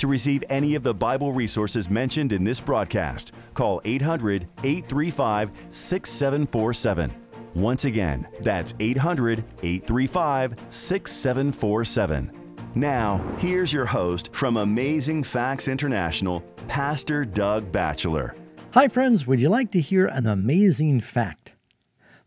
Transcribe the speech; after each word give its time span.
To 0.00 0.06
receive 0.06 0.42
any 0.48 0.76
of 0.76 0.82
the 0.82 0.94
Bible 0.94 1.34
resources 1.34 1.90
mentioned 1.90 2.32
in 2.32 2.42
this 2.42 2.58
broadcast, 2.58 3.34
call 3.52 3.82
800 3.84 4.48
835 4.64 5.52
6747. 5.68 7.12
Once 7.54 7.84
again, 7.84 8.26
that's 8.40 8.72
800 8.80 9.44
835 9.62 10.54
6747. 10.70 12.32
Now, 12.74 13.36
here's 13.36 13.74
your 13.74 13.84
host 13.84 14.34
from 14.34 14.56
Amazing 14.56 15.22
Facts 15.22 15.68
International, 15.68 16.40
Pastor 16.66 17.26
Doug 17.26 17.70
Batchelor. 17.70 18.34
Hi, 18.70 18.88
friends. 18.88 19.26
Would 19.26 19.38
you 19.38 19.50
like 19.50 19.70
to 19.72 19.82
hear 19.82 20.06
an 20.06 20.26
amazing 20.26 21.00
fact? 21.02 21.52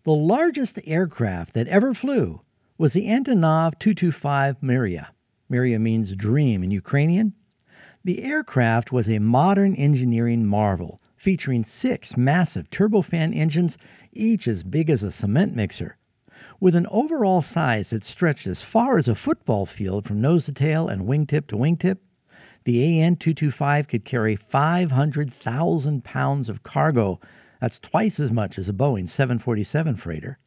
The 0.04 0.12
largest 0.12 0.80
aircraft 0.86 1.56
that 1.56 1.68
ever 1.70 1.96
flew 1.96 2.42
was 2.78 2.94
the 2.94 3.08
Antonov 3.08 3.80
225 3.80 4.62
Mriya. 4.62 5.08
Mriya 5.52 5.82
means 5.82 6.16
dream 6.16 6.64
in 6.64 6.70
Ukrainian. 6.70 7.34
The 8.06 8.26
aircraft 8.26 8.92
was 8.92 9.08
a 9.08 9.20
modern 9.20 9.76
engineering 9.76 10.46
marvel, 10.46 11.02
featuring 11.16 11.64
six 11.64 12.18
massive 12.18 12.70
turbofan 12.70 13.34
engines, 13.34 13.78
each 14.12 14.46
as 14.46 14.64
big 14.64 14.90
as 14.90 15.04
a 15.04 15.12
cement 15.12 15.56
mixer. 15.56 15.96
With 16.60 16.76
an 16.76 16.86
overall 16.92 17.42
size 17.42 17.92
that 17.92 18.04
stretched 18.04 18.46
as 18.46 18.62
far 18.62 18.98
as 18.98 19.08
a 19.08 19.16
football 19.16 19.66
field 19.66 20.04
from 20.04 20.20
nose 20.20 20.44
to 20.46 20.52
tail 20.52 20.90
and 20.90 21.04
wingtip 21.04 21.48
to 21.48 21.56
wingtip, 21.56 22.00
the 22.66 23.00
AN 23.00 23.16
225 23.16 23.88
could 23.88 24.04
carry 24.04 24.36
500,000 24.36 26.04
pounds 26.04 26.50
of 26.50 26.62
cargo. 26.62 27.22
That's 27.62 27.80
twice 27.80 28.20
as 28.20 28.34
much 28.34 28.60
as 28.60 28.68
a 28.68 28.74
Boeing 28.74 29.08
747 29.08 29.96
freighter. 29.96 30.40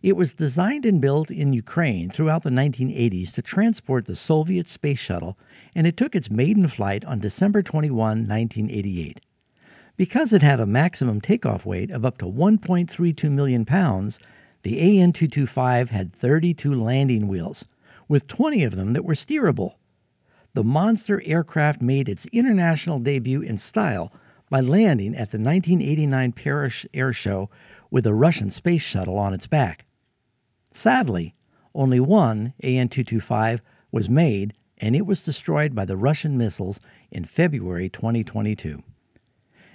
It 0.00 0.16
was 0.16 0.34
designed 0.34 0.84
and 0.84 1.00
built 1.00 1.30
in 1.30 1.54
Ukraine 1.54 2.10
throughout 2.10 2.42
the 2.42 2.50
1980s 2.50 3.32
to 3.32 3.42
transport 3.42 4.04
the 4.04 4.14
Soviet 4.14 4.68
space 4.68 4.98
shuttle, 4.98 5.38
and 5.74 5.86
it 5.86 5.96
took 5.96 6.14
its 6.14 6.30
maiden 6.30 6.68
flight 6.68 7.04
on 7.04 7.18
December 7.18 7.62
21, 7.62 7.98
1988. 7.98 9.20
Because 9.96 10.32
it 10.32 10.42
had 10.42 10.60
a 10.60 10.66
maximum 10.66 11.20
takeoff 11.20 11.64
weight 11.64 11.90
of 11.90 12.04
up 12.04 12.18
to 12.18 12.26
1.32 12.26 13.30
million 13.30 13.64
pounds, 13.64 14.18
the 14.62 14.80
AN 14.80 15.12
225 15.12 15.90
had 15.90 16.12
32 16.12 16.74
landing 16.74 17.28
wheels, 17.28 17.64
with 18.08 18.26
20 18.26 18.64
of 18.64 18.76
them 18.76 18.92
that 18.92 19.04
were 19.04 19.14
steerable. 19.14 19.74
The 20.54 20.64
monster 20.64 21.22
aircraft 21.24 21.82
made 21.82 22.08
its 22.08 22.26
international 22.26 22.98
debut 22.98 23.42
in 23.42 23.58
style 23.58 24.12
by 24.50 24.60
landing 24.60 25.14
at 25.14 25.30
the 25.30 25.38
1989 25.38 26.32
Paris 26.32 26.86
Air 26.94 27.12
Show 27.12 27.50
with 27.90 28.06
a 28.06 28.14
Russian 28.14 28.50
space 28.50 28.82
shuttle 28.82 29.18
on 29.18 29.34
its 29.34 29.46
back. 29.46 29.84
Sadly, 30.70 31.34
only 31.74 32.00
one 32.00 32.54
AN 32.62 32.88
225 32.88 33.62
was 33.92 34.08
made, 34.08 34.54
and 34.84 34.94
it 34.94 35.06
was 35.06 35.24
destroyed 35.24 35.74
by 35.74 35.86
the 35.86 35.96
Russian 35.96 36.36
missiles 36.36 36.78
in 37.10 37.24
February 37.24 37.88
2022. 37.88 38.82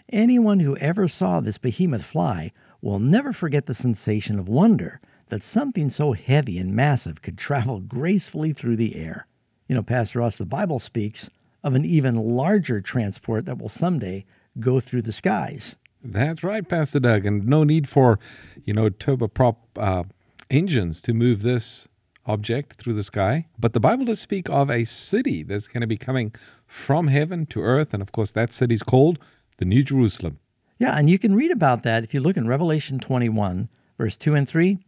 Anyone 0.09 0.59
who 0.59 0.77
ever 0.77 1.07
saw 1.07 1.39
this 1.39 1.57
behemoth 1.57 2.05
fly 2.05 2.51
will 2.79 2.99
never 2.99 3.33
forget 3.33 3.65
the 3.65 3.73
sensation 3.73 4.37
of 4.37 4.47
wonder 4.47 5.01
that 5.29 5.41
something 5.41 5.89
so 5.89 6.13
heavy 6.13 6.59
and 6.59 6.75
massive 6.75 7.23
could 7.23 7.39
travel 7.39 7.79
gracefully 7.79 8.53
through 8.53 8.75
the 8.75 8.95
air. 8.95 9.25
You 9.67 9.73
know, 9.73 9.81
Pastor 9.81 10.19
Ross, 10.19 10.35
the 10.35 10.45
Bible 10.45 10.79
speaks 10.79 11.27
of 11.63 11.73
an 11.73 11.85
even 11.85 12.15
larger 12.15 12.79
transport 12.79 13.45
that 13.45 13.57
will 13.57 13.67
someday 13.67 14.25
go 14.59 14.79
through 14.79 15.01
the 15.01 15.11
skies. 15.11 15.75
That's 16.03 16.43
right, 16.43 16.69
Pastor 16.69 16.99
Doug, 16.99 17.25
and 17.25 17.47
no 17.47 17.63
need 17.63 17.89
for, 17.89 18.19
you 18.63 18.75
know, 18.75 18.91
turboprop 18.91 19.55
uh, 19.75 20.03
engines 20.51 21.01
to 21.01 21.13
move 21.13 21.41
this 21.41 21.87
object 22.25 22.73
through 22.73 22.93
the 22.93 23.03
sky. 23.03 23.47
But 23.57 23.73
the 23.73 23.79
Bible 23.79 24.05
does 24.05 24.19
speak 24.19 24.49
of 24.49 24.69
a 24.69 24.83
city 24.83 25.43
that's 25.43 25.67
going 25.67 25.81
to 25.81 25.87
be 25.87 25.97
coming 25.97 26.33
from 26.67 27.07
heaven 27.07 27.45
to 27.47 27.61
earth, 27.61 27.93
and 27.93 28.01
of 28.01 28.11
course, 28.11 28.31
that 28.31 28.53
city 28.53 28.75
is 28.75 28.83
called 28.83 29.19
the 29.57 29.65
New 29.65 29.83
Jerusalem. 29.83 30.39
Yeah, 30.77 30.97
and 30.97 31.09
you 31.09 31.19
can 31.19 31.35
read 31.35 31.51
about 31.51 31.83
that 31.83 32.03
if 32.03 32.13
you 32.13 32.21
look 32.21 32.37
in 32.37 32.47
Revelation 32.47 32.99
21, 32.99 33.67
verse 33.97 34.15
2 34.15 34.35
and 34.35 34.47
3. 34.47 34.79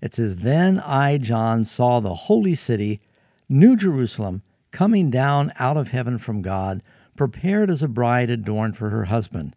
It 0.00 0.14
says, 0.14 0.36
Then 0.36 0.78
I, 0.80 1.18
John, 1.18 1.64
saw 1.64 2.00
the 2.00 2.14
holy 2.14 2.54
city, 2.54 3.00
New 3.48 3.76
Jerusalem, 3.76 4.42
coming 4.70 5.10
down 5.10 5.52
out 5.58 5.76
of 5.76 5.90
heaven 5.90 6.18
from 6.18 6.42
God, 6.42 6.82
prepared 7.16 7.70
as 7.70 7.82
a 7.82 7.88
bride 7.88 8.30
adorned 8.30 8.76
for 8.76 8.90
her 8.90 9.06
husband. 9.06 9.56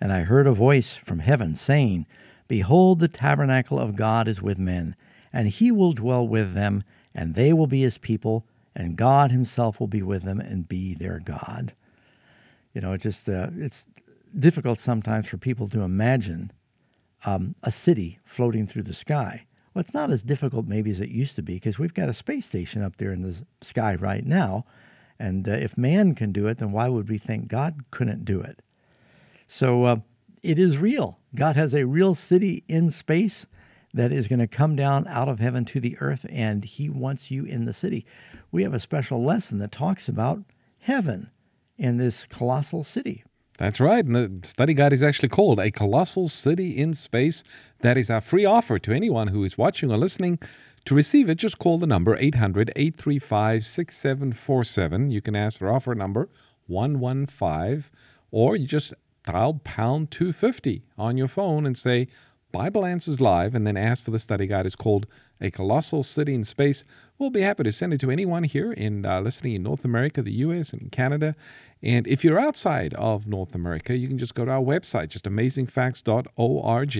And 0.00 0.12
I 0.12 0.20
heard 0.20 0.46
a 0.46 0.52
voice 0.52 0.94
from 0.94 1.18
heaven 1.18 1.54
saying, 1.54 2.06
Behold, 2.48 3.00
the 3.00 3.08
tabernacle 3.08 3.78
of 3.78 3.96
God 3.96 4.28
is 4.28 4.40
with 4.40 4.58
men, 4.58 4.94
and 5.36 5.48
he 5.48 5.70
will 5.70 5.92
dwell 5.92 6.26
with 6.26 6.54
them, 6.54 6.82
and 7.14 7.34
they 7.34 7.52
will 7.52 7.66
be 7.66 7.82
his 7.82 7.98
people, 7.98 8.46
and 8.74 8.96
God 8.96 9.30
himself 9.30 9.78
will 9.78 9.86
be 9.86 10.00
with 10.00 10.22
them 10.22 10.40
and 10.40 10.66
be 10.66 10.94
their 10.94 11.20
God. 11.22 11.74
You 12.72 12.80
know, 12.80 12.94
it 12.94 13.02
just 13.02 13.28
uh, 13.28 13.48
it's 13.54 13.86
difficult 14.38 14.78
sometimes 14.78 15.26
for 15.28 15.36
people 15.36 15.68
to 15.68 15.82
imagine 15.82 16.52
um, 17.26 17.54
a 17.62 17.70
city 17.70 18.18
floating 18.24 18.66
through 18.66 18.84
the 18.84 18.94
sky. 18.94 19.44
Well, 19.74 19.82
it's 19.82 19.92
not 19.92 20.10
as 20.10 20.22
difficult 20.22 20.66
maybe 20.66 20.90
as 20.90 21.00
it 21.00 21.10
used 21.10 21.36
to 21.36 21.42
be 21.42 21.54
because 21.54 21.78
we've 21.78 21.92
got 21.92 22.08
a 22.08 22.14
space 22.14 22.46
station 22.46 22.82
up 22.82 22.96
there 22.96 23.12
in 23.12 23.20
the 23.20 23.44
sky 23.60 23.94
right 23.94 24.24
now. 24.24 24.64
And 25.18 25.46
uh, 25.46 25.52
if 25.52 25.76
man 25.76 26.14
can 26.14 26.32
do 26.32 26.46
it, 26.46 26.56
then 26.56 26.72
why 26.72 26.88
would 26.88 27.10
we 27.10 27.18
think 27.18 27.48
God 27.48 27.90
couldn't 27.90 28.24
do 28.24 28.40
it? 28.40 28.62
So 29.48 29.84
uh, 29.84 29.96
it 30.42 30.58
is 30.58 30.78
real. 30.78 31.18
God 31.34 31.56
has 31.56 31.74
a 31.74 31.84
real 31.84 32.14
city 32.14 32.64
in 32.68 32.88
space 32.90 33.44
that 33.96 34.12
is 34.12 34.28
going 34.28 34.38
to 34.38 34.46
come 34.46 34.76
down 34.76 35.06
out 35.08 35.28
of 35.28 35.40
heaven 35.40 35.64
to 35.64 35.80
the 35.80 35.96
earth, 36.00 36.26
and 36.28 36.64
He 36.64 36.88
wants 36.90 37.30
you 37.30 37.44
in 37.44 37.64
the 37.64 37.72
city. 37.72 38.04
We 38.52 38.62
have 38.62 38.74
a 38.74 38.78
special 38.78 39.24
lesson 39.24 39.58
that 39.58 39.72
talks 39.72 40.06
about 40.06 40.44
heaven 40.80 41.30
in 41.78 41.96
this 41.96 42.26
colossal 42.26 42.84
city. 42.84 43.24
That's 43.58 43.80
right. 43.80 44.04
And 44.04 44.14
the 44.14 44.46
study 44.46 44.74
guide 44.74 44.92
is 44.92 45.02
actually 45.02 45.30
called 45.30 45.60
A 45.60 45.70
Colossal 45.70 46.28
City 46.28 46.76
in 46.76 46.92
Space. 46.92 47.42
That 47.80 47.96
is 47.96 48.10
our 48.10 48.20
free 48.20 48.44
offer 48.44 48.78
to 48.78 48.92
anyone 48.92 49.28
who 49.28 49.44
is 49.44 49.56
watching 49.56 49.90
or 49.90 49.96
listening. 49.96 50.38
To 50.84 50.94
receive 50.94 51.30
it, 51.30 51.36
just 51.36 51.58
call 51.58 51.78
the 51.78 51.86
number 51.86 52.16
800 52.20 52.72
835 52.76 53.64
6747. 53.64 55.10
You 55.10 55.22
can 55.22 55.34
ask 55.34 55.58
for 55.58 55.72
offer 55.72 55.94
number 55.94 56.28
115, 56.66 57.84
or 58.30 58.56
you 58.56 58.66
just 58.66 58.92
dial 59.24 59.60
pound 59.64 60.10
250 60.10 60.84
on 60.98 61.16
your 61.16 61.28
phone 61.28 61.64
and 61.66 61.76
say 61.76 62.08
Bible 62.56 62.86
Answers 62.86 63.20
Live, 63.20 63.54
and 63.54 63.66
then 63.66 63.76
ask 63.76 64.02
for 64.02 64.10
the 64.10 64.18
study 64.18 64.46
guide. 64.46 64.64
It's 64.64 64.74
called 64.74 65.06
A 65.42 65.50
Colossal 65.50 66.02
City 66.02 66.34
in 66.34 66.42
Space. 66.42 66.84
We'll 67.18 67.28
be 67.28 67.42
happy 67.42 67.64
to 67.64 67.70
send 67.70 67.92
it 67.92 68.00
to 68.00 68.10
anyone 68.10 68.44
here 68.44 68.72
in 68.72 69.04
uh, 69.04 69.20
listening 69.20 69.56
in 69.56 69.62
North 69.62 69.84
America, 69.84 70.22
the 70.22 70.32
US, 70.32 70.72
and 70.72 70.90
Canada. 70.90 71.36
And 71.82 72.06
if 72.06 72.24
you're 72.24 72.40
outside 72.40 72.94
of 72.94 73.26
North 73.26 73.54
America, 73.54 73.94
you 73.94 74.08
can 74.08 74.16
just 74.16 74.34
go 74.34 74.46
to 74.46 74.52
our 74.52 74.62
website, 74.62 75.10
just 75.10 75.26
amazingfacts.org, 75.26 76.96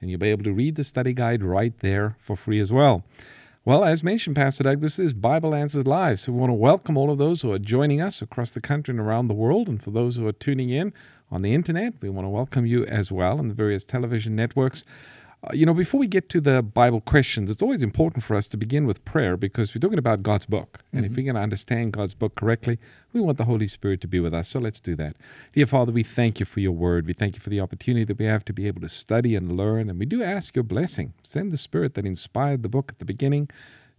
and 0.00 0.10
you'll 0.10 0.18
be 0.18 0.30
able 0.30 0.44
to 0.44 0.52
read 0.54 0.76
the 0.76 0.84
study 0.84 1.12
guide 1.12 1.42
right 1.44 1.78
there 1.80 2.16
for 2.18 2.34
free 2.34 2.58
as 2.58 2.72
well. 2.72 3.04
Well, 3.66 3.84
as 3.84 4.02
mentioned, 4.02 4.36
Pastor 4.36 4.64
Doug, 4.64 4.80
this 4.80 4.98
is 4.98 5.12
Bible 5.12 5.54
Answers 5.54 5.86
Live. 5.86 6.20
So 6.20 6.32
we 6.32 6.38
want 6.38 6.50
to 6.50 6.54
welcome 6.54 6.96
all 6.96 7.10
of 7.10 7.18
those 7.18 7.42
who 7.42 7.52
are 7.52 7.58
joining 7.58 8.00
us 8.00 8.22
across 8.22 8.52
the 8.52 8.62
country 8.62 8.92
and 8.92 9.00
around 9.00 9.28
the 9.28 9.34
world. 9.34 9.68
And 9.68 9.82
for 9.82 9.90
those 9.90 10.16
who 10.16 10.26
are 10.26 10.32
tuning 10.32 10.70
in 10.70 10.94
on 11.30 11.42
the 11.42 11.54
internet, 11.54 11.94
we 12.00 12.08
want 12.08 12.24
to 12.24 12.30
welcome 12.30 12.66
you 12.66 12.84
as 12.86 13.10
well 13.10 13.38
on 13.38 13.48
the 13.48 13.54
various 13.54 13.84
television 13.84 14.36
networks. 14.36 14.84
Uh, 15.44 15.50
you 15.52 15.66
know, 15.66 15.74
before 15.74 16.00
we 16.00 16.06
get 16.06 16.28
to 16.30 16.40
the 16.40 16.62
Bible 16.62 17.00
questions, 17.00 17.50
it's 17.50 17.62
always 17.62 17.82
important 17.82 18.24
for 18.24 18.34
us 18.36 18.48
to 18.48 18.56
begin 18.56 18.86
with 18.86 19.04
prayer 19.04 19.36
because 19.36 19.74
we're 19.74 19.80
talking 19.80 19.98
about 19.98 20.22
God's 20.22 20.46
book. 20.46 20.80
And 20.92 21.04
mm-hmm. 21.04 21.12
if 21.12 21.16
we're 21.16 21.24
going 21.24 21.34
to 21.34 21.42
understand 21.42 21.92
God's 21.92 22.14
book 22.14 22.34
correctly, 22.36 22.78
we 23.12 23.20
want 23.20 23.38
the 23.38 23.44
Holy 23.44 23.66
Spirit 23.66 24.00
to 24.00 24.08
be 24.08 24.18
with 24.18 24.32
us. 24.32 24.48
So 24.48 24.60
let's 24.60 24.80
do 24.80 24.94
that. 24.96 25.16
Dear 25.52 25.66
Father, 25.66 25.92
we 25.92 26.02
thank 26.02 26.40
you 26.40 26.46
for 26.46 26.60
your 26.60 26.72
word. 26.72 27.06
We 27.06 27.12
thank 27.12 27.34
you 27.34 27.40
for 27.40 27.50
the 27.50 27.60
opportunity 27.60 28.04
that 28.04 28.18
we 28.18 28.24
have 28.24 28.44
to 28.46 28.52
be 28.52 28.66
able 28.66 28.80
to 28.80 28.88
study 28.88 29.34
and 29.34 29.56
learn. 29.56 29.90
And 29.90 29.98
we 29.98 30.06
do 30.06 30.22
ask 30.22 30.56
your 30.56 30.64
blessing. 30.64 31.12
Send 31.22 31.52
the 31.52 31.58
Spirit 31.58 31.94
that 31.94 32.06
inspired 32.06 32.62
the 32.62 32.68
book 32.68 32.90
at 32.90 32.98
the 32.98 33.04
beginning 33.04 33.50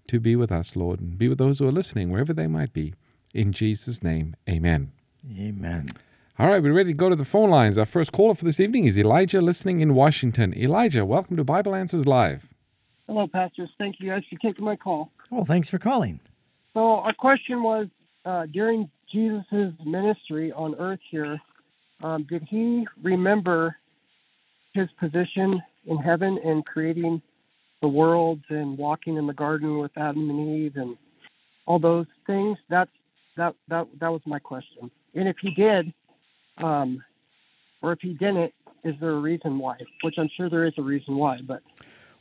to 0.07 0.19
be 0.19 0.35
with 0.35 0.51
us, 0.51 0.75
Lord, 0.75 1.01
and 1.01 1.17
be 1.17 1.27
with 1.27 1.37
those 1.37 1.59
who 1.59 1.67
are 1.67 1.71
listening, 1.71 2.09
wherever 2.09 2.33
they 2.33 2.47
might 2.47 2.73
be. 2.73 2.93
In 3.33 3.51
Jesus' 3.51 4.01
name, 4.01 4.35
amen. 4.49 4.91
Amen. 5.37 5.91
All 6.39 6.47
right, 6.47 6.61
we're 6.61 6.71
ready 6.71 6.91
to 6.91 6.93
go 6.93 7.09
to 7.09 7.15
the 7.15 7.25
phone 7.25 7.49
lines. 7.49 7.79
Our 7.79 7.85
first 7.87 8.11
caller 8.11 8.35
for 8.35 8.45
this 8.45 8.59
evening 8.59 8.85
is 8.85 8.95
Elijah, 8.95 9.41
listening 9.41 9.81
in 9.81 9.95
Washington. 9.95 10.55
Elijah, 10.55 11.03
welcome 11.03 11.35
to 11.35 11.43
Bible 11.43 11.73
Answers 11.73 12.05
Live. 12.05 12.47
Hello, 13.07 13.25
pastors. 13.25 13.71
Thank 13.79 13.95
you 13.97 14.11
guys 14.11 14.21
for 14.29 14.37
taking 14.37 14.63
my 14.63 14.75
call. 14.75 15.11
Well, 15.31 15.45
thanks 15.45 15.67
for 15.67 15.79
calling. 15.79 16.19
So, 16.75 16.97
our 16.97 17.13
question 17.13 17.63
was 17.63 17.87
uh, 18.23 18.45
during 18.53 18.87
Jesus' 19.11 19.73
ministry 19.83 20.51
on 20.51 20.75
earth 20.75 20.99
here, 21.09 21.41
um, 22.03 22.27
did 22.29 22.43
he 22.47 22.85
remember 23.01 23.75
his 24.75 24.89
position 24.99 25.59
in 25.87 25.97
heaven 25.97 26.37
and 26.45 26.63
creating 26.63 27.19
the 27.81 27.87
worlds 27.87 28.43
and 28.49 28.77
walking 28.77 29.17
in 29.17 29.25
the 29.25 29.33
garden 29.33 29.79
with 29.79 29.91
Adam 29.97 30.29
and 30.29 30.59
Eve 30.59 30.73
and 30.75 30.97
all 31.65 31.79
those 31.79 32.05
things? 32.27 32.59
That's 32.69 32.91
that 33.37 33.55
that 33.69 33.87
that 33.99 34.11
was 34.11 34.21
my 34.27 34.37
question. 34.37 34.91
And 35.15 35.27
if 35.27 35.37
he 35.41 35.49
did, 35.49 35.91
um, 36.57 37.03
or 37.81 37.93
if 37.93 37.99
he 38.01 38.13
didn't, 38.13 38.53
is 38.83 38.95
there 38.99 39.11
a 39.11 39.19
reason 39.19 39.59
why? 39.59 39.77
Which 40.01 40.15
I'm 40.17 40.29
sure 40.35 40.49
there 40.49 40.65
is 40.65 40.73
a 40.77 40.81
reason 40.81 41.17
why, 41.17 41.39
but 41.45 41.61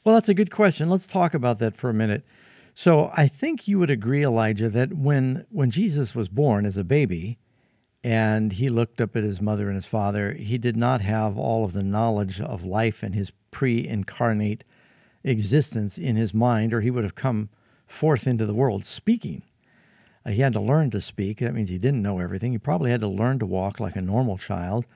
well, 0.05 0.15
that's 0.15 0.29
a 0.29 0.35
good 0.35 0.53
question. 0.53 0.89
Let's 0.89 1.09
talk 1.09 1.35
about 1.35 1.59
that 1.59 1.77
for 1.77 1.91
a 1.91 1.95
minute. 1.95 2.25
So 2.75 3.11
I 3.15 3.27
think 3.27 3.67
you 3.67 3.79
would 3.79 3.91
agree, 3.91 4.23
Elijah, 4.23 4.69
that 4.69 4.93
when 4.93 5.47
when 5.51 5.71
Jesus 5.71 6.15
was 6.15 6.29
born 6.29 6.65
as 6.65 6.77
a 6.77 6.85
baby, 6.85 7.39
and 8.05 8.53
he 8.53 8.69
looked 8.71 9.01
up 9.01 9.17
at 9.17 9.25
his 9.25 9.41
mother 9.41 9.67
and 9.67 9.75
his 9.75 9.87
father, 9.87 10.35
he 10.35 10.59
did 10.59 10.77
not 10.77 11.01
have 11.01 11.37
all 11.37 11.65
of 11.65 11.73
the 11.73 11.83
knowledge 11.83 12.41
of 12.41 12.65
life 12.65 13.03
and 13.03 13.17
his 13.17 13.33
pre-incarnate 13.51 14.63
existence 15.25 15.99
in 15.99 16.15
his 16.15 16.33
mind, 16.33 16.73
or 16.73 16.83
he 16.83 16.91
would 16.91 17.03
have 17.03 17.17
come 17.17 17.49
forth 17.89 18.29
into 18.29 18.47
the 18.47 18.55
world 18.55 18.85
speaking. 18.85 19.43
Uh, 20.27 20.31
he 20.31 20.43
had 20.43 20.53
to 20.55 20.61
learn 20.61 20.91
to 20.91 21.01
speak. 21.01 21.39
That 21.39 21.55
means 21.55 21.69
he 21.69 21.79
didn't 21.79 22.03
know 22.03 22.19
everything. 22.19 22.53
He 22.53 22.59
probably 22.59 22.91
had 22.91 23.01
to 23.01 23.09
learn 23.09 23.39
to 23.39 23.47
walk 23.47 23.79
like 23.79 23.97
a 23.97 24.03
normal 24.03 24.37
child. 24.37 24.87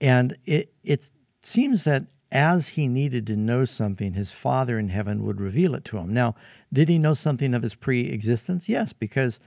And 0.00 0.36
it, 0.44 0.74
it 0.82 1.10
seems 1.42 1.84
that 1.84 2.06
as 2.32 2.68
he 2.68 2.88
needed 2.88 3.26
to 3.28 3.36
know 3.36 3.64
something, 3.64 4.14
his 4.14 4.32
Father 4.32 4.78
in 4.78 4.88
heaven 4.88 5.24
would 5.24 5.40
reveal 5.40 5.74
it 5.74 5.84
to 5.86 5.98
him. 5.98 6.12
Now, 6.12 6.34
did 6.72 6.88
he 6.88 6.98
know 6.98 7.14
something 7.14 7.54
of 7.54 7.62
his 7.62 7.76
pre 7.76 8.06
existence? 8.06 8.68
Yes, 8.68 8.92
because 8.92 9.38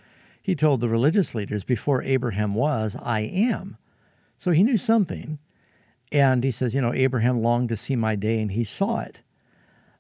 he 0.41 0.56
told 0.56 0.79
the 0.79 0.88
religious 0.88 1.35
leaders, 1.35 1.65
Before 1.65 2.01
Abraham 2.01 2.53
was, 2.53 2.95
I 3.01 3.19
am. 3.19 3.77
So 4.38 4.51
he 4.51 4.63
knew 4.63 4.77
something. 4.77 5.39
And 6.13 6.45
he 6.45 6.51
says, 6.51 6.73
You 6.73 6.80
know, 6.80 6.94
Abraham 6.94 7.41
longed 7.41 7.68
to 7.69 7.77
see 7.77 7.97
my 7.97 8.15
day, 8.15 8.39
and 8.39 8.51
he 8.51 8.63
saw 8.63 9.01
it. 9.01 9.19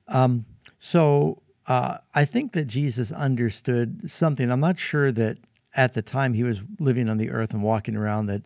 Um, 0.07 0.45
so 0.79 1.41
uh, 1.67 1.97
I 2.15 2.25
think 2.25 2.53
that 2.53 2.65
Jesus 2.65 3.11
understood 3.11 4.09
something. 4.09 4.51
I'm 4.51 4.59
not 4.59 4.79
sure 4.79 5.11
that 5.11 5.37
at 5.75 5.93
the 5.93 6.01
time 6.01 6.33
he 6.33 6.43
was 6.43 6.61
living 6.79 7.09
on 7.09 7.17
the 7.17 7.29
earth 7.29 7.53
and 7.53 7.61
walking 7.61 7.95
around 7.95 8.27
that 8.27 8.43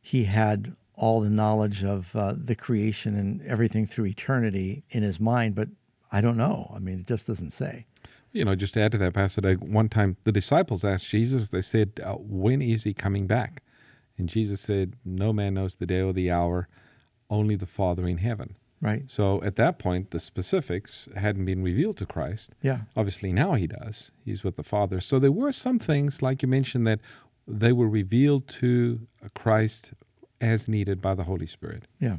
he 0.00 0.24
had 0.24 0.74
all 0.94 1.20
the 1.20 1.30
knowledge 1.30 1.84
of 1.84 2.14
uh, 2.14 2.34
the 2.36 2.54
creation 2.54 3.16
and 3.16 3.42
everything 3.42 3.86
through 3.86 4.06
eternity 4.06 4.84
in 4.90 5.02
his 5.02 5.18
mind, 5.18 5.54
but 5.54 5.68
I 6.12 6.20
don't 6.20 6.36
know. 6.36 6.70
I 6.74 6.78
mean, 6.78 7.00
it 7.00 7.06
just 7.06 7.26
doesn't 7.26 7.52
say. 7.52 7.86
You 8.32 8.44
know, 8.44 8.54
just 8.54 8.74
to 8.74 8.80
add 8.80 8.92
to 8.92 8.98
that, 8.98 9.14
Pastor 9.14 9.54
one 9.54 9.88
time 9.88 10.16
the 10.24 10.32
disciples 10.32 10.84
asked 10.84 11.08
Jesus, 11.08 11.48
they 11.48 11.60
said, 11.60 12.00
uh, 12.02 12.14
When 12.14 12.62
is 12.62 12.84
he 12.84 12.94
coming 12.94 13.26
back? 13.26 13.62
And 14.16 14.28
Jesus 14.28 14.60
said, 14.60 14.94
No 15.04 15.32
man 15.32 15.54
knows 15.54 15.76
the 15.76 15.86
day 15.86 16.00
or 16.00 16.12
the 16.12 16.30
hour, 16.30 16.68
only 17.28 17.56
the 17.56 17.66
Father 17.66 18.06
in 18.06 18.18
heaven. 18.18 18.54
Right. 18.82 19.08
So 19.08 19.40
at 19.44 19.54
that 19.56 19.78
point, 19.78 20.10
the 20.10 20.18
specifics 20.18 21.08
hadn't 21.16 21.44
been 21.44 21.62
revealed 21.62 21.96
to 21.98 22.06
Christ. 22.06 22.56
Yeah. 22.62 22.80
Obviously, 22.96 23.32
now 23.32 23.54
he 23.54 23.68
does. 23.68 24.10
He's 24.24 24.42
with 24.42 24.56
the 24.56 24.64
Father. 24.64 24.98
So 25.00 25.20
there 25.20 25.30
were 25.30 25.52
some 25.52 25.78
things, 25.78 26.20
like 26.20 26.42
you 26.42 26.48
mentioned, 26.48 26.84
that 26.88 26.98
they 27.46 27.72
were 27.72 27.88
revealed 27.88 28.48
to 28.48 29.06
Christ 29.34 29.94
as 30.40 30.66
needed 30.66 31.00
by 31.00 31.14
the 31.14 31.22
Holy 31.22 31.46
Spirit. 31.46 31.84
Yeah. 32.00 32.16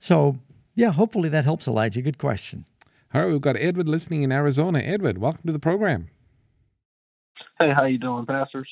So, 0.00 0.36
yeah, 0.74 0.90
hopefully 0.90 1.28
that 1.28 1.44
helps, 1.44 1.68
Elijah. 1.68 2.00
Good 2.00 2.18
question. 2.18 2.64
All 3.12 3.20
right, 3.20 3.30
we've 3.30 3.40
got 3.40 3.56
Edward 3.56 3.86
listening 3.86 4.22
in 4.22 4.32
Arizona. 4.32 4.78
Edward, 4.78 5.18
welcome 5.18 5.42
to 5.46 5.52
the 5.52 5.58
program. 5.58 6.08
Hey, 7.58 7.72
how 7.76 7.84
you 7.84 7.98
doing, 7.98 8.24
pastors? 8.24 8.68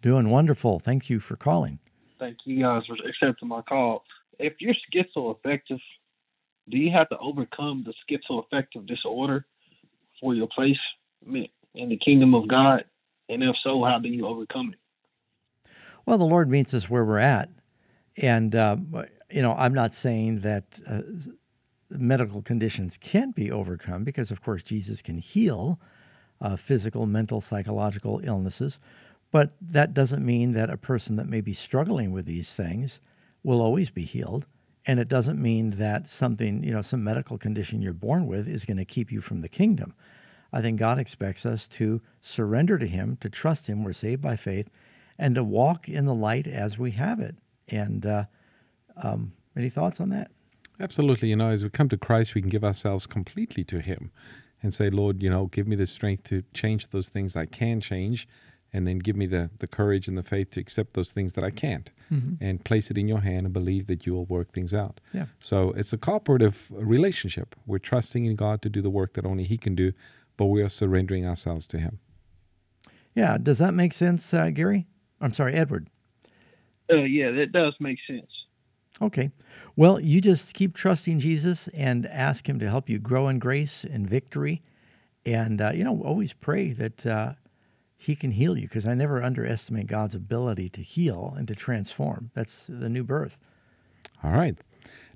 Doing 0.00 0.30
wonderful. 0.30 0.80
Thank 0.80 1.10
you 1.10 1.20
for 1.20 1.36
calling. 1.36 1.78
Thank 2.18 2.38
you 2.46 2.62
guys 2.62 2.82
for 2.86 2.96
accepting 3.06 3.48
my 3.48 3.60
call. 3.60 4.02
If 4.38 4.54
you're 4.60 4.74
schizoaffective, 4.92 5.80
do 6.68 6.78
you 6.78 6.90
have 6.90 7.08
to 7.10 7.18
overcome 7.18 7.84
the 7.86 7.94
schizoaffective 8.08 8.86
disorder 8.86 9.44
for 10.20 10.34
your 10.34 10.48
place 10.54 10.78
in 11.26 11.88
the 11.88 11.98
kingdom 12.04 12.34
of 12.34 12.48
God? 12.48 12.84
And 13.28 13.42
if 13.42 13.56
so, 13.62 13.82
how 13.84 13.98
do 13.98 14.08
you 14.08 14.26
overcome 14.26 14.74
it? 14.74 15.70
Well, 16.06 16.18
the 16.18 16.24
Lord 16.24 16.50
meets 16.50 16.74
us 16.74 16.90
where 16.90 17.04
we're 17.04 17.18
at. 17.18 17.48
And, 18.16 18.54
uh, 18.54 18.76
you 19.30 19.42
know, 19.42 19.54
I'm 19.54 19.74
not 19.74 19.94
saying 19.94 20.40
that 20.40 20.80
uh, 20.86 21.00
medical 21.90 22.42
conditions 22.42 22.98
can't 23.00 23.34
be 23.34 23.50
overcome 23.50 24.04
because, 24.04 24.30
of 24.30 24.42
course, 24.42 24.62
Jesus 24.62 25.02
can 25.02 25.18
heal 25.18 25.80
uh, 26.40 26.56
physical, 26.56 27.06
mental, 27.06 27.40
psychological 27.40 28.20
illnesses. 28.22 28.78
But 29.30 29.54
that 29.60 29.94
doesn't 29.94 30.24
mean 30.24 30.52
that 30.52 30.70
a 30.70 30.76
person 30.76 31.16
that 31.16 31.28
may 31.28 31.40
be 31.40 31.54
struggling 31.54 32.12
with 32.12 32.26
these 32.26 32.52
things 32.52 33.00
will 33.42 33.60
always 33.60 33.90
be 33.90 34.04
healed. 34.04 34.46
And 34.86 35.00
it 35.00 35.08
doesn't 35.08 35.40
mean 35.40 35.70
that 35.70 36.08
something, 36.08 36.62
you 36.62 36.72
know, 36.72 36.82
some 36.82 37.02
medical 37.02 37.38
condition 37.38 37.80
you're 37.80 37.92
born 37.92 38.26
with 38.26 38.46
is 38.46 38.64
going 38.64 38.76
to 38.76 38.84
keep 38.84 39.10
you 39.10 39.20
from 39.20 39.40
the 39.40 39.48
kingdom. 39.48 39.94
I 40.52 40.60
think 40.60 40.78
God 40.78 40.98
expects 40.98 41.44
us 41.46 41.66
to 41.68 42.00
surrender 42.20 42.78
to 42.78 42.86
Him, 42.86 43.16
to 43.20 43.30
trust 43.30 43.66
Him. 43.66 43.82
We're 43.82 43.92
saved 43.92 44.22
by 44.22 44.36
faith, 44.36 44.70
and 45.18 45.34
to 45.34 45.42
walk 45.42 45.88
in 45.88 46.04
the 46.04 46.14
light 46.14 46.46
as 46.46 46.78
we 46.78 46.92
have 46.92 47.18
it. 47.18 47.36
And 47.68 48.04
uh, 48.04 48.24
um, 49.02 49.32
any 49.56 49.70
thoughts 49.70 50.00
on 50.00 50.10
that? 50.10 50.30
Absolutely. 50.78 51.30
You 51.30 51.36
know, 51.36 51.50
as 51.50 51.62
we 51.62 51.70
come 51.70 51.88
to 51.88 51.96
Christ, 51.96 52.34
we 52.34 52.40
can 52.40 52.50
give 52.50 52.64
ourselves 52.64 53.06
completely 53.06 53.64
to 53.64 53.80
Him 53.80 54.10
and 54.62 54.72
say, 54.72 54.88
Lord, 54.88 55.22
you 55.22 55.30
know, 55.30 55.46
give 55.46 55.66
me 55.66 55.76
the 55.76 55.86
strength 55.86 56.24
to 56.24 56.42
change 56.52 56.88
those 56.88 57.08
things 57.08 57.36
I 57.36 57.46
can 57.46 57.80
change, 57.80 58.28
and 58.74 58.88
then 58.88 58.98
give 58.98 59.14
me 59.14 59.24
the, 59.24 59.48
the 59.60 59.68
courage 59.68 60.08
and 60.08 60.18
the 60.18 60.22
faith 60.22 60.50
to 60.50 60.60
accept 60.60 60.94
those 60.94 61.12
things 61.12 61.34
that 61.34 61.44
I 61.44 61.50
can't 61.50 61.90
mm-hmm. 62.12 62.44
and 62.44 62.62
place 62.64 62.90
it 62.90 62.98
in 62.98 63.06
your 63.06 63.20
hand 63.20 63.42
and 63.42 63.52
believe 63.52 63.86
that 63.86 64.04
you 64.04 64.12
will 64.12 64.24
work 64.24 64.52
things 64.52 64.74
out. 64.74 65.00
Yeah. 65.12 65.26
So 65.38 65.70
it's 65.76 65.92
a 65.92 65.96
cooperative 65.96 66.70
relationship. 66.72 67.54
We're 67.66 67.78
trusting 67.78 68.26
in 68.26 68.34
God 68.34 68.60
to 68.62 68.68
do 68.68 68.82
the 68.82 68.90
work 68.90 69.14
that 69.14 69.24
only 69.24 69.44
He 69.44 69.56
can 69.56 69.76
do, 69.76 69.92
but 70.36 70.46
we 70.46 70.60
are 70.60 70.68
surrendering 70.68 71.24
ourselves 71.24 71.68
to 71.68 71.78
Him. 71.78 72.00
Yeah. 73.14 73.38
Does 73.40 73.58
that 73.58 73.74
make 73.74 73.92
sense, 73.92 74.34
uh, 74.34 74.50
Gary? 74.50 74.88
I'm 75.20 75.32
sorry, 75.32 75.54
Edward. 75.54 75.88
Uh, 76.92 76.96
yeah, 76.96 77.30
that 77.30 77.52
does 77.52 77.74
make 77.78 77.98
sense. 78.08 78.30
Okay. 79.00 79.30
Well, 79.76 80.00
you 80.00 80.20
just 80.20 80.52
keep 80.52 80.74
trusting 80.74 81.20
Jesus 81.20 81.68
and 81.68 82.06
ask 82.06 82.48
Him 82.48 82.58
to 82.58 82.68
help 82.68 82.90
you 82.90 82.98
grow 82.98 83.28
in 83.28 83.38
grace 83.38 83.84
and 83.84 84.10
victory. 84.10 84.62
And, 85.24 85.62
uh, 85.62 85.70
you 85.72 85.84
know, 85.84 86.02
always 86.02 86.32
pray 86.32 86.72
that 86.72 87.06
uh, 87.06 87.34
He 88.04 88.16
can 88.16 88.32
heal 88.32 88.58
you 88.58 88.68
because 88.68 88.86
I 88.86 88.92
never 88.92 89.22
underestimate 89.22 89.86
God's 89.86 90.14
ability 90.14 90.68
to 90.68 90.82
heal 90.82 91.32
and 91.38 91.48
to 91.48 91.54
transform. 91.54 92.30
That's 92.34 92.66
the 92.68 92.90
new 92.90 93.02
birth. 93.02 93.38
All 94.22 94.32
right. 94.32 94.58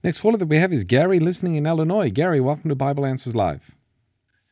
Next 0.02 0.22
caller 0.22 0.38
that 0.38 0.46
we 0.46 0.56
have 0.56 0.72
is 0.72 0.84
Gary 0.84 1.20
listening 1.20 1.56
in 1.56 1.66
Illinois. 1.66 2.10
Gary, 2.10 2.40
welcome 2.40 2.70
to 2.70 2.74
Bible 2.74 3.04
Answers 3.04 3.34
Live. 3.34 3.76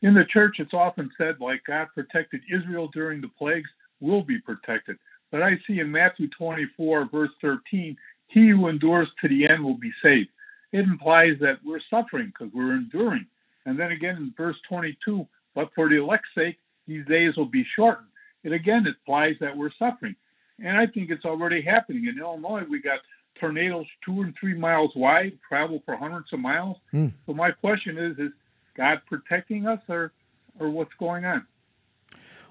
In 0.02 0.12
the 0.12 0.26
church, 0.30 0.56
it's 0.58 0.74
often 0.74 1.10
said, 1.16 1.36
like 1.40 1.62
God 1.66 1.88
protected 1.94 2.42
Israel 2.54 2.90
during 2.92 3.22
the 3.22 3.30
plagues, 3.38 3.70
we'll 4.00 4.22
be 4.22 4.38
protected. 4.38 4.98
But 5.32 5.42
I 5.42 5.52
see 5.66 5.80
in 5.80 5.90
Matthew 5.90 6.28
24, 6.36 7.08
verse 7.10 7.30
13, 7.40 7.96
he 8.26 8.50
who 8.50 8.68
endures 8.68 9.08
to 9.22 9.28
the 9.28 9.50
end 9.50 9.64
will 9.64 9.78
be 9.78 9.92
saved. 10.02 10.28
It 10.72 10.80
implies 10.80 11.38
that 11.40 11.60
we're 11.64 11.80
suffering 11.88 12.34
because 12.38 12.52
we're 12.52 12.74
enduring. 12.74 13.24
And 13.64 13.80
then 13.80 13.92
again 13.92 14.16
in 14.16 14.34
verse 14.36 14.56
22, 14.68 15.26
but 15.54 15.70
for 15.74 15.88
the 15.88 15.96
elect's 15.96 16.28
sake, 16.34 16.58
these 16.86 17.06
days 17.06 17.34
will 17.34 17.46
be 17.46 17.64
shortened. 17.74 18.08
It 18.46 18.52
again 18.52 18.86
implies 18.86 19.34
that 19.40 19.56
we're 19.56 19.72
suffering. 19.76 20.14
And 20.60 20.78
I 20.78 20.86
think 20.86 21.10
it's 21.10 21.24
already 21.24 21.60
happening. 21.60 22.06
In 22.06 22.16
Illinois, 22.20 22.62
we 22.70 22.80
got 22.80 23.00
tornadoes 23.40 23.86
two 24.04 24.22
and 24.22 24.32
three 24.38 24.54
miles 24.54 24.92
wide, 24.94 25.36
travel 25.48 25.82
for 25.84 25.96
hundreds 25.96 26.32
of 26.32 26.38
miles. 26.38 26.76
Mm. 26.94 27.12
So 27.26 27.34
my 27.34 27.50
question 27.50 27.98
is, 27.98 28.16
is 28.18 28.30
God 28.76 29.00
protecting 29.06 29.66
us 29.66 29.80
or, 29.88 30.12
or 30.60 30.70
what's 30.70 30.94
going 31.00 31.24
on? 31.24 31.44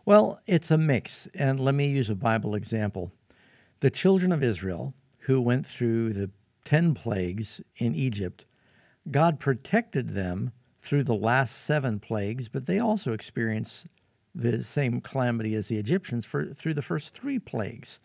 Well, 0.03 0.41
it's 0.45 0.69
a 0.69 0.77
mix. 0.77 1.29
And 1.33 1.61
let 1.61 1.73
me 1.73 1.87
use 1.87 2.09
a 2.09 2.15
Bible 2.15 2.55
example. 2.55 3.13
The 3.79 3.89
children 3.89 4.33
of 4.33 4.43
Israel, 4.43 4.93
who 5.21 5.39
went 5.39 5.65
through 5.65 6.11
the 6.11 6.29
10 6.65 6.93
plagues 6.93 7.61
in 7.77 7.95
Egypt, 7.95 8.43
God 9.09 9.39
protected 9.39 10.13
them 10.13 10.51
through 10.81 11.05
the 11.05 11.15
last 11.15 11.55
seven 11.63 12.01
plagues, 12.01 12.49
but 12.49 12.65
they 12.65 12.79
also 12.79 13.13
experienced 13.13 13.87
the 14.35 14.63
same 14.63 15.01
calamity 15.01 15.55
as 15.55 15.69
the 15.69 15.77
Egyptians 15.77 16.25
for, 16.25 16.53
through 16.53 16.73
the 16.73 16.81
first 16.81 17.13
three 17.13 17.39
plagues. 17.39 17.99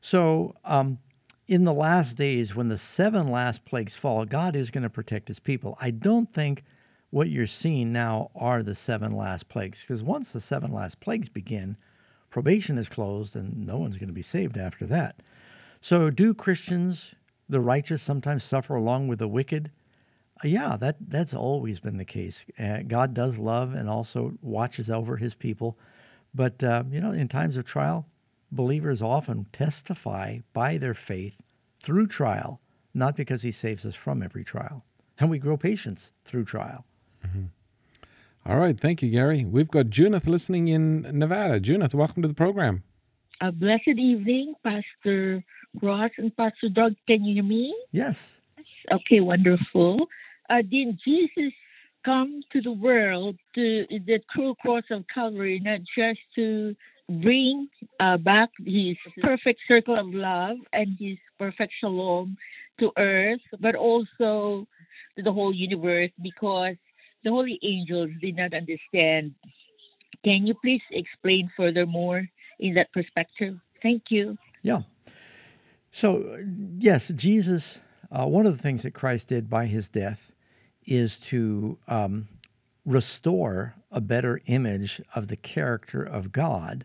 So, 0.00 0.54
um, 0.64 0.98
in 1.46 1.64
the 1.64 1.72
last 1.72 2.16
days, 2.16 2.54
when 2.54 2.68
the 2.68 2.76
seven 2.76 3.30
last 3.30 3.64
plagues 3.64 3.96
fall, 3.96 4.24
God 4.26 4.54
is 4.54 4.70
going 4.70 4.82
to 4.82 4.90
protect 4.90 5.28
his 5.28 5.40
people. 5.40 5.78
I 5.80 5.90
don't 5.90 6.32
think 6.32 6.62
what 7.10 7.30
you're 7.30 7.46
seeing 7.46 7.90
now 7.90 8.30
are 8.34 8.62
the 8.62 8.74
seven 8.74 9.12
last 9.12 9.48
plagues. 9.48 9.80
Because 9.80 10.02
once 10.02 10.30
the 10.30 10.40
seven 10.40 10.72
last 10.72 11.00
plagues 11.00 11.30
begin, 11.30 11.78
probation 12.30 12.76
is 12.76 12.88
closed 12.88 13.34
and 13.34 13.66
no 13.66 13.78
one's 13.78 13.96
going 13.96 14.08
to 14.08 14.14
be 14.14 14.22
saved 14.22 14.58
after 14.58 14.86
that. 14.86 15.22
So, 15.80 16.10
do 16.10 16.34
Christians, 16.34 17.14
the 17.48 17.60
righteous, 17.60 18.02
sometimes 18.02 18.44
suffer 18.44 18.74
along 18.74 19.08
with 19.08 19.18
the 19.18 19.28
wicked? 19.28 19.70
Yeah, 20.44 20.76
that, 20.76 20.96
that's 21.00 21.34
always 21.34 21.80
been 21.80 21.96
the 21.96 22.04
case. 22.04 22.44
Uh, 22.58 22.78
God 22.86 23.14
does 23.14 23.38
love 23.38 23.74
and 23.74 23.88
also 23.88 24.34
watches 24.40 24.90
over 24.90 25.16
his 25.16 25.34
people. 25.34 25.78
But, 26.34 26.62
uh, 26.62 26.84
you 26.90 27.00
know, 27.00 27.12
in 27.12 27.28
times 27.28 27.56
of 27.56 27.64
trial, 27.64 28.06
believers 28.52 29.02
often 29.02 29.46
testify 29.52 30.38
by 30.52 30.78
their 30.78 30.94
faith 30.94 31.40
through 31.82 32.06
trial, 32.06 32.60
not 32.94 33.16
because 33.16 33.42
he 33.42 33.50
saves 33.50 33.84
us 33.84 33.94
from 33.94 34.22
every 34.22 34.44
trial. 34.44 34.84
And 35.18 35.30
we 35.30 35.38
grow 35.38 35.56
patience 35.56 36.12
through 36.24 36.44
trial. 36.44 36.84
Mm-hmm. 37.26 37.44
All 38.46 38.58
right. 38.58 38.78
Thank 38.78 39.02
you, 39.02 39.10
Gary. 39.10 39.44
We've 39.44 39.68
got 39.68 39.86
Junith 39.86 40.26
listening 40.26 40.68
in 40.68 41.02
Nevada. 41.02 41.60
Junith, 41.60 41.94
welcome 41.94 42.22
to 42.22 42.28
the 42.28 42.34
program. 42.34 42.82
A 43.40 43.52
blessed 43.52 43.88
evening, 43.88 44.54
Pastor 44.64 45.44
Ross 45.82 46.10
and 46.18 46.34
Pastor 46.36 46.68
Doug. 46.72 46.94
Can 47.06 47.24
you 47.24 47.34
hear 47.34 47.44
me? 47.44 47.74
Yes. 47.92 48.40
Okay, 48.90 49.20
wonderful. 49.20 50.08
Uh, 50.50 50.62
did 50.62 50.98
Jesus 51.04 51.52
come 52.04 52.40
to 52.52 52.60
the 52.60 52.72
world 52.72 53.36
to 53.54 53.84
the 53.90 54.18
true 54.34 54.54
cross 54.60 54.84
of 54.90 55.04
Calvary, 55.12 55.60
not 55.62 55.80
just 55.96 56.20
to 56.34 56.74
bring 57.08 57.68
uh, 58.00 58.16
back 58.16 58.50
his 58.64 58.96
perfect 59.22 59.60
circle 59.66 59.98
of 59.98 60.06
love 60.08 60.56
and 60.72 60.96
his 60.98 61.18
perfect 61.38 61.72
shalom 61.80 62.36
to 62.78 62.90
earth, 62.96 63.40
but 63.60 63.74
also 63.74 64.66
to 65.16 65.22
the 65.22 65.32
whole 65.32 65.54
universe 65.54 66.10
because 66.22 66.76
the 67.24 67.30
holy 67.30 67.58
angels 67.62 68.10
did 68.20 68.36
not 68.36 68.54
understand. 68.54 69.34
Can 70.24 70.46
you 70.46 70.54
please 70.62 70.82
explain 70.90 71.50
furthermore 71.56 72.26
in 72.60 72.74
that 72.74 72.92
perspective? 72.92 73.58
Thank 73.82 74.04
you. 74.10 74.36
Yeah. 74.62 74.82
So, 75.90 76.38
yes, 76.78 77.08
Jesus, 77.08 77.80
uh, 78.10 78.26
one 78.26 78.46
of 78.46 78.56
the 78.56 78.62
things 78.62 78.82
that 78.82 78.94
Christ 78.94 79.28
did 79.28 79.48
by 79.48 79.66
his 79.66 79.88
death 79.88 80.32
is 80.88 81.18
to 81.20 81.78
um, 81.86 82.28
restore 82.84 83.74
a 83.90 84.00
better 84.00 84.40
image 84.46 85.00
of 85.14 85.28
the 85.28 85.36
character 85.36 86.02
of 86.02 86.32
God. 86.32 86.84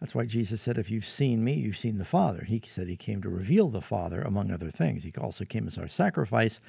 That's 0.00 0.14
why 0.14 0.24
Jesus 0.24 0.62
said, 0.62 0.78
If 0.78 0.90
you've 0.90 1.04
seen 1.04 1.44
me, 1.44 1.54
you've 1.54 1.76
seen 1.76 1.98
the 1.98 2.04
Father. 2.04 2.44
He 2.44 2.62
said 2.66 2.88
he 2.88 2.96
came 2.96 3.22
to 3.22 3.28
reveal 3.28 3.68
the 3.68 3.82
Father, 3.82 4.22
among 4.22 4.50
other 4.50 4.70
things. 4.70 5.04
He 5.04 5.12
also 5.20 5.44
came 5.44 5.66
as 5.66 5.76
our 5.76 5.88
sacrifice. 5.88 6.60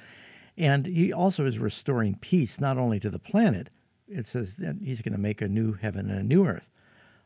And 0.56 0.86
he 0.86 1.12
also 1.12 1.46
is 1.46 1.58
restoring 1.58 2.16
peace, 2.16 2.60
not 2.60 2.76
only 2.76 3.00
to 3.00 3.08
the 3.08 3.18
planet, 3.18 3.70
it 4.06 4.26
says 4.26 4.54
that 4.56 4.76
he's 4.82 5.00
going 5.00 5.12
to 5.14 5.18
make 5.18 5.40
a 5.40 5.48
new 5.48 5.72
heaven 5.72 6.10
and 6.10 6.18
a 6.18 6.22
new 6.22 6.46
earth. 6.46 6.68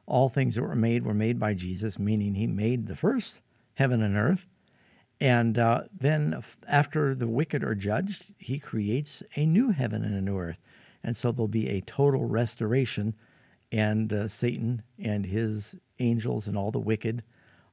All 0.06 0.28
things 0.28 0.54
that 0.54 0.62
were 0.62 0.76
made 0.76 1.04
were 1.04 1.14
made 1.14 1.40
by 1.40 1.54
Jesus, 1.54 1.98
meaning 1.98 2.34
he 2.34 2.46
made 2.46 2.86
the 2.86 2.94
first 2.94 3.40
heaven 3.74 4.00
and 4.02 4.16
earth. 4.16 4.46
And 5.20 5.58
uh, 5.58 5.84
then, 5.98 6.42
after 6.68 7.14
the 7.14 7.26
wicked 7.26 7.64
are 7.64 7.74
judged, 7.74 8.34
he 8.38 8.58
creates 8.58 9.22
a 9.34 9.46
new 9.46 9.70
heaven 9.70 10.04
and 10.04 10.14
a 10.14 10.20
new 10.20 10.38
earth. 10.38 10.60
And 11.02 11.16
so 11.16 11.32
there'll 11.32 11.48
be 11.48 11.68
a 11.68 11.80
total 11.82 12.26
restoration, 12.26 13.14
and 13.72 14.12
uh, 14.12 14.28
Satan 14.28 14.82
and 14.98 15.24
his 15.24 15.74
angels 15.98 16.46
and 16.46 16.56
all 16.56 16.70
the 16.70 16.78
wicked 16.78 17.22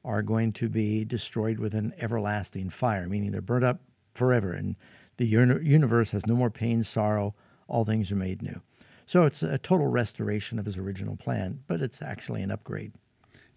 are 0.06 0.22
going 0.22 0.52
to 0.54 0.70
be 0.70 1.04
destroyed 1.04 1.60
with 1.60 1.74
an 1.74 1.94
everlasting 1.98 2.70
fire, 2.70 3.08
meaning 3.08 3.32
they're 3.32 3.42
burnt 3.42 3.66
up 3.66 3.82
forever. 4.14 4.52
And 4.52 4.76
the 5.18 5.26
universe 5.26 6.12
has 6.12 6.26
no 6.26 6.36
more 6.36 6.50
pain, 6.50 6.84
sorrow, 6.84 7.36
all 7.68 7.86
things 7.86 8.12
are 8.12 8.16
made 8.16 8.42
new. 8.42 8.62
So 9.06 9.26
it's 9.26 9.44
a 9.44 9.58
total 9.58 9.88
restoration 9.88 10.60
of 10.60 10.66
his 10.66 10.78
original 10.78 11.16
plan, 11.16 11.60
but 11.68 11.82
it's 11.82 12.02
actually 12.02 12.42
an 12.42 12.52
upgrade. 12.52 12.94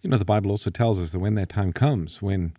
You 0.01 0.09
know, 0.09 0.17
the 0.17 0.25
Bible 0.25 0.51
also 0.51 0.69
tells 0.69 0.99
us 0.99 1.11
that 1.11 1.19
when 1.19 1.35
that 1.35 1.49
time 1.49 1.73
comes, 1.73 2.21
when 2.21 2.53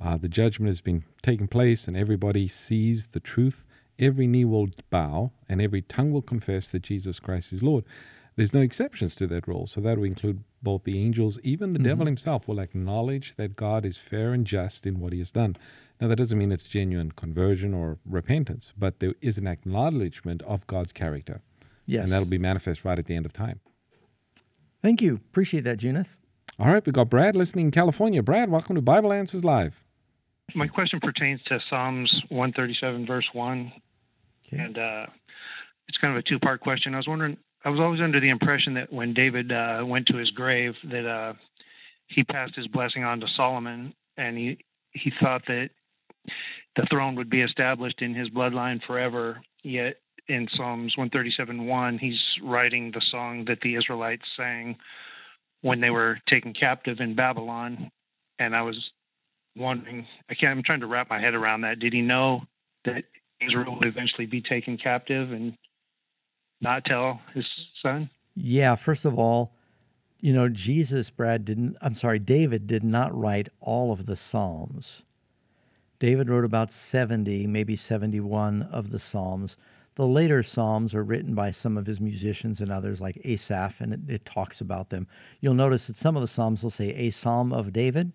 uh, 0.00 0.16
the 0.16 0.28
judgment 0.28 0.68
has 0.68 0.80
been 0.80 1.04
taking 1.22 1.48
place 1.48 1.88
and 1.88 1.96
everybody 1.96 2.48
sees 2.48 3.08
the 3.08 3.20
truth, 3.20 3.64
every 3.98 4.26
knee 4.26 4.44
will 4.44 4.68
bow 4.90 5.32
and 5.48 5.60
every 5.60 5.82
tongue 5.82 6.12
will 6.12 6.22
confess 6.22 6.68
that 6.68 6.82
Jesus 6.82 7.18
Christ 7.18 7.52
is 7.52 7.62
Lord. 7.62 7.84
There's 8.36 8.54
no 8.54 8.60
exceptions 8.60 9.16
to 9.16 9.26
that 9.26 9.48
rule. 9.48 9.66
So 9.66 9.80
that 9.80 9.96
will 9.96 10.04
include 10.04 10.44
both 10.62 10.84
the 10.84 11.00
angels, 11.00 11.38
even 11.42 11.72
the 11.72 11.78
mm-hmm. 11.78 11.88
devil 11.88 12.06
himself 12.06 12.46
will 12.46 12.60
acknowledge 12.60 13.34
that 13.36 13.56
God 13.56 13.84
is 13.84 13.98
fair 13.98 14.32
and 14.32 14.46
just 14.46 14.86
in 14.86 15.00
what 15.00 15.12
he 15.12 15.18
has 15.18 15.32
done. 15.32 15.56
Now, 16.00 16.06
that 16.06 16.16
doesn't 16.16 16.38
mean 16.38 16.52
it's 16.52 16.68
genuine 16.68 17.10
conversion 17.12 17.74
or 17.74 17.98
repentance, 18.06 18.72
but 18.78 19.00
there 19.00 19.14
is 19.20 19.38
an 19.38 19.48
acknowledgement 19.48 20.42
of 20.42 20.64
God's 20.68 20.92
character. 20.92 21.42
Yes. 21.86 22.04
And 22.04 22.12
that'll 22.12 22.26
be 22.26 22.38
manifest 22.38 22.84
right 22.84 22.98
at 22.98 23.06
the 23.06 23.16
end 23.16 23.26
of 23.26 23.32
time. 23.32 23.58
Thank 24.82 25.02
you. 25.02 25.16
Appreciate 25.16 25.64
that, 25.64 25.78
Junith. 25.78 26.16
All 26.60 26.68
right, 26.68 26.84
we 26.84 26.92
got 26.92 27.10
Brad 27.10 27.34
listening 27.34 27.66
in 27.66 27.70
California. 27.72 28.22
Brad, 28.22 28.50
welcome 28.50 28.76
to 28.76 28.82
Bible 28.82 29.12
Answers 29.12 29.44
Live. 29.44 29.82
My 30.54 30.66
question 30.66 31.00
pertains 31.00 31.40
to 31.48 31.58
Psalms 31.68 32.10
137, 32.30 33.06
verse 33.06 33.26
1. 33.32 33.72
Okay. 34.46 34.62
And 34.62 34.78
uh, 34.78 35.06
it's 35.88 35.98
kind 35.98 36.16
of 36.16 36.18
a 36.18 36.28
two 36.28 36.38
part 36.38 36.60
question. 36.60 36.94
I 36.94 36.98
was 36.98 37.08
wondering, 37.08 37.36
I 37.64 37.70
was 37.70 37.80
always 37.80 38.00
under 38.00 38.20
the 38.20 38.30
impression 38.30 38.74
that 38.74 38.92
when 38.92 39.14
David 39.14 39.52
uh, 39.52 39.84
went 39.84 40.06
to 40.06 40.16
his 40.16 40.30
grave, 40.30 40.72
that 40.90 41.06
uh, 41.06 41.34
he 42.06 42.24
passed 42.24 42.54
his 42.56 42.66
blessing 42.68 43.04
on 43.04 43.20
to 43.20 43.26
Solomon, 43.36 43.94
and 44.16 44.36
he 44.36 44.58
he 44.92 45.12
thought 45.20 45.42
that 45.46 45.70
the 46.76 46.86
throne 46.90 47.16
would 47.16 47.28
be 47.28 47.42
established 47.42 48.00
in 48.00 48.14
his 48.14 48.30
bloodline 48.30 48.80
forever. 48.86 49.40
Yet 49.62 49.96
in 50.28 50.48
Psalms 50.56 50.96
137 50.96 51.66
1, 51.66 51.98
he's 51.98 52.18
writing 52.42 52.90
the 52.92 53.02
song 53.10 53.44
that 53.48 53.60
the 53.62 53.74
Israelites 53.74 54.22
sang 54.36 54.76
when 55.60 55.80
they 55.80 55.90
were 55.90 56.18
taken 56.28 56.54
captive 56.54 56.98
in 57.00 57.14
Babylon. 57.16 57.90
And 58.38 58.54
I 58.54 58.62
was 58.62 58.76
wondering, 59.58 60.06
I 60.30 60.34
can't, 60.34 60.56
I'm 60.56 60.62
trying 60.64 60.80
to 60.80 60.86
wrap 60.86 61.10
my 61.10 61.20
head 61.20 61.34
around 61.34 61.62
that. 61.62 61.78
Did 61.78 61.92
he 61.92 62.02
know 62.02 62.42
that 62.84 63.04
Israel 63.40 63.76
would 63.78 63.88
eventually 63.88 64.26
be 64.26 64.40
taken 64.40 64.78
captive 64.78 65.32
and 65.32 65.54
not 66.60 66.84
tell 66.84 67.20
his 67.34 67.44
son? 67.82 68.10
Yeah, 68.34 68.74
first 68.74 69.04
of 69.04 69.18
all, 69.18 69.52
you 70.20 70.32
know, 70.32 70.48
Jesus, 70.48 71.10
Brad, 71.10 71.44
didn't, 71.44 71.76
I'm 71.80 71.94
sorry, 71.94 72.18
David 72.18 72.66
did 72.66 72.82
not 72.82 73.16
write 73.16 73.48
all 73.60 73.92
of 73.92 74.06
the 74.06 74.16
Psalms. 74.16 75.02
David 76.00 76.28
wrote 76.28 76.44
about 76.44 76.70
70, 76.70 77.46
maybe 77.46 77.76
71 77.76 78.62
of 78.62 78.90
the 78.90 78.98
Psalms. 78.98 79.56
The 79.94 80.06
later 80.06 80.42
Psalms 80.44 80.94
are 80.94 81.02
written 81.02 81.34
by 81.34 81.50
some 81.50 81.76
of 81.76 81.86
his 81.86 82.00
musicians 82.00 82.60
and 82.60 82.70
others, 82.70 83.00
like 83.00 83.20
Asaph, 83.24 83.80
and 83.80 83.92
it, 83.92 84.00
it, 84.08 84.24
talks 84.24 84.60
about 84.60 84.90
them. 84.90 85.08
You'll 85.40 85.54
notice 85.54 85.88
that 85.88 85.96
some 85.96 86.16
of 86.16 86.20
the 86.20 86.28
Psalms 86.28 86.62
will 86.62 86.70
say 86.70 86.90
a 86.90 87.10
Psalm 87.10 87.52
of 87.52 87.72
David, 87.72 88.12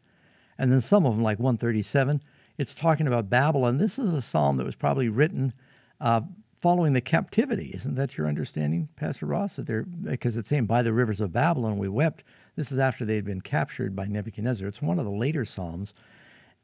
and 0.57 0.71
then 0.71 0.81
some 0.81 1.05
of 1.05 1.15
them, 1.15 1.23
like 1.23 1.39
137, 1.39 2.21
it's 2.57 2.75
talking 2.75 3.07
about 3.07 3.29
Babylon. 3.29 3.77
This 3.77 3.97
is 3.97 4.13
a 4.13 4.21
psalm 4.21 4.57
that 4.57 4.65
was 4.65 4.75
probably 4.75 5.09
written 5.09 5.53
uh, 5.99 6.21
following 6.61 6.93
the 6.93 7.01
captivity. 7.01 7.71
Isn't 7.73 7.95
that 7.95 8.17
your 8.17 8.27
understanding, 8.27 8.89
Pastor 8.95 9.25
Ross? 9.25 9.55
That 9.55 9.65
they're 9.65 9.83
because 9.83 10.37
it's 10.37 10.49
saying 10.49 10.65
by 10.65 10.81
the 10.81 10.93
rivers 10.93 11.19
of 11.19 11.33
Babylon 11.33 11.77
we 11.77 11.89
wept. 11.89 12.23
This 12.55 12.71
is 12.71 12.79
after 12.79 13.03
they 13.03 13.15
had 13.15 13.25
been 13.25 13.41
captured 13.41 13.95
by 13.95 14.05
Nebuchadnezzar. 14.05 14.67
It's 14.67 14.81
one 14.81 14.99
of 14.99 15.05
the 15.05 15.11
later 15.11 15.45
psalms. 15.45 15.93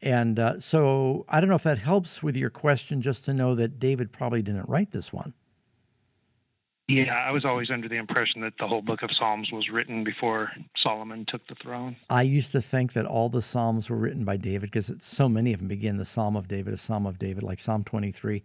And 0.02 0.40
uh, 0.40 0.60
so 0.62 1.26
I 1.28 1.40
don't 1.40 1.50
know 1.50 1.56
if 1.56 1.64
that 1.64 1.80
helps 1.80 2.24
with 2.24 2.38
your 2.38 2.50
question, 2.50 3.02
just 3.02 3.26
to 3.26 3.34
know 3.34 3.56
that 3.56 3.80
David 3.80 4.14
probably 4.14 4.42
didn't 4.42 4.70
write 4.70 4.92
this 4.92 5.12
one. 5.12 5.34
Yeah, 6.90 7.14
I 7.14 7.30
was 7.30 7.46
always 7.46 7.70
under 7.70 7.88
the 7.88 7.98
impression 7.98 8.42
that 8.42 8.54
the 8.60 8.68
whole 8.68 8.82
book 8.82 9.04
of 9.04 9.12
Psalms 9.16 9.52
was 9.52 9.70
written 9.70 10.04
before 10.04 10.52
Solomon 10.82 11.24
took 11.30 11.46
the 11.46 11.54
throne. 11.62 11.96
I 12.10 12.24
used 12.24 12.52
to 12.54 12.64
think 12.64 12.94
that 12.94 13.06
all 13.06 13.30
the 13.30 13.44
Psalms 13.44 13.92
were 13.92 13.96
written 13.96 14.26
by 14.26 14.38
David 14.38 14.72
because 14.72 14.92
so 14.98 15.30
many 15.30 15.54
of 15.54 15.60
them 15.60 15.68
begin 15.68 15.98
the 15.98 16.06
Psalm 16.06 16.36
of 16.36 16.48
David, 16.48 16.74
a 16.74 16.78
Psalm 16.78 17.06
of 17.06 17.20
David, 17.20 17.44
like 17.44 17.60
Psalm 17.60 17.84
23. 17.84 18.42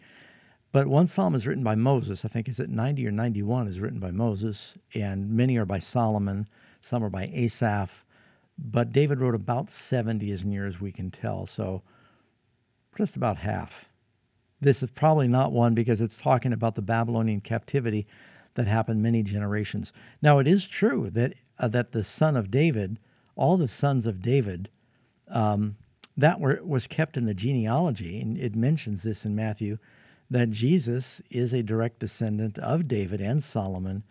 But 0.72 0.88
one 0.88 1.06
psalm 1.06 1.34
is 1.34 1.46
written 1.46 1.64
by 1.64 1.74
Moses. 1.74 2.22
I 2.22 2.28
think 2.28 2.46
is 2.46 2.60
it 2.60 2.68
90 2.68 3.06
or 3.06 3.12
91 3.12 3.66
is 3.66 3.80
written 3.80 3.98
by 3.98 4.10
Moses, 4.10 4.74
and 4.92 5.30
many 5.30 5.56
are 5.56 5.64
by 5.64 5.78
Solomon. 5.78 6.46
Some 6.82 7.02
are 7.02 7.08
by 7.08 7.30
Asaph. 7.32 8.04
But 8.58 8.92
David 8.92 9.20
wrote 9.20 9.34
about 9.34 9.70
70 9.70 10.30
as 10.32 10.44
near 10.44 10.66
as 10.66 10.82
we 10.82 10.92
can 10.92 11.10
tell, 11.10 11.46
so 11.46 11.80
just 12.98 13.16
about 13.16 13.38
half. 13.38 13.86
This 14.60 14.82
is 14.82 14.90
probably 14.90 15.28
not 15.28 15.52
one 15.52 15.72
because 15.72 16.02
it's 16.02 16.18
talking 16.18 16.52
about 16.52 16.74
the 16.74 16.82
Babylonian 16.82 17.40
captivity 17.40 18.06
that 18.54 18.66
happened 18.66 19.02
many 19.02 19.22
generations. 19.22 19.92
Now, 20.22 20.38
it 20.38 20.46
is 20.46 20.66
true 20.66 21.10
that 21.10 21.34
uh, 21.58 21.68
that 21.68 21.92
the 21.92 22.04
son 22.04 22.36
of 22.36 22.50
David, 22.50 22.98
all 23.36 23.56
the 23.56 23.68
sons 23.68 24.06
of 24.06 24.20
David, 24.20 24.68
um, 25.28 25.76
that 26.16 26.40
were, 26.40 26.60
was 26.64 26.86
kept 26.86 27.16
in 27.16 27.26
the 27.26 27.34
genealogy, 27.34 28.20
and 28.20 28.38
it 28.38 28.54
mentions 28.54 29.02
this 29.02 29.24
in 29.24 29.34
Matthew, 29.34 29.78
that 30.30 30.50
Jesus 30.50 31.20
is 31.30 31.52
a 31.52 31.62
direct 31.62 31.98
descendant 31.98 32.58
of 32.58 32.88
David 32.88 33.20
and 33.20 33.42
Solomon, 33.42 34.02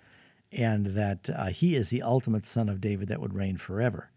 and 0.51 0.87
that 0.87 1.29
uh, 1.29 1.47
he 1.47 1.75
is 1.75 1.89
the 1.89 2.01
ultimate 2.01 2.45
son 2.45 2.69
of 2.69 2.81
David 2.81 3.07
that 3.07 3.19
would 3.19 3.33
reign 3.33 3.57
forever. 3.57 4.09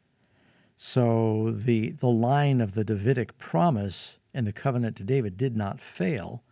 So 0.76 1.52
the, 1.56 1.90
the 1.92 2.09
line 2.09 2.61
of 2.61 2.75
the 2.75 2.85
Davidic 2.85 3.38
promise 3.38 4.18
and 4.35 4.47
the 4.47 4.52
covenant 4.52 4.97
to 4.97 5.04
David 5.04 5.37
did 5.38 5.56
not 5.56 5.80
fail. 5.80 6.42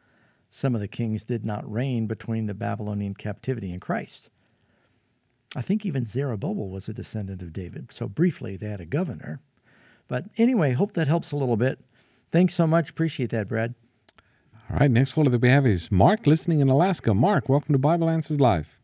Some 0.56 0.76
of 0.76 0.80
the 0.80 0.86
kings 0.86 1.24
did 1.24 1.44
not 1.44 1.68
reign 1.68 2.06
between 2.06 2.46
the 2.46 2.54
Babylonian 2.54 3.14
captivity 3.14 3.72
and 3.72 3.80
Christ. 3.80 4.30
I 5.56 5.62
think 5.62 5.84
even 5.84 6.06
Zerubbabel 6.06 6.68
was 6.68 6.88
a 6.88 6.92
descendant 6.92 7.42
of 7.42 7.52
David. 7.52 7.88
So 7.92 8.06
briefly, 8.06 8.56
they 8.56 8.68
had 8.68 8.80
a 8.80 8.86
governor. 8.86 9.40
But 10.06 10.26
anyway, 10.38 10.74
hope 10.74 10.92
that 10.92 11.08
helps 11.08 11.32
a 11.32 11.36
little 11.36 11.56
bit. 11.56 11.80
Thanks 12.30 12.54
so 12.54 12.68
much. 12.68 12.88
Appreciate 12.88 13.30
that, 13.30 13.48
Brad. 13.48 13.74
All 14.70 14.76
right, 14.78 14.92
next 14.92 15.14
caller 15.14 15.28
that 15.28 15.40
we 15.40 15.48
have 15.48 15.66
is 15.66 15.90
Mark 15.90 16.24
listening 16.24 16.60
in 16.60 16.68
Alaska. 16.68 17.12
Mark, 17.14 17.48
welcome 17.48 17.72
to 17.72 17.78
Bible 17.80 18.08
Answers 18.08 18.40
Live. 18.40 18.78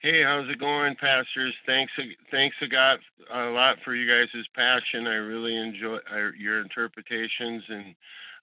Hey, 0.00 0.24
how's 0.24 0.50
it 0.50 0.58
going, 0.58 0.96
pastors? 0.96 1.54
Thanks, 1.64 1.92
thanks 2.32 2.56
a 2.60 2.74
lot, 2.74 2.98
a 3.32 3.50
lot 3.50 3.76
for 3.84 3.94
you 3.94 4.08
guys' 4.08 4.44
passion. 4.56 5.06
I 5.06 5.14
really 5.14 5.56
enjoy 5.56 5.98
uh, 6.12 6.32
your 6.36 6.60
interpretations, 6.60 7.62
and 7.68 7.94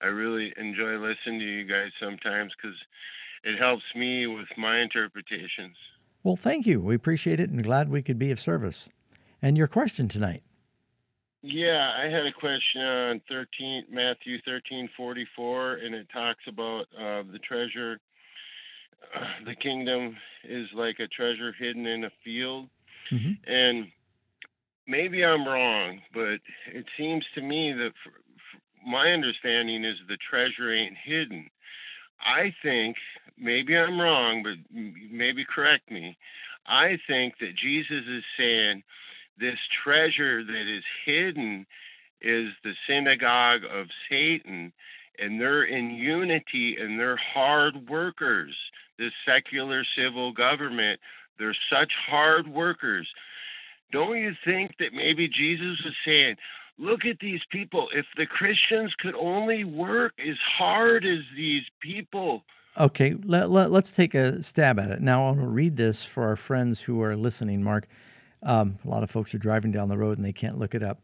I 0.02 0.08
really 0.08 0.54
enjoy 0.58 0.98
listening 0.98 1.40
to 1.40 1.46
you 1.46 1.66
guys 1.66 1.92
sometimes 2.00 2.54
because 2.56 2.78
it 3.44 3.58
helps 3.58 3.84
me 3.96 4.28
with 4.28 4.48
my 4.58 4.80
interpretations. 4.80 5.76
Well, 6.24 6.36
thank 6.36 6.66
you. 6.66 6.82
We 6.82 6.96
appreciate 6.96 7.40
it, 7.40 7.50
and 7.50 7.64
glad 7.64 7.90
we 7.90 8.02
could 8.02 8.20
be 8.20 8.32
of 8.32 8.40
service. 8.40 8.90
And 9.42 9.58
your 9.58 9.68
question 9.68 10.08
tonight? 10.08 10.44
Yeah, 11.42 11.92
I 11.98 12.06
had 12.10 12.26
a 12.26 12.34
question 12.34 12.82
on 12.82 13.22
thirteen 13.30 13.86
Matthew 13.90 14.42
thirteen 14.46 14.90
forty 14.98 15.26
four, 15.36 15.76
and 15.76 15.96
it 15.96 16.08
talks 16.12 16.44
about 16.48 16.82
uh, 16.98 17.24
the 17.32 17.40
treasure 17.48 18.00
the 19.46 19.56
kingdom 19.56 20.16
is 20.44 20.68
like 20.74 21.00
a 21.00 21.08
treasure 21.08 21.54
hidden 21.58 21.86
in 21.86 22.04
a 22.04 22.12
field. 22.24 22.68
Mm-hmm. 23.12 23.52
And 23.52 23.88
maybe 24.88 25.24
I'm 25.24 25.48
wrong, 25.48 26.02
but 26.14 26.40
it 26.74 26.86
seems 26.98 27.26
to 27.36 27.42
me 27.42 27.74
that 27.74 27.92
for 28.04 28.12
my 28.86 29.12
understanding 29.12 29.84
is 29.84 29.98
the 30.08 30.18
treasure 30.30 30.74
ain't 30.74 30.96
hidden. 31.04 31.50
I 32.20 32.54
think 32.64 32.98
maybe 33.38 33.76
I'm 33.76 34.00
wrong, 34.00 34.44
but 34.44 34.58
maybe 35.12 35.46
correct 35.46 35.90
me. 35.92 36.18
I 36.68 36.98
think 37.08 37.36
that 37.40 37.56
Jesus 37.62 38.04
is 38.08 38.24
saying 38.38 38.84
this 39.40 39.58
treasure 39.84 40.44
that 40.44 40.78
is 40.78 40.84
hidden 41.06 41.66
is 42.22 42.50
the 42.64 42.74
synagogue 42.88 43.64
of 43.72 43.88
Satan, 44.10 44.74
and 45.18 45.40
they're 45.40 45.64
in 45.64 45.92
unity 45.92 46.76
and 46.80 47.00
they're 47.00 47.20
hard 47.34 47.90
workers 47.90 48.54
this 49.00 49.14
secular 49.26 49.84
civil 49.98 50.34
government. 50.34 51.00
They're 51.40 51.58
such 51.72 51.92
hard 52.08 52.48
workers. 52.48 53.08
Don't 53.92 54.18
you 54.18 54.34
think 54.46 54.72
that 54.80 54.94
maybe 54.94 55.28
Jesus 55.28 55.80
is 55.86 55.96
saying, 56.06 56.36
look 56.80 57.06
at 57.06 57.20
these 57.20 57.42
people. 57.52 57.88
If 57.94 58.06
the 58.18 58.26
Christians 58.26 58.94
could 59.00 59.16
only 59.16 59.64
work 59.64 60.14
as 60.20 60.38
hard 60.58 61.06
as 61.06 61.20
these 61.36 61.64
people. 61.82 62.44
Okay, 62.78 63.16
let, 63.24 63.50
let, 63.50 63.72
us 63.72 63.92
take 63.92 64.16
a 64.16 64.42
stab 64.42 64.80
at 64.80 64.90
it. 64.90 65.02
Now, 65.02 65.24
I 65.24 65.26
want 65.32 65.42
to 65.42 65.48
read 65.48 65.76
this 65.76 66.04
for 66.06 66.24
our 66.24 66.36
friends 66.36 66.82
who 66.82 67.02
are 67.02 67.16
listening, 67.16 67.64
Mark. 67.64 67.88
Um, 68.42 68.80
a 68.86 68.88
lot 68.88 69.04
of 69.04 69.12
folks 69.12 69.36
are 69.36 69.40
driving 69.40 69.72
down 69.72 69.90
the 69.90 69.98
road 69.98 70.18
and 70.18 70.26
they 70.26 70.34
can't 70.34 70.58
look 70.58 70.74
it 70.74 70.84
up. 70.84 71.02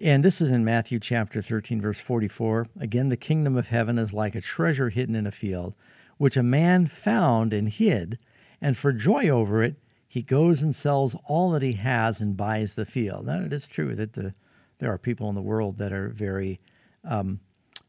And 0.00 0.24
this 0.24 0.40
is 0.40 0.48
in 0.48 0.64
Matthew 0.64 0.98
chapter 0.98 1.42
13, 1.42 1.80
verse 1.80 2.00
44. 2.00 2.68
Again, 2.80 3.08
the 3.08 3.16
kingdom 3.16 3.56
of 3.56 3.68
heaven 3.68 3.98
is 3.98 4.12
like 4.12 4.34
a 4.34 4.40
treasure 4.40 4.88
hidden 4.88 5.14
in 5.14 5.26
a 5.26 5.32
field 5.32 5.74
which 6.18 6.36
a 6.36 6.42
man 6.42 6.86
found 6.86 7.52
and 7.52 7.68
hid, 7.70 8.18
and 8.60 8.76
for 8.76 8.92
joy 8.92 9.28
over 9.28 9.62
it, 9.62 9.76
he 10.06 10.20
goes 10.20 10.62
and 10.62 10.74
sells 10.74 11.16
all 11.26 11.52
that 11.52 11.62
he 11.62 11.74
has 11.74 12.20
and 12.20 12.36
buys 12.36 12.74
the 12.74 12.84
field. 12.84 13.26
Now, 13.26 13.40
it 13.42 13.52
is 13.52 13.66
true 13.66 13.94
that 13.94 14.14
the, 14.14 14.34
there 14.78 14.92
are 14.92 14.98
people 14.98 15.28
in 15.28 15.34
the 15.34 15.42
world 15.42 15.78
that 15.78 15.92
are 15.92 16.08
very 16.08 16.58
um, 17.04 17.40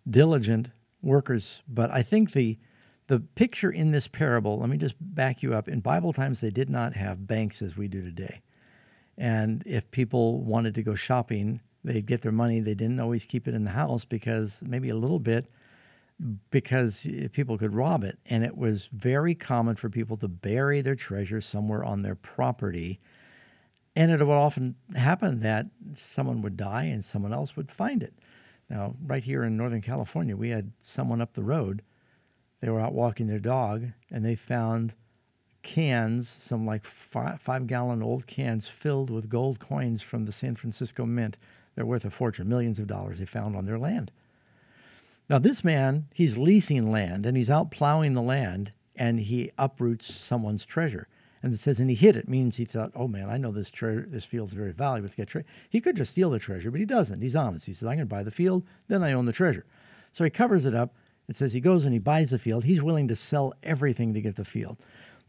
diligent 0.09 0.69
workers, 1.01 1.61
but 1.67 1.91
I 1.91 2.01
think 2.03 2.33
the 2.33 2.57
the 3.07 3.19
picture 3.19 3.71
in 3.71 3.89
this 3.89 4.07
parable, 4.07 4.59
let 4.59 4.69
me 4.69 4.77
just 4.77 4.93
back 4.99 5.41
you 5.41 5.55
up. 5.55 5.67
In 5.67 5.79
Bible 5.79 6.13
times, 6.13 6.41
they 6.41 6.51
did 6.51 6.69
not 6.69 6.93
have 6.93 7.25
banks 7.25 7.63
as 7.63 7.75
we 7.75 7.87
do 7.87 8.03
today. 8.03 8.39
And 9.17 9.63
if 9.65 9.89
people 9.89 10.43
wanted 10.43 10.75
to 10.75 10.83
go 10.83 10.93
shopping, 10.93 11.59
they'd 11.83 12.05
get 12.05 12.21
their 12.21 12.31
money. 12.31 12.59
They 12.59 12.75
didn't 12.75 12.99
always 12.99 13.25
keep 13.25 13.47
it 13.47 13.55
in 13.55 13.63
the 13.63 13.71
house 13.71 14.05
because 14.05 14.61
maybe 14.63 14.89
a 14.89 14.95
little 14.95 15.19
bit 15.19 15.47
because 16.51 17.07
people 17.31 17.57
could 17.57 17.73
rob 17.73 18.03
it. 18.03 18.19
And 18.27 18.43
it 18.43 18.55
was 18.55 18.89
very 18.93 19.33
common 19.33 19.75
for 19.75 19.89
people 19.89 20.17
to 20.17 20.27
bury 20.27 20.81
their 20.81 20.95
treasure 20.95 21.41
somewhere 21.41 21.83
on 21.83 22.03
their 22.03 22.15
property. 22.15 22.99
And 23.95 24.11
it 24.11 24.25
would 24.25 24.33
often 24.33 24.75
happen 24.95 25.39
that 25.41 25.67
someone 25.95 26.41
would 26.41 26.57
die 26.57 26.85
and 26.85 27.03
someone 27.03 27.33
else 27.33 27.55
would 27.55 27.71
find 27.71 28.03
it. 28.03 28.13
Now, 28.69 28.95
right 29.03 29.23
here 29.23 29.43
in 29.43 29.57
Northern 29.57 29.81
California, 29.81 30.37
we 30.37 30.49
had 30.49 30.71
someone 30.81 31.21
up 31.21 31.33
the 31.33 31.43
road. 31.43 31.81
They 32.61 32.69
were 32.69 32.79
out 32.79 32.93
walking 32.93 33.27
their 33.27 33.39
dog 33.39 33.87
and 34.11 34.23
they 34.23 34.35
found 34.35 34.93
cans, 35.63 36.37
some 36.39 36.65
like 36.65 36.85
five, 36.85 37.41
five 37.41 37.67
gallon 37.67 38.03
old 38.03 38.27
cans 38.27 38.67
filled 38.67 39.09
with 39.09 39.29
gold 39.29 39.59
coins 39.59 40.01
from 40.01 40.25
the 40.25 40.31
San 40.31 40.55
Francisco 40.55 41.05
Mint. 41.05 41.37
They're 41.75 41.85
worth 41.85 42.05
a 42.05 42.09
fortune, 42.09 42.47
millions 42.47 42.79
of 42.79 42.87
dollars 42.87 43.19
they 43.19 43.25
found 43.25 43.55
on 43.55 43.65
their 43.65 43.79
land. 43.79 44.11
Now, 45.29 45.39
this 45.39 45.63
man, 45.63 46.07
he's 46.13 46.37
leasing 46.37 46.91
land 46.91 47.25
and 47.25 47.37
he's 47.37 47.49
out 47.49 47.71
plowing 47.71 48.13
the 48.13 48.21
land 48.21 48.71
and 48.95 49.19
he 49.19 49.51
uproots 49.57 50.13
someone's 50.13 50.65
treasure. 50.65 51.07
And 51.41 51.53
it 51.53 51.57
says, 51.57 51.79
and 51.79 51.89
he 51.89 51.95
hid 51.95 52.15
it, 52.15 52.27
means 52.27 52.57
he 52.57 52.65
thought, 52.65 52.91
oh 52.95 53.07
man, 53.07 53.29
I 53.29 53.37
know 53.37 53.51
this 53.51 53.71
tre- 53.71 54.03
this 54.05 54.25
field's 54.25 54.53
very 54.53 54.73
valuable 54.73 55.09
to 55.09 55.15
get 55.15 55.29
treasure. 55.29 55.47
He 55.69 55.79
could 55.79 55.95
just 55.95 56.11
steal 56.11 56.29
the 56.29 56.39
treasure, 56.39 56.69
but 56.69 56.79
he 56.79 56.85
doesn't. 56.85 57.21
He's 57.21 57.35
honest. 57.35 57.65
He 57.65 57.73
says, 57.73 57.87
I'm 57.87 57.95
going 57.95 57.99
to 57.99 58.05
buy 58.05 58.23
the 58.23 58.31
field, 58.31 58.63
then 58.87 59.03
I 59.03 59.13
own 59.13 59.25
the 59.25 59.31
treasure. 59.31 59.65
So 60.11 60.23
he 60.23 60.29
covers 60.29 60.65
it 60.65 60.75
up. 60.75 60.95
It 61.27 61.35
says 61.35 61.53
he 61.53 61.61
goes 61.61 61.85
and 61.85 61.93
he 61.93 61.99
buys 61.99 62.31
the 62.31 62.39
field. 62.39 62.65
He's 62.65 62.81
willing 62.81 63.07
to 63.07 63.15
sell 63.15 63.53
everything 63.63 64.13
to 64.13 64.21
get 64.21 64.35
the 64.35 64.43
field. 64.43 64.77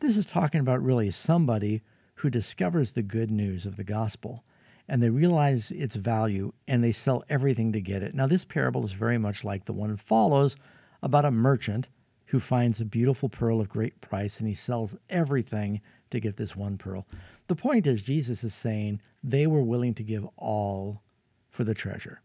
This 0.00 0.16
is 0.16 0.26
talking 0.26 0.60
about 0.60 0.82
really 0.82 1.10
somebody 1.10 1.82
who 2.16 2.30
discovers 2.30 2.92
the 2.92 3.02
good 3.02 3.30
news 3.30 3.66
of 3.66 3.76
the 3.76 3.84
gospel 3.84 4.42
and 4.88 5.02
they 5.02 5.10
realize 5.10 5.70
its 5.70 5.94
value 5.94 6.52
and 6.66 6.82
they 6.82 6.90
sell 6.90 7.22
everything 7.28 7.72
to 7.72 7.80
get 7.80 8.02
it. 8.02 8.14
Now, 8.14 8.26
this 8.26 8.44
parable 8.44 8.84
is 8.84 8.92
very 8.92 9.18
much 9.18 9.44
like 9.44 9.66
the 9.66 9.72
one 9.72 9.96
follows 9.96 10.56
about 11.02 11.24
a 11.24 11.30
merchant 11.30 11.86
who 12.30 12.40
finds 12.40 12.80
a 12.80 12.84
beautiful 12.84 13.28
pearl 13.28 13.60
of 13.60 13.68
great 13.68 14.00
price 14.00 14.38
and 14.38 14.48
he 14.48 14.54
sells 14.54 14.94
everything 15.08 15.80
to 16.10 16.20
get 16.20 16.36
this 16.36 16.54
one 16.54 16.78
pearl. 16.78 17.04
The 17.48 17.56
point 17.56 17.86
is, 17.86 18.02
Jesus 18.02 18.44
is 18.44 18.54
saying 18.54 19.00
they 19.22 19.48
were 19.48 19.62
willing 19.62 19.94
to 19.94 20.04
give 20.04 20.26
all 20.36 21.02
for 21.50 21.64
the 21.64 21.74
treasure. 21.74 22.20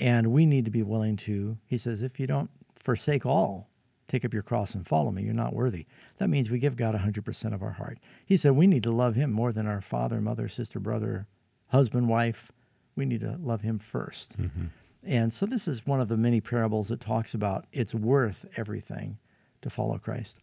And 0.00 0.32
we 0.32 0.44
need 0.44 0.64
to 0.64 0.72
be 0.72 0.82
willing 0.82 1.16
to, 1.18 1.56
he 1.66 1.78
says, 1.78 2.02
if 2.02 2.18
you 2.18 2.26
don't 2.26 2.50
forsake 2.74 3.24
all, 3.24 3.68
take 4.08 4.24
up 4.24 4.34
your 4.34 4.42
cross 4.42 4.74
and 4.74 4.86
follow 4.86 5.12
me, 5.12 5.22
you're 5.22 5.34
not 5.34 5.54
worthy. 5.54 5.86
That 6.18 6.28
means 6.28 6.50
we 6.50 6.58
give 6.58 6.76
God 6.76 6.96
100% 6.96 7.54
of 7.54 7.62
our 7.62 7.70
heart. 7.70 7.98
He 8.26 8.36
said 8.36 8.52
we 8.52 8.66
need 8.66 8.82
to 8.82 8.90
love 8.90 9.14
him 9.14 9.30
more 9.30 9.52
than 9.52 9.68
our 9.68 9.80
father, 9.80 10.20
mother, 10.20 10.48
sister, 10.48 10.80
brother, 10.80 11.28
husband, 11.68 12.08
wife, 12.08 12.50
we 12.96 13.04
need 13.04 13.20
to 13.20 13.38
love 13.40 13.62
him 13.62 13.78
1st 13.78 14.26
mm-hmm. 14.38 14.64
And 15.04 15.32
so 15.32 15.46
this 15.46 15.66
is 15.66 15.86
one 15.86 16.00
of 16.00 16.08
the 16.08 16.16
many 16.16 16.40
parables 16.40 16.88
that 16.88 17.00
talks 17.00 17.34
about 17.34 17.66
it's 17.72 17.94
worth 17.94 18.46
everything 18.56 19.18
to 19.62 19.70
follow 19.70 19.98
Christ. 19.98 20.38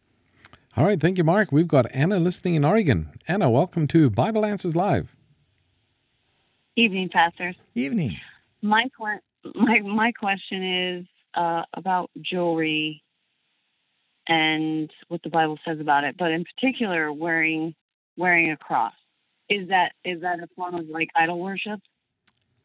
All 0.76 0.86
right, 0.86 1.00
thank 1.00 1.17
you, 1.17 1.24
Mark. 1.24 1.52
We've 1.52 1.67
got 1.67 1.86
Anna 1.91 2.19
listening 2.19 2.56
in 2.56 2.65
Oregon. 2.65 3.10
Anna, 3.28 3.50
welcome 3.50 3.88
to 3.88 4.10
Bible 4.10 4.45
Answers 4.45 4.76
Live. 4.76 5.15
Evening, 6.76 7.10
pastors. 7.12 7.56
Evening. 7.76 8.17
My 8.62 8.86
my 9.56 9.80
my 9.80 10.12
question 10.12 11.00
is 11.00 11.06
uh, 11.34 11.63
about 11.74 12.12
jewelry 12.22 13.04
and 14.28 14.91
what 15.08 15.24
the 15.24 15.30
Bible 15.30 15.58
says 15.67 15.80
about 15.80 16.04
it, 16.04 16.15
but 16.17 16.32
in 16.32 16.45
particular, 16.45 17.12
wearing 17.12 17.74
wearing 18.15 18.52
a 18.52 18.58
cross. 18.58 18.93
Is 19.50 19.69
that 19.69 19.93
is 20.06 20.22
that 20.22 20.39
a 20.39 20.48
form 20.56 20.76
of 20.76 20.88
like 20.88 21.10
idol 21.15 21.39
worship? 21.39 21.80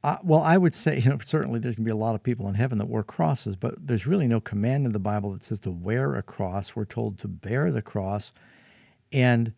Uh, 0.04 0.18
well, 0.22 0.42
I 0.42 0.58
would 0.58 0.74
say, 0.74 0.98
you 1.02 1.08
know, 1.08 1.18
certainly 1.18 1.58
there's 1.58 1.76
going 1.76 1.84
to 1.84 1.88
be 1.88 1.92
a 1.92 1.96
lot 1.96 2.14
of 2.14 2.22
people 2.22 2.46
in 2.46 2.54
heaven 2.54 2.78
that 2.78 2.88
wear 2.88 3.02
crosses, 3.02 3.56
but 3.56 3.74
there's 3.84 4.06
really 4.06 4.28
no 4.28 4.38
command 4.38 4.84
in 4.84 4.92
the 4.92 4.98
Bible 4.98 5.32
that 5.32 5.42
says 5.42 5.58
to 5.60 5.70
wear 5.70 6.14
a 6.14 6.22
cross. 6.22 6.76
We're 6.76 6.84
told 6.84 7.18
to 7.20 7.28
bear 7.28 7.72
the 7.72 7.82
cross, 7.82 8.32
and 9.10 9.54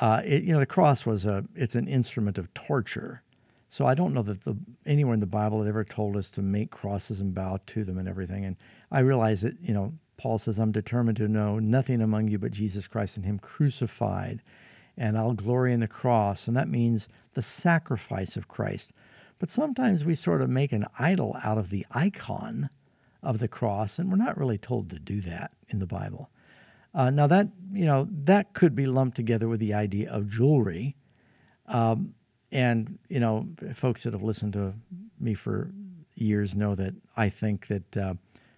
uh, 0.00 0.22
it, 0.24 0.44
you 0.44 0.52
know, 0.52 0.58
the 0.58 0.66
cross 0.66 1.04
was 1.04 1.26
a 1.26 1.44
it's 1.54 1.74
an 1.74 1.86
instrument 1.86 2.38
of 2.38 2.52
torture. 2.54 3.22
So 3.68 3.86
I 3.86 3.94
don't 3.94 4.12
know 4.12 4.22
that 4.22 4.44
the, 4.44 4.56
anywhere 4.84 5.14
in 5.14 5.20
the 5.20 5.26
Bible 5.26 5.62
it 5.62 5.68
ever 5.68 5.84
told 5.84 6.16
us 6.16 6.30
to 6.32 6.42
make 6.42 6.70
crosses 6.70 7.20
and 7.20 7.34
bow 7.34 7.58
to 7.68 7.84
them 7.84 7.98
and 7.98 8.08
everything. 8.08 8.44
And 8.44 8.56
I 8.90 9.00
realize 9.00 9.42
that 9.42 9.56
you 9.62 9.74
know 9.74 9.92
Paul 10.16 10.38
says, 10.38 10.58
"I'm 10.58 10.72
determined 10.72 11.18
to 11.18 11.28
know 11.28 11.58
nothing 11.58 12.00
among 12.00 12.28
you 12.28 12.38
but 12.38 12.52
Jesus 12.52 12.88
Christ 12.88 13.16
and 13.16 13.26
Him 13.26 13.38
crucified." 13.38 14.42
and 14.96 15.16
I'll 15.16 15.32
glory 15.32 15.72
in 15.72 15.80
the 15.80 15.88
cross. 15.88 16.46
And 16.46 16.56
that 16.56 16.68
means 16.68 17.08
the 17.32 17.40
sacrifice 17.40 18.36
of 18.36 18.46
Christ. 18.48 18.92
But 19.42 19.48
sometimes 19.48 20.04
we 20.04 20.14
sort 20.14 20.40
of 20.40 20.50
make 20.50 20.70
an 20.70 20.86
idol 21.00 21.36
out 21.42 21.58
of 21.58 21.70
the 21.70 21.84
icon 21.90 22.70
of 23.24 23.40
the 23.40 23.48
cross, 23.48 23.98
and 23.98 24.08
we're 24.08 24.16
not 24.16 24.38
really 24.38 24.56
told 24.56 24.88
to 24.90 25.00
do 25.00 25.20
that 25.22 25.50
in 25.66 25.80
the 25.80 25.86
Bible. 25.86 26.30
Uh, 26.94 27.10
now 27.10 27.26
that 27.26 27.48
you 27.72 27.84
know 27.84 28.06
that 28.08 28.52
could 28.52 28.76
be 28.76 28.86
lumped 28.86 29.16
together 29.16 29.48
with 29.48 29.58
the 29.58 29.74
idea 29.74 30.08
of 30.12 30.30
jewelry, 30.30 30.94
um, 31.66 32.14
and 32.52 33.00
you 33.08 33.18
know 33.18 33.48
folks 33.74 34.04
that 34.04 34.12
have 34.12 34.22
listened 34.22 34.52
to 34.52 34.74
me 35.18 35.34
for 35.34 35.72
years 36.14 36.54
know 36.54 36.76
that 36.76 36.94
I 37.16 37.28
think 37.28 37.66
that 37.66 37.96
uh, 37.96 38.14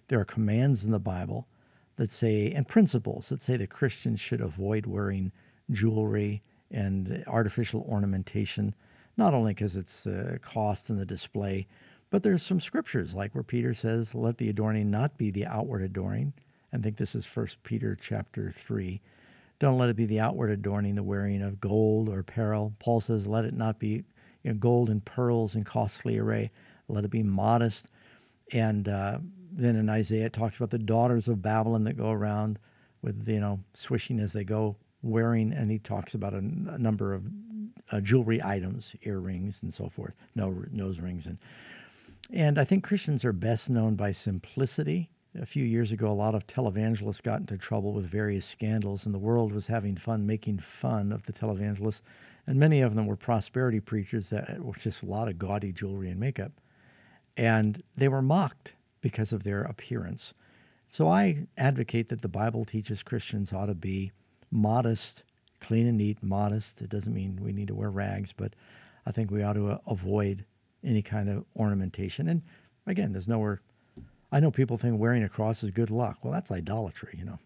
there 0.09 0.21
are 0.21 0.27
commands 0.27 0.85
in 0.85 0.91
the 0.91 0.99
Bible 0.99 1.49
that 1.97 2.11
say 2.11 2.53
and 2.53 2.69
principles 2.69 3.31
that 3.31 3.41
say 3.41 3.57
that 3.57 3.71
Christians 3.71 4.21
should 4.21 4.43
avoid 4.43 4.85
wearing 4.85 5.33
jewelry 5.71 6.43
and 6.71 7.25
artificial 7.27 7.87
ornamentation, 7.89 8.75
not 9.17 9.35
only 9.35 9.55
because 9.55 9.77
it's 9.77 10.07
uh, 10.07 10.39
cost 10.43 10.91
in 10.91 10.97
the 10.97 11.07
display, 11.07 11.67
but 12.11 12.23
there's 12.23 12.43
some 12.43 12.61
scriptures 12.61 13.15
like 13.15 13.35
where 13.35 13.45
Peter 13.45 13.75
says, 13.75 14.15
"Let 14.15 14.39
the 14.39 14.49
adorning 14.49 14.91
not 14.91 15.17
be 15.19 15.31
the 15.31 15.47
outward 15.47 15.83
adorning." 15.83 16.33
I 16.73 16.79
think 16.79 16.97
this 16.97 17.15
is 17.15 17.25
First 17.25 17.63
Peter 17.63 17.97
chapter 18.01 18.51
three, 18.51 19.01
Don't 19.59 19.79
let 19.79 19.89
it 19.89 19.97
be 19.97 20.07
the 20.07 20.21
outward 20.21 20.51
adorning, 20.51 20.95
the 20.95 21.03
wearing 21.03 21.43
of 21.43 21.61
gold 21.61 22.09
or 22.09 22.19
apparel. 22.21 22.75
Paul 22.79 23.01
says, 23.01 23.27
let 23.27 23.45
it 23.45 23.55
not 23.55 23.79
be 23.79 24.05
you 24.43 24.51
know, 24.51 24.55
gold 24.55 24.91
and 24.91 25.05
pearls 25.05 25.55
and 25.55 25.65
costly 25.65 26.19
array. 26.19 26.51
Let 26.89 27.05
it 27.05 27.11
be 27.11 27.23
modest. 27.23 27.91
And 28.53 28.89
uh, 28.89 29.19
then 29.53 29.77
in 29.77 29.89
Isaiah, 29.89 30.27
it 30.27 30.33
talks 30.33 30.57
about 30.57 30.71
the 30.71 30.79
daughters 30.79 31.29
of 31.29 31.41
Babylon 31.41 31.85
that 31.85 31.97
go 31.97 32.11
around 32.11 32.59
with, 33.03 33.27
you 33.29 33.41
know, 33.41 33.61
swishing 33.75 34.19
as 34.19 34.33
they 34.33 34.45
go, 34.45 34.77
wearing, 35.03 35.53
and 35.53 35.71
he 35.71 35.79
talks 35.79 36.15
about 36.15 36.35
a, 36.35 36.39
a 36.39 36.79
number 36.79 37.15
of 37.15 37.23
uh, 37.95 38.01
jewelry 38.01 38.43
items, 38.43 38.93
earrings 39.03 39.63
and 39.63 39.73
so 39.73 39.89
forth, 39.89 40.15
no, 40.35 40.65
nose 40.73 40.99
rings. 40.99 41.27
And, 41.27 41.39
and 42.33 42.59
I 42.59 42.65
think 42.65 42.83
Christians 42.83 43.25
are 43.25 43.33
best 43.33 43.71
known 43.71 43.95
by 43.95 44.11
simplicity. 44.11 45.11
A 45.41 45.47
few 45.47 45.65
years 45.65 45.93
ago, 45.93 46.11
a 46.11 46.13
lot 46.13 46.35
of 46.35 46.47
televangelists 46.47 47.23
got 47.23 47.41
into 47.41 47.57
trouble 47.57 47.93
with 47.93 48.07
various 48.07 48.45
scandals, 48.45 49.07
and 49.07 49.15
the 49.15 49.19
world 49.19 49.53
was 49.53 49.69
having 49.69 49.97
fun 49.97 50.27
making 50.27 50.59
fun 50.59 51.13
of 51.13 51.25
the 51.25 51.33
televangelists. 51.33 52.03
And 52.47 52.59
many 52.59 52.81
of 52.81 52.95
them 52.95 53.07
were 53.07 53.17
prosperity 53.17 53.81
preachers 53.81 54.29
that 54.31 54.61
were 54.61 54.75
just 54.75 55.03
a 55.03 55.07
lot 55.07 55.29
of 55.29 55.39
gaudy 55.39 55.73
jewelry 55.73 56.11
and 56.11 56.21
makeup. 56.21 56.53
And 57.37 57.83
they 57.97 58.09
were 58.09 58.23
mocked 58.23 58.73
because 59.01 59.33
of 59.33 59.45
their 59.45 59.63
appearance. 59.63 60.35
So 60.89 61.09
I 61.09 61.47
advocate 61.57 62.09
that 62.11 62.23
the 62.23 62.29
Bible 62.29 62.65
teaches 62.65 63.03
Christians 63.03 63.53
ought 63.53 63.67
to 63.67 63.75
be 63.75 64.13
modest, 64.51 65.25
clean 65.65 65.87
and 65.87 65.97
neat, 65.97 66.23
modest. 66.23 66.83
It 66.83 66.91
doesn't 66.91 67.15
mean 67.15 67.41
we 67.43 67.53
need 67.53 67.69
to 67.69 67.75
wear 67.75 67.91
rags, 67.91 68.33
but 68.33 68.53
I 69.07 69.13
think 69.13 69.31
we 69.31 69.43
ought 69.43 69.55
to 69.55 69.71
uh, 69.71 69.79
avoid 69.87 70.45
any 70.85 71.01
kind 71.01 71.31
of 71.31 71.45
ornamentation. 71.57 72.29
And 72.29 72.43
again, 72.87 73.13
there's 73.13 73.29
nowhere. 73.29 73.63
I 74.31 74.41
know 74.41 74.51
people 74.51 74.77
think 74.77 75.01
wearing 75.01 75.23
a 75.23 75.29
cross 75.29 75.63
is 75.63 75.71
good 75.71 75.91
luck. 75.91 76.19
Well, 76.23 76.33
that's 76.33 76.51
idolatry, 76.51 77.17
you 77.19 77.25
know. 77.25 77.39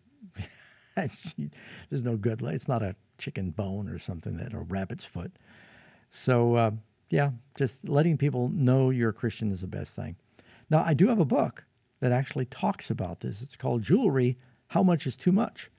there's 0.96 2.04
no 2.04 2.16
good. 2.16 2.42
It's 2.42 2.66
not 2.66 2.82
a 2.82 2.96
chicken 3.18 3.50
bone 3.50 3.88
or 3.88 3.98
something 3.98 4.36
that 4.38 4.52
or 4.52 4.62
rabbit's 4.62 5.04
foot. 5.04 5.32
So 6.10 6.56
uh, 6.56 6.70
yeah, 7.10 7.30
just 7.56 7.88
letting 7.88 8.16
people 8.16 8.48
know 8.48 8.90
you're 8.90 9.10
a 9.10 9.14
Christian 9.14 9.52
is 9.52 9.60
the 9.60 9.68
best 9.68 9.94
thing. 9.94 10.16
Now 10.70 10.82
I 10.84 10.94
do 10.94 11.06
have 11.08 11.20
a 11.20 11.24
book 11.24 11.64
that 12.00 12.10
actually 12.10 12.46
talks 12.46 12.90
about 12.90 13.20
this. 13.20 13.42
It's 13.42 13.56
called 13.56 13.82
Jewelry: 13.82 14.38
How 14.68 14.82
Much 14.82 15.06
Is 15.06 15.16
Too 15.16 15.32
Much. 15.32 15.70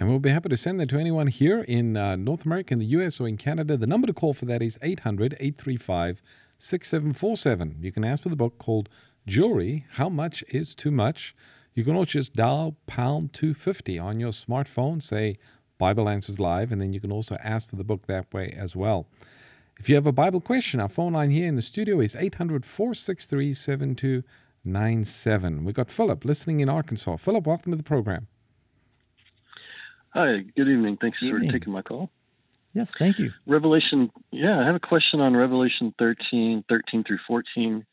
And 0.00 0.08
we'll 0.08 0.18
be 0.18 0.30
happy 0.30 0.48
to 0.48 0.56
send 0.56 0.80
that 0.80 0.88
to 0.88 0.98
anyone 0.98 1.26
here 1.26 1.60
in 1.60 1.94
uh, 1.94 2.16
North 2.16 2.46
America, 2.46 2.72
in 2.72 2.78
the 2.78 2.86
US, 2.86 3.20
or 3.20 3.28
in 3.28 3.36
Canada. 3.36 3.76
The 3.76 3.86
number 3.86 4.06
to 4.06 4.14
call 4.14 4.32
for 4.32 4.46
that 4.46 4.62
is 4.62 4.78
800 4.80 5.34
835 5.34 6.22
6747. 6.58 7.76
You 7.82 7.92
can 7.92 8.02
ask 8.02 8.22
for 8.22 8.30
the 8.30 8.36
book 8.36 8.56
called 8.56 8.88
Jewelry 9.26 9.84
How 9.90 10.08
Much 10.08 10.42
Is 10.48 10.74
Too 10.74 10.90
Much. 10.90 11.36
You 11.74 11.84
can 11.84 11.96
also 11.96 12.12
just 12.12 12.32
dial 12.32 12.78
pound 12.86 13.34
250 13.34 13.98
on 13.98 14.20
your 14.20 14.30
smartphone, 14.30 15.02
say 15.02 15.36
Bible 15.76 16.08
Answers 16.08 16.40
Live, 16.40 16.72
and 16.72 16.80
then 16.80 16.94
you 16.94 17.00
can 17.00 17.12
also 17.12 17.36
ask 17.44 17.68
for 17.68 17.76
the 17.76 17.84
book 17.84 18.06
that 18.06 18.32
way 18.32 18.56
as 18.58 18.74
well. 18.74 19.06
If 19.78 19.90
you 19.90 19.96
have 19.96 20.06
a 20.06 20.12
Bible 20.12 20.40
question, 20.40 20.80
our 20.80 20.88
phone 20.88 21.12
line 21.12 21.30
here 21.30 21.46
in 21.46 21.56
the 21.56 21.62
studio 21.62 22.00
is 22.00 22.16
800 22.16 22.64
463 22.64 23.52
7297. 23.52 25.62
We've 25.62 25.74
got 25.74 25.90
Philip 25.90 26.24
listening 26.24 26.60
in 26.60 26.70
Arkansas. 26.70 27.18
Philip, 27.18 27.46
welcome 27.46 27.72
to 27.72 27.76
the 27.76 27.82
program. 27.82 28.28
Hi, 30.12 30.38
good 30.56 30.68
evening. 30.68 30.98
Thanks 31.00 31.18
evening. 31.22 31.48
for 31.48 31.52
taking 31.52 31.72
my 31.72 31.82
call. 31.82 32.10
Yes, 32.72 32.92
thank 32.98 33.18
you. 33.18 33.32
Revelation, 33.46 34.10
yeah, 34.30 34.60
I 34.60 34.66
have 34.66 34.74
a 34.74 34.80
question 34.80 35.20
on 35.20 35.36
Revelation 35.36 35.94
13, 35.98 36.64
13 36.68 37.04
through 37.04 37.18
14. 37.26 37.84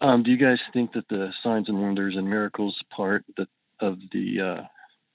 Um, 0.00 0.22
do 0.22 0.30
you 0.30 0.36
guys 0.36 0.58
think 0.72 0.92
that 0.92 1.08
the 1.08 1.30
signs 1.42 1.68
and 1.68 1.80
wonders 1.80 2.14
and 2.16 2.28
miracles 2.28 2.76
part 2.94 3.24
that 3.36 3.48
of 3.80 3.98
the 4.12 4.40
uh, 4.40 4.62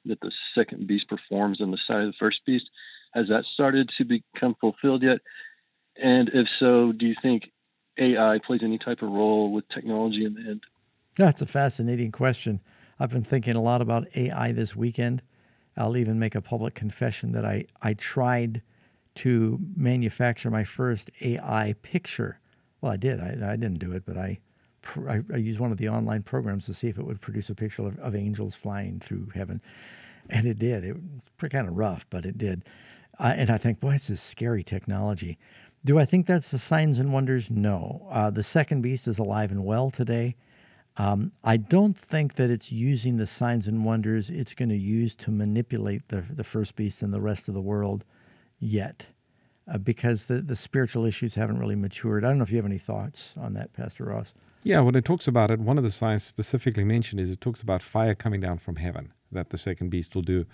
that 0.05 0.19
the 0.21 0.31
second 0.55 0.87
beast 0.87 1.05
performs 1.09 1.61
on 1.61 1.71
the 1.71 1.77
side 1.87 2.01
of 2.01 2.07
the 2.07 2.17
first 2.19 2.39
beast 2.45 2.65
has 3.13 3.27
that 3.29 3.43
started 3.53 3.89
to 3.97 4.05
become 4.05 4.55
fulfilled 4.59 5.03
yet? 5.03 5.19
And 5.95 6.29
if 6.29 6.47
so, 6.59 6.91
do 6.91 7.05
you 7.05 7.15
think 7.21 7.43
AI 7.99 8.39
plays 8.45 8.61
any 8.63 8.77
type 8.77 9.01
of 9.01 9.09
role 9.09 9.51
with 9.51 9.65
technology 9.73 10.25
in 10.25 10.33
the 10.35 10.41
end? 10.41 10.61
That's 11.17 11.41
a 11.41 11.45
fascinating 11.45 12.11
question. 12.11 12.61
I've 12.99 13.09
been 13.09 13.23
thinking 13.23 13.55
a 13.55 13.61
lot 13.61 13.81
about 13.81 14.07
AI 14.15 14.51
this 14.51 14.75
weekend. 14.75 15.21
I'll 15.79 15.97
even 15.97 16.19
make 16.19 16.35
a 16.35 16.41
public 16.41 16.75
confession 16.75 17.31
that 17.31 17.45
I, 17.45 17.65
I 17.81 17.93
tried 17.93 18.61
to 19.15 19.59
manufacture 19.75 20.51
my 20.51 20.65
first 20.65 21.09
AI 21.21 21.73
picture. 21.81 22.39
Well, 22.81 22.91
I 22.91 22.97
did. 22.97 23.19
I, 23.21 23.53
I 23.53 23.55
didn't 23.55 23.79
do 23.79 23.93
it, 23.93 24.03
but 24.05 24.17
I, 24.17 24.39
I, 25.07 25.21
I 25.33 25.37
used 25.37 25.59
one 25.59 25.71
of 25.71 25.77
the 25.77 25.87
online 25.89 26.23
programs 26.23 26.65
to 26.65 26.73
see 26.73 26.89
if 26.89 26.99
it 26.99 27.05
would 27.05 27.21
produce 27.21 27.49
a 27.49 27.55
picture 27.55 27.87
of, 27.87 27.97
of 27.99 28.13
angels 28.13 28.55
flying 28.55 28.99
through 28.99 29.31
heaven. 29.33 29.61
And 30.29 30.45
it 30.45 30.59
did. 30.59 30.83
It 30.83 30.97
was 31.41 31.49
kind 31.49 31.67
of 31.67 31.75
rough, 31.75 32.05
but 32.09 32.25
it 32.25 32.37
did. 32.37 32.63
Uh, 33.17 33.33
and 33.35 33.49
I 33.49 33.57
think, 33.57 33.79
boy, 33.79 33.95
it's 33.95 34.07
this 34.07 34.21
scary 34.21 34.63
technology. 34.63 35.37
Do 35.85 35.97
I 35.97 36.03
think 36.03 36.27
that's 36.27 36.51
the 36.51 36.59
signs 36.59 36.99
and 36.99 37.13
wonders? 37.13 37.49
No. 37.49 38.05
Uh, 38.11 38.29
the 38.29 38.43
second 38.43 38.81
beast 38.81 39.07
is 39.07 39.17
alive 39.17 39.49
and 39.49 39.63
well 39.63 39.91
today. 39.91 40.35
Um, 40.99 41.31
I 41.45 41.55
don't 41.55 41.97
think 41.97 42.35
that 42.35 42.49
it's 42.49 42.73
using 42.73 43.15
the 43.15 43.25
signs 43.25 43.67
and 43.67 43.85
wonders 43.85 44.29
it's 44.29 44.53
going 44.53 44.67
to 44.67 44.77
use 44.77 45.15
to 45.15 45.31
manipulate 45.31 46.09
the, 46.09 46.25
the 46.29 46.43
first 46.43 46.75
beast 46.75 47.01
and 47.01 47.13
the 47.13 47.21
rest 47.21 47.47
of 47.47 47.53
the 47.53 47.61
world 47.61 48.03
yet, 48.59 49.05
uh, 49.65 49.77
because 49.77 50.25
the, 50.25 50.41
the 50.41 50.57
spiritual 50.57 51.05
issues 51.05 51.35
haven't 51.35 51.57
really 51.57 51.77
matured. 51.77 52.25
I 52.25 52.27
don't 52.27 52.37
know 52.37 52.43
if 52.43 52.51
you 52.51 52.57
have 52.57 52.65
any 52.65 52.77
thoughts 52.77 53.33
on 53.39 53.53
that, 53.53 53.71
Pastor 53.71 54.03
Ross. 54.03 54.33
Yeah, 54.63 54.81
when 54.81 54.93
it 54.95 55.05
talks 55.05 55.25
about 55.25 55.51
it, 55.51 55.61
one 55.61 55.77
of 55.77 55.85
the 55.85 55.91
signs 55.91 56.25
specifically 56.25 56.83
mentioned 56.83 57.21
is 57.21 57.29
it 57.29 57.39
talks 57.39 57.61
about 57.61 57.81
fire 57.81 58.13
coming 58.13 58.41
down 58.41 58.57
from 58.57 58.75
heaven 58.75 59.13
that 59.31 59.51
the 59.51 59.57
second 59.57 59.91
beast 59.91 60.15
will 60.15 60.21
do. 60.21 60.45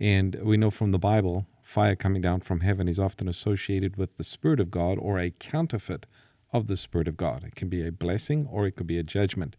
And 0.00 0.34
we 0.42 0.56
know 0.56 0.72
from 0.72 0.90
the 0.90 0.98
Bible, 0.98 1.46
fire 1.62 1.94
coming 1.94 2.20
down 2.20 2.40
from 2.40 2.60
heaven 2.60 2.88
is 2.88 2.98
often 2.98 3.28
associated 3.28 3.96
with 3.96 4.16
the 4.16 4.24
Spirit 4.24 4.58
of 4.58 4.72
God 4.72 4.98
or 4.98 5.20
a 5.20 5.30
counterfeit 5.30 6.06
of 6.54 6.68
the 6.68 6.76
Spirit 6.76 7.08
of 7.08 7.16
God. 7.18 7.44
It 7.44 7.56
can 7.56 7.68
be 7.68 7.86
a 7.86 7.92
blessing 7.92 8.48
or 8.50 8.66
it 8.66 8.76
could 8.76 8.86
be 8.86 8.98
a 8.98 9.02
judgment. 9.02 9.56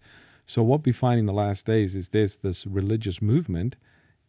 So, 0.48 0.64
what 0.64 0.86
we 0.86 0.92
find 0.92 1.20
in 1.20 1.26
the 1.26 1.34
last 1.34 1.66
days 1.66 1.96
is 1.96 2.10
there's 2.10 2.38
this 2.38 2.66
religious 2.66 3.22
movement, 3.22 3.76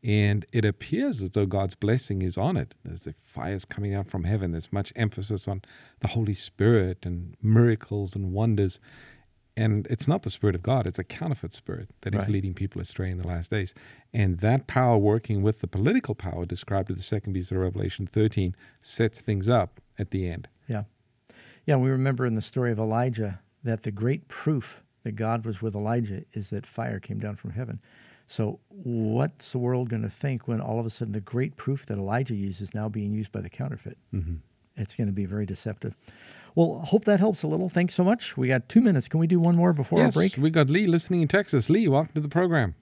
and 0.03 0.45
it 0.53 0.65
appears 0.65 1.23
as 1.23 1.31
though 1.31 1.47
God's 1.47 1.75
blessing 1.75 2.23
is 2.23 2.37
on 2.37 2.57
it. 2.57 2.75
There's 2.85 3.07
a 3.07 3.15
fires 3.23 3.65
coming 3.65 3.95
out 3.95 4.09
from 4.09 4.25
heaven. 4.25 4.51
There's 4.51 4.73
much 4.73 4.93
emphasis 4.97 5.47
on 5.47 5.63
the 6.01 6.09
Holy 6.09 6.35
Spirit 6.35 7.07
and 7.07 7.37
miracles 7.41 8.15
and 8.15 8.33
wonders. 8.33 8.81
And 9.59 9.87
it's 9.89 10.07
not 10.07 10.23
the 10.23 10.31
Spirit 10.31 10.55
of 10.55 10.63
God, 10.63 10.87
it's 10.87 10.99
a 10.99 11.05
counterfeit 11.05 11.55
spirit 11.55 11.89
that 12.03 12.15
is 12.15 12.23
right. 12.23 12.31
leading 12.31 12.53
people 12.53 12.81
astray 12.81 13.11
in 13.11 13.17
the 13.17 13.27
last 13.27 13.51
days. 13.51 13.73
And 14.13 14.41
that 14.41 14.67
power 14.67 14.99
working 14.99 15.43
with 15.43 15.61
the 15.61 15.67
political 15.67 16.15
power 16.15 16.45
described 16.45 16.91
in 16.91 16.97
the 16.97 17.03
second 17.03 17.33
beast 17.33 17.51
of 17.53 17.59
Revelation 17.59 18.07
13 18.07 18.55
sets 18.83 19.21
things 19.21 19.49
up 19.49 19.81
at 19.99 20.11
the 20.11 20.29
end. 20.29 20.49
Yeah. 20.69 20.83
Yeah, 21.67 21.77
we 21.77 21.91
remember 21.91 22.25
in 22.25 22.37
the 22.37 22.43
story 22.43 22.71
of 22.71 22.79
Elijah 22.79 23.41
that 23.65 23.83
the 23.83 23.91
great 23.91 24.29
proof 24.29 24.83
that 25.03 25.17
God 25.17 25.45
was 25.45 25.61
with 25.61 25.75
Elijah 25.75 26.23
is 26.33 26.51
that 26.51 26.65
fire 26.65 27.01
came 27.01 27.19
down 27.19 27.37
from 27.37 27.51
heaven. 27.51 27.81
So, 28.29 28.61
what's 28.69 29.53
the 29.53 29.59
world 29.59 29.89
going 29.89 30.03
to 30.03 30.11
think 30.11 30.49
when 30.49 30.61
all 30.61 30.81
of 30.81 30.87
a 30.87 30.91
sudden 30.91 31.13
the 31.13 31.21
great 31.21 31.57
proof 31.57 31.87
that 31.87 31.99
Elijah 31.99 32.35
used 32.35 32.61
is 32.61 32.75
now 32.75 32.89
being 32.89 33.13
used 33.13 33.31
by 33.31 33.41
the 33.41 33.51
counterfeit? 33.51 33.99
Mm-hmm. 34.15 34.37
It's 34.77 34.95
going 34.95 35.07
to 35.07 35.13
be 35.13 35.27
very 35.27 35.47
deceptive. 35.47 35.95
Well, 36.55 36.81
hope 36.85 37.05
that 37.05 37.21
helps 37.21 37.43
a 37.43 37.47
little. 37.47 37.69
Thanks 37.69 37.95
so 37.95 38.03
much. 38.03 38.37
We 38.37 38.49
got 38.49 38.69
two 38.69 38.81
minutes. 38.81 39.09
Can 39.09 39.21
we 39.21 39.27
do 39.27 39.39
one 39.39 39.57
more 39.57 39.73
before 39.73 39.99
yes, 39.99 40.17
our 40.17 40.21
break? 40.21 40.37
We 40.37 40.51
got 40.51 40.71
Lee 40.71 40.87
listening 40.87 41.23
in 41.23 41.29
Texas. 41.29 41.69
Lee, 41.69 41.87
welcome 41.87 42.15
to 42.15 42.21
the 42.21 42.29
program. 42.29 42.75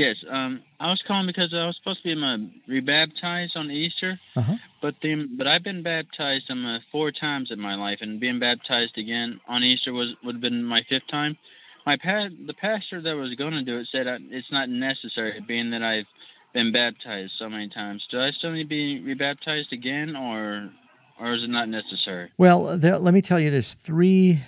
Yes, 0.00 0.16
um, 0.32 0.62
I 0.80 0.86
was 0.86 1.02
calling 1.06 1.26
because 1.26 1.52
I 1.52 1.66
was 1.66 1.76
supposed 1.76 2.00
to 2.02 2.08
be 2.08 2.14
my 2.14 2.38
rebaptized 2.66 3.52
on 3.54 3.70
Easter, 3.70 4.18
uh-huh. 4.34 4.54
but 4.80 4.94
the 5.02 5.28
but 5.36 5.46
I've 5.46 5.62
been 5.62 5.82
baptized 5.82 6.48
um, 6.48 6.64
uh, 6.64 6.78
four 6.90 7.12
times 7.12 7.50
in 7.52 7.60
my 7.60 7.74
life, 7.74 7.98
and 8.00 8.18
being 8.18 8.40
baptized 8.40 8.96
again 8.96 9.42
on 9.46 9.62
Easter 9.62 9.92
was 9.92 10.16
would 10.24 10.36
have 10.36 10.40
been 10.40 10.64
my 10.64 10.80
fifth 10.88 11.06
time. 11.10 11.36
My 11.84 11.98
pa- 12.02 12.32
the 12.32 12.54
pastor 12.54 13.02
that 13.02 13.12
was 13.12 13.36
going 13.36 13.52
to 13.52 13.62
do 13.62 13.76
it 13.78 13.88
said 13.92 14.08
I, 14.08 14.16
it's 14.30 14.50
not 14.50 14.70
necessary, 14.70 15.38
being 15.46 15.72
that 15.72 15.82
I've 15.82 16.08
been 16.54 16.72
baptized 16.72 17.32
so 17.38 17.50
many 17.50 17.68
times. 17.68 18.02
Do 18.10 18.20
I 18.20 18.30
still 18.38 18.52
need 18.52 18.62
to 18.62 18.68
be 18.70 19.02
rebaptized 19.04 19.70
again, 19.70 20.16
or 20.16 20.70
or 21.20 21.34
is 21.34 21.42
it 21.44 21.50
not 21.50 21.68
necessary? 21.68 22.30
Well, 22.38 22.78
there, 22.78 22.96
let 22.96 23.12
me 23.12 23.20
tell 23.20 23.38
you, 23.38 23.50
there's 23.50 23.74
three 23.74 24.40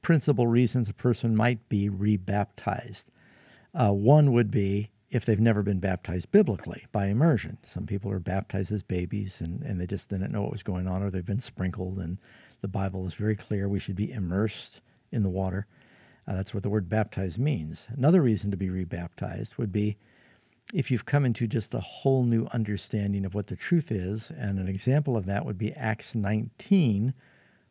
principal 0.00 0.46
reasons 0.46 0.88
a 0.88 0.94
person 0.94 1.34
might 1.34 1.68
be 1.68 1.88
rebaptized. 1.88 3.10
Uh, 3.74 3.90
one 3.90 4.30
would 4.30 4.52
be 4.52 4.91
if 5.12 5.26
they've 5.26 5.38
never 5.38 5.62
been 5.62 5.78
baptized 5.78 6.32
biblically 6.32 6.86
by 6.90 7.06
immersion. 7.06 7.58
Some 7.66 7.84
people 7.84 8.10
are 8.10 8.18
baptized 8.18 8.72
as 8.72 8.82
babies 8.82 9.42
and, 9.42 9.62
and 9.62 9.78
they 9.78 9.86
just 9.86 10.08
didn't 10.08 10.32
know 10.32 10.40
what 10.40 10.50
was 10.50 10.62
going 10.62 10.88
on, 10.88 11.02
or 11.02 11.10
they've 11.10 11.24
been 11.24 11.38
sprinkled, 11.38 11.98
and 11.98 12.16
the 12.62 12.68
Bible 12.68 13.06
is 13.06 13.12
very 13.12 13.36
clear 13.36 13.68
we 13.68 13.78
should 13.78 13.94
be 13.94 14.10
immersed 14.10 14.80
in 15.12 15.22
the 15.22 15.28
water. 15.28 15.66
Uh, 16.26 16.34
that's 16.34 16.54
what 16.54 16.62
the 16.62 16.70
word 16.70 16.88
baptized 16.88 17.38
means. 17.38 17.86
Another 17.94 18.22
reason 18.22 18.50
to 18.50 18.56
be 18.56 18.70
rebaptized 18.70 19.58
would 19.58 19.70
be 19.70 19.98
if 20.72 20.90
you've 20.90 21.04
come 21.04 21.26
into 21.26 21.46
just 21.46 21.74
a 21.74 21.80
whole 21.80 22.24
new 22.24 22.46
understanding 22.46 23.26
of 23.26 23.34
what 23.34 23.48
the 23.48 23.56
truth 23.56 23.92
is. 23.92 24.30
And 24.30 24.58
an 24.58 24.68
example 24.68 25.14
of 25.14 25.26
that 25.26 25.44
would 25.44 25.58
be 25.58 25.74
Acts 25.74 26.14
19, 26.14 27.12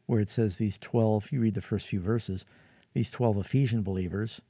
where 0.06 0.19
it 0.19 0.30
says 0.30 0.58
these 0.58 0.77
12, 0.77 1.32
you 1.32 1.41
read 1.41 1.56
the 1.56 1.62
first 1.62 1.88
few 1.88 2.01
verses, 2.01 2.45
these 2.93 3.10
12 3.10 3.38
Ephesian 3.38 3.82
believers, 3.82 4.41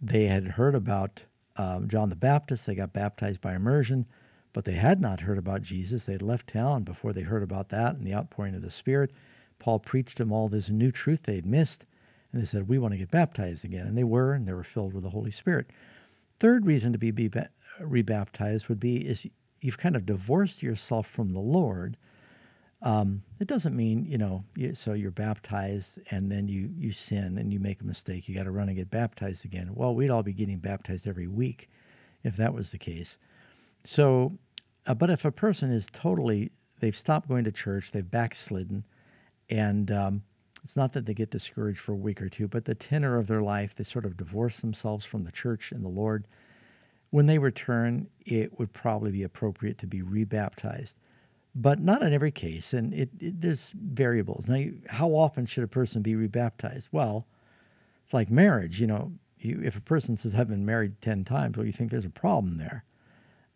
they 0.00 0.26
had 0.26 0.48
heard 0.48 0.74
about 0.74 1.22
um, 1.56 1.88
John 1.88 2.08
the 2.08 2.16
Baptist, 2.16 2.66
they 2.66 2.74
got 2.74 2.92
baptized 2.92 3.40
by 3.40 3.54
immersion, 3.54 4.06
but 4.52 4.64
they 4.64 4.72
had 4.72 5.00
not 5.00 5.20
heard 5.20 5.38
about 5.38 5.62
Jesus. 5.62 6.04
They 6.04 6.12
had 6.12 6.22
left 6.22 6.46
town 6.48 6.82
before 6.84 7.12
they 7.12 7.22
heard 7.22 7.42
about 7.42 7.68
that 7.70 7.96
and 7.96 8.06
the 8.06 8.14
outpouring 8.14 8.54
of 8.54 8.62
the 8.62 8.70
Spirit. 8.70 9.12
Paul 9.58 9.78
preached 9.78 10.18
them 10.18 10.32
all 10.32 10.48
this 10.48 10.68
new 10.68 10.90
truth 10.90 11.22
they'd 11.24 11.46
missed, 11.46 11.86
and 12.32 12.40
they 12.40 12.46
said, 12.46 12.68
We 12.68 12.78
want 12.78 12.92
to 12.92 12.98
get 12.98 13.10
baptized 13.10 13.64
again. 13.64 13.86
And 13.86 13.96
they 13.96 14.04
were, 14.04 14.32
and 14.32 14.46
they 14.46 14.52
were 14.52 14.64
filled 14.64 14.94
with 14.94 15.04
the 15.04 15.10
Holy 15.10 15.30
Spirit. 15.30 15.68
Third 16.40 16.66
reason 16.66 16.92
to 16.92 16.98
be, 16.98 17.10
be 17.10 17.30
rebaptized 17.80 18.68
would 18.68 18.80
be 18.80 19.06
is 19.06 19.26
you've 19.60 19.78
kind 19.78 19.94
of 19.94 20.04
divorced 20.04 20.62
yourself 20.62 21.06
from 21.06 21.32
the 21.32 21.40
Lord. 21.40 21.96
Um, 22.82 23.22
it 23.38 23.46
doesn't 23.46 23.76
mean 23.76 24.04
you 24.04 24.18
know 24.18 24.44
you, 24.56 24.74
so 24.74 24.92
you're 24.92 25.12
baptized 25.12 25.98
and 26.10 26.30
then 26.30 26.48
you 26.48 26.70
you 26.76 26.90
sin 26.90 27.38
and 27.38 27.52
you 27.52 27.60
make 27.60 27.80
a 27.80 27.84
mistake 27.84 28.28
you 28.28 28.34
got 28.34 28.44
to 28.44 28.50
run 28.50 28.68
and 28.68 28.76
get 28.76 28.90
baptized 28.90 29.44
again. 29.44 29.70
Well 29.74 29.94
we'd 29.94 30.10
all 30.10 30.22
be 30.22 30.32
getting 30.32 30.58
baptized 30.58 31.06
every 31.06 31.28
week 31.28 31.68
if 32.24 32.36
that 32.36 32.54
was 32.54 32.70
the 32.70 32.78
case. 32.78 33.18
So 33.84 34.32
uh, 34.86 34.94
but 34.94 35.10
if 35.10 35.24
a 35.24 35.30
person 35.30 35.72
is 35.72 35.86
totally 35.92 36.50
they've 36.80 36.96
stopped 36.96 37.28
going 37.28 37.44
to 37.44 37.52
church 37.52 37.92
they've 37.92 38.10
backslidden 38.10 38.84
and 39.48 39.90
um, 39.92 40.22
it's 40.64 40.76
not 40.76 40.92
that 40.92 41.06
they 41.06 41.14
get 41.14 41.30
discouraged 41.30 41.78
for 41.78 41.92
a 41.92 41.96
week 41.96 42.20
or 42.20 42.28
two 42.28 42.48
but 42.48 42.64
the 42.64 42.74
tenor 42.74 43.16
of 43.16 43.28
their 43.28 43.42
life 43.42 43.76
they 43.76 43.84
sort 43.84 44.04
of 44.04 44.16
divorce 44.16 44.58
themselves 44.58 45.04
from 45.04 45.22
the 45.22 45.32
church 45.32 45.70
and 45.70 45.84
the 45.84 45.88
lord. 45.88 46.26
When 47.10 47.26
they 47.26 47.36
return, 47.38 48.08
it 48.24 48.58
would 48.58 48.72
probably 48.72 49.10
be 49.10 49.22
appropriate 49.22 49.76
to 49.78 49.86
be 49.86 50.00
rebaptized, 50.00 50.96
but 51.54 51.80
not 51.80 52.02
in 52.02 52.12
every 52.12 52.30
case. 52.30 52.72
And 52.72 52.94
it, 52.94 53.10
it 53.20 53.40
there's 53.40 53.74
variables. 53.76 54.48
Now, 54.48 54.56
you, 54.56 54.78
how 54.88 55.10
often 55.10 55.46
should 55.46 55.64
a 55.64 55.68
person 55.68 56.02
be 56.02 56.14
rebaptized? 56.14 56.88
Well, 56.92 57.26
it's 58.04 58.14
like 58.14 58.30
marriage. 58.30 58.80
You 58.80 58.86
know, 58.86 59.12
you, 59.38 59.60
if 59.64 59.76
a 59.76 59.80
person 59.80 60.16
says 60.16 60.34
I've 60.34 60.48
been 60.48 60.66
married 60.66 61.00
ten 61.00 61.24
times, 61.24 61.56
well, 61.56 61.66
you 61.66 61.72
think 61.72 61.90
there's 61.90 62.04
a 62.04 62.10
problem 62.10 62.58
there. 62.58 62.84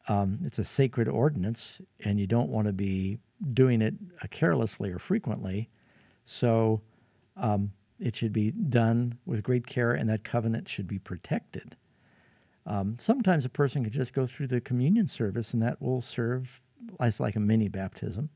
Um, 0.08 0.38
it's 0.44 0.58
a 0.58 0.64
sacred 0.64 1.08
ordinance, 1.08 1.80
and 2.04 2.20
you 2.20 2.26
don't 2.26 2.50
want 2.50 2.66
to 2.66 2.72
be 2.72 3.18
doing 3.52 3.82
it 3.82 3.94
uh, 4.22 4.26
carelessly 4.30 4.90
or 4.90 4.98
frequently. 4.98 5.68
So 6.26 6.82
um, 7.36 7.72
it 7.98 8.14
should 8.14 8.32
be 8.32 8.50
done 8.50 9.18
with 9.26 9.42
great 9.42 9.66
care, 9.66 9.92
and 9.92 10.08
that 10.08 10.22
covenant 10.22 10.68
should 10.68 10.86
be 10.86 10.98
protected. 10.98 11.76
Um, 12.66 12.96
sometimes 13.00 13.44
a 13.44 13.48
person 13.48 13.84
can 13.84 13.92
just 13.92 14.12
go 14.12 14.26
through 14.26 14.48
the 14.48 14.60
communion 14.60 15.06
service, 15.06 15.52
and 15.52 15.62
that 15.62 15.80
will 15.80 16.02
serve 16.02 16.60
as 17.00 17.20
like 17.20 17.36
a 17.36 17.40
mini 17.40 17.68
baptism, 17.68 18.30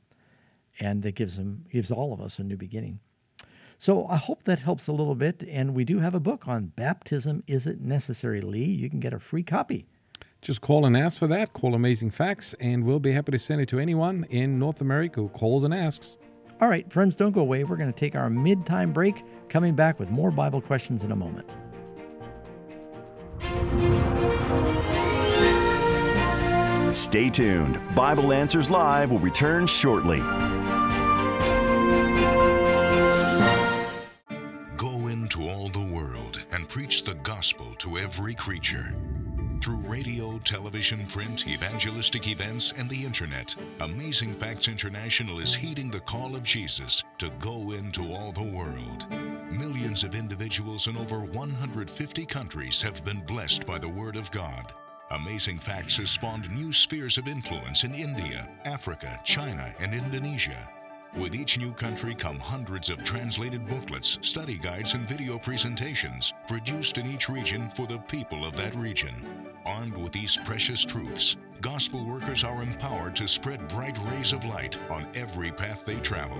and 0.78 1.04
it 1.04 1.14
gives 1.14 1.36
them 1.36 1.64
gives 1.70 1.90
all 1.90 2.12
of 2.12 2.20
us 2.20 2.38
a 2.38 2.44
new 2.44 2.56
beginning. 2.56 3.00
So 3.80 4.06
I 4.08 4.16
hope 4.16 4.44
that 4.44 4.58
helps 4.58 4.88
a 4.88 4.92
little 4.92 5.14
bit. 5.14 5.42
And 5.48 5.74
we 5.74 5.86
do 5.86 6.00
have 6.00 6.14
a 6.14 6.20
book 6.20 6.46
on 6.46 6.66
baptism. 6.66 7.42
Is 7.46 7.66
it 7.66 7.80
necessary, 7.80 8.42
Lee? 8.42 8.62
You 8.62 8.90
can 8.90 9.00
get 9.00 9.14
a 9.14 9.18
free 9.18 9.42
copy. 9.42 9.86
Just 10.42 10.60
call 10.60 10.84
and 10.84 10.94
ask 10.94 11.18
for 11.18 11.26
that. 11.28 11.54
Call 11.54 11.74
Amazing 11.74 12.10
Facts, 12.10 12.54
and 12.60 12.84
we'll 12.84 12.98
be 12.98 13.12
happy 13.12 13.32
to 13.32 13.38
send 13.38 13.62
it 13.62 13.68
to 13.70 13.78
anyone 13.78 14.24
in 14.30 14.58
North 14.58 14.82
America 14.82 15.20
who 15.20 15.28
calls 15.30 15.64
and 15.64 15.72
asks. 15.72 16.18
All 16.60 16.68
right, 16.68 16.90
friends, 16.92 17.16
don't 17.16 17.32
go 17.32 17.40
away. 17.40 17.64
We're 17.64 17.76
going 17.76 17.92
to 17.92 17.98
take 17.98 18.14
our 18.14 18.28
mid 18.28 18.66
time 18.66 18.92
break, 18.92 19.22
coming 19.48 19.74
back 19.74 19.98
with 19.98 20.10
more 20.10 20.30
Bible 20.30 20.60
questions 20.60 21.02
in 21.02 21.12
a 21.12 21.16
moment. 21.16 21.50
Stay 26.92 27.30
tuned. 27.30 27.78
Bible 27.94 28.32
Answers 28.32 28.68
Live 28.68 29.12
will 29.12 29.20
return 29.20 29.66
shortly. 29.66 30.18
Go 34.76 35.06
into 35.06 35.48
all 35.48 35.68
the 35.68 35.88
world 35.92 36.44
and 36.50 36.68
preach 36.68 37.04
the 37.04 37.14
gospel 37.22 37.74
to 37.78 37.98
every 37.98 38.34
creature. 38.34 38.94
Through 39.60 39.76
radio, 39.76 40.38
television, 40.38 41.06
print, 41.06 41.46
evangelistic 41.46 42.26
events, 42.26 42.72
and 42.76 42.90
the 42.90 43.04
internet, 43.04 43.54
Amazing 43.80 44.32
Facts 44.32 44.66
International 44.66 45.38
is 45.38 45.54
heeding 45.54 45.90
the 45.90 46.00
call 46.00 46.34
of 46.34 46.42
Jesus 46.42 47.04
to 47.18 47.30
go 47.38 47.72
into 47.72 48.12
all 48.12 48.32
the 48.32 48.42
world. 48.42 49.06
Millions 49.52 50.02
of 50.02 50.14
individuals 50.14 50.88
in 50.88 50.96
over 50.96 51.20
150 51.20 52.26
countries 52.26 52.82
have 52.82 53.04
been 53.04 53.20
blessed 53.20 53.64
by 53.64 53.78
the 53.78 53.88
Word 53.88 54.16
of 54.16 54.30
God. 54.30 54.72
Amazing 55.12 55.58
Facts 55.58 55.96
has 55.96 56.08
spawned 56.08 56.48
new 56.54 56.72
spheres 56.72 57.18
of 57.18 57.26
influence 57.26 57.82
in 57.82 57.92
India, 57.94 58.48
Africa, 58.64 59.18
China, 59.24 59.74
and 59.80 59.92
Indonesia. 59.92 60.68
With 61.16 61.34
each 61.34 61.58
new 61.58 61.72
country 61.72 62.14
come 62.14 62.38
hundreds 62.38 62.88
of 62.88 63.02
translated 63.02 63.68
booklets, 63.68 64.20
study 64.22 64.56
guides, 64.56 64.94
and 64.94 65.08
video 65.08 65.38
presentations 65.38 66.32
produced 66.46 66.98
in 66.98 67.10
each 67.10 67.28
region 67.28 67.68
for 67.74 67.88
the 67.88 67.98
people 67.98 68.44
of 68.44 68.56
that 68.56 68.76
region. 68.76 69.14
Armed 69.66 69.96
with 69.96 70.12
these 70.12 70.36
precious 70.44 70.84
truths, 70.84 71.36
gospel 71.60 72.04
workers 72.04 72.44
are 72.44 72.62
empowered 72.62 73.16
to 73.16 73.26
spread 73.26 73.66
bright 73.68 73.98
rays 74.06 74.32
of 74.32 74.44
light 74.44 74.78
on 74.88 75.04
every 75.14 75.50
path 75.50 75.84
they 75.84 75.96
travel. 75.96 76.38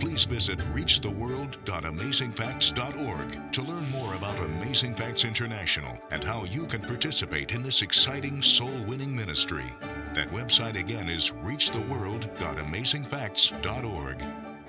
Please 0.00 0.24
visit 0.24 0.58
reachtheworld.amazingfacts.org 0.74 3.52
to 3.52 3.62
learn 3.62 3.88
more 3.90 4.14
about 4.14 4.40
Amazing 4.40 4.94
Facts 4.94 5.24
International 5.24 5.96
and 6.10 6.24
how 6.24 6.42
you 6.44 6.66
can 6.66 6.82
participate 6.82 7.52
in 7.52 7.62
this 7.62 7.82
exciting 7.82 8.42
soul 8.42 8.76
winning 8.86 9.14
ministry. 9.14 9.72
That 10.14 10.30
website 10.30 10.78
again 10.78 11.08
is 11.08 11.30
reachtheworld.amazingfacts.org. 11.30 14.22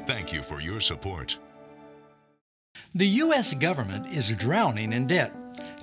Thank 0.08 0.34
you 0.34 0.41
for 0.41 0.60
your 0.60 0.79
support. 0.79 1.38
The 2.95 3.05
U.S. 3.08 3.53
government 3.53 4.08
is 4.08 4.36
drowning 4.36 4.91
in 4.91 5.05
debt 5.05 5.31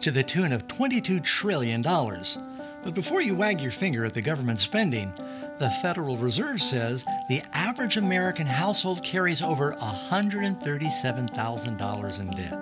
to 0.00 0.10
the 0.10 0.24
tune 0.24 0.52
of 0.52 0.66
$22 0.66 1.22
trillion. 1.22 1.82
But 1.82 2.94
before 2.94 3.22
you 3.22 3.36
wag 3.36 3.60
your 3.60 3.70
finger 3.70 4.04
at 4.04 4.14
the 4.14 4.22
government 4.22 4.58
spending, 4.58 5.12
the 5.58 5.70
Federal 5.80 6.16
Reserve 6.16 6.60
says 6.60 7.04
the 7.28 7.42
average 7.52 7.96
American 7.96 8.48
household 8.48 9.04
carries 9.04 9.42
over 9.42 9.74
$137,000 9.74 12.20
in 12.20 12.30
debt. 12.30 12.58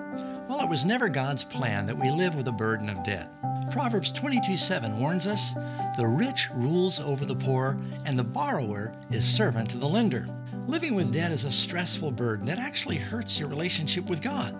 Well, 0.48 0.60
it 0.60 0.68
was 0.68 0.84
never 0.84 1.08
God's 1.08 1.44
plan 1.44 1.86
that 1.86 1.96
we 1.96 2.10
live 2.10 2.34
with 2.34 2.48
a 2.48 2.52
burden 2.52 2.90
of 2.90 3.02
debt. 3.04 3.30
Proverbs 3.70 4.10
22:7 4.10 4.98
warns 4.98 5.26
us, 5.26 5.54
"The 5.96 6.06
rich 6.06 6.48
rules 6.52 6.98
over 6.98 7.24
the 7.24 7.36
poor, 7.36 7.78
and 8.04 8.18
the 8.18 8.24
borrower 8.24 8.92
is 9.10 9.24
servant 9.24 9.70
to 9.70 9.78
the 9.78 9.88
lender." 9.88 10.28
Living 10.66 10.94
with 10.94 11.12
debt 11.12 11.30
is 11.30 11.44
a 11.44 11.52
stressful 11.52 12.10
burden 12.10 12.46
that 12.46 12.58
actually 12.58 12.98
hurts 12.98 13.38
your 13.38 13.48
relationship 13.48 14.10
with 14.10 14.20
God. 14.20 14.56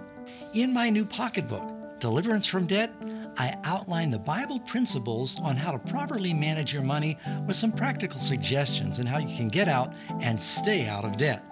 In 0.55 0.73
my 0.73 0.91
new 0.91 1.05
pocketbook, 1.05 1.99
Deliverance 1.99 2.47
from 2.47 2.67
Debt, 2.67 2.93
I 3.37 3.57
outline 3.65 4.11
the 4.11 4.19
Bible 4.19 4.61
principles 4.61 5.39
on 5.41 5.57
how 5.57 5.73
to 5.73 5.79
properly 5.79 6.33
manage 6.33 6.73
your 6.73 6.83
money 6.83 7.19
with 7.47 7.57
some 7.57 7.73
practical 7.73 8.21
suggestions 8.21 8.99
on 9.01 9.07
how 9.07 9.19
you 9.19 9.37
can 9.37 9.49
get 9.49 9.69
out 9.69 9.93
and 10.21 10.39
stay 10.39 10.89
out 10.89 11.05
of 11.05 11.17
debt. 11.17 11.43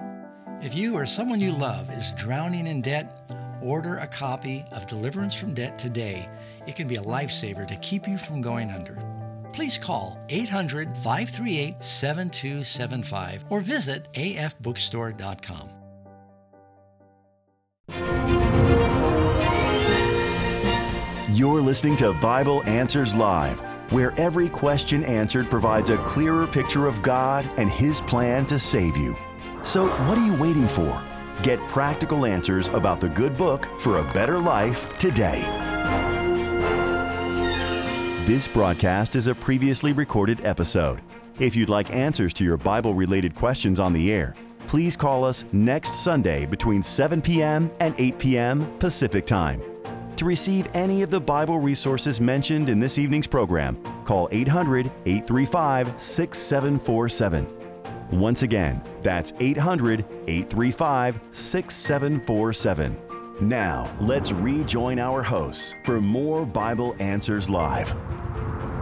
If 0.63 0.75
you 0.75 0.95
or 0.95 1.07
someone 1.07 1.41
you 1.41 1.53
love 1.53 1.91
is 1.91 2.13
drowning 2.13 2.67
in 2.67 2.83
debt, 2.83 3.31
order 3.63 3.99
a 3.99 4.07
copy 4.07 4.65
of 4.71 4.87
Deliverance 4.87 5.35
from 5.35 5.55
Debt 5.55 5.79
today. 5.79 6.29
It 6.67 6.77
can 6.77 6.89
be 6.89 6.97
a 6.97 7.03
lifesaver 7.03 7.67
to 7.69 7.77
keep 7.77 8.07
you 8.07 8.19
from 8.19 8.41
going 8.41 8.71
under. 8.71 8.99
Please 9.53 9.79
call 9.79 10.21
800 10.29 10.97
538 10.99 11.83
7275 11.83 13.45
or 13.51 13.61
visit 13.61 14.13
afbookstore.com. 14.15 15.71
You're 21.39 21.61
listening 21.61 21.95
to 21.97 22.13
Bible 22.15 22.65
Answers 22.65 23.15
Live, 23.15 23.61
where 23.91 24.13
every 24.19 24.49
question 24.49 25.05
answered 25.05 25.49
provides 25.49 25.89
a 25.89 25.99
clearer 25.99 26.47
picture 26.47 26.87
of 26.87 27.01
God 27.01 27.49
and 27.57 27.71
His 27.71 28.01
plan 28.01 28.45
to 28.47 28.59
save 28.59 28.97
you. 28.97 29.17
So, 29.63 29.87
what 30.07 30.19
are 30.19 30.27
you 30.27 30.35
waiting 30.35 30.67
for? 30.67 31.01
Get 31.43 31.61
practical 31.69 32.27
answers 32.27 32.67
about 32.69 33.01
the 33.01 33.09
good 33.09 33.37
book 33.37 33.69
for 33.79 33.99
a 33.99 34.13
better 34.13 34.39
life 34.39 34.97
today. 34.99 35.43
This 38.27 38.49
broadcast 38.49 39.15
is 39.15 39.29
a 39.29 39.35
previously 39.35 39.93
recorded 39.93 40.45
episode. 40.45 41.01
If 41.39 41.55
you'd 41.55 41.69
like 41.69 41.95
answers 41.95 42.35
to 42.35 42.45
your 42.45 42.57
Bible 42.57 42.93
related 42.93 43.37
questions 43.37 43.79
on 43.79 43.93
the 43.93 44.13
air, 44.13 44.35
please 44.67 44.97
call 44.97 45.25
us 45.25 45.45
next 45.53 46.03
Sunday 46.03 46.45
between 46.45 46.83
7 46.83 47.23
p.m. 47.23 47.71
and 47.79 47.95
8 47.97 48.19
p.m. 48.19 48.79
Pacific 48.79 49.25
Time. 49.25 49.63
To 50.17 50.25
receive 50.25 50.69
any 50.75 51.03
of 51.03 51.11
the 51.11 51.21
Bible 51.21 51.61
resources 51.61 52.21
mentioned 52.21 52.69
in 52.69 52.81
this 52.81 52.99
evening's 52.99 53.29
program, 53.29 53.81
call 54.05 54.29
800 54.33 54.91
835 55.07 55.95
6747. 56.03 57.58
Once 58.11 58.43
again, 58.43 58.83
that's 59.03 59.33
800 59.39 60.01
835 60.27 61.21
6747. 61.31 62.97
Now, 63.41 63.95
let's 64.01 64.33
rejoin 64.33 64.99
our 64.99 65.23
hosts 65.23 65.75
for 65.85 66.01
more 66.01 66.45
Bible 66.45 66.97
Answers 66.99 67.49
Live. 67.49 67.95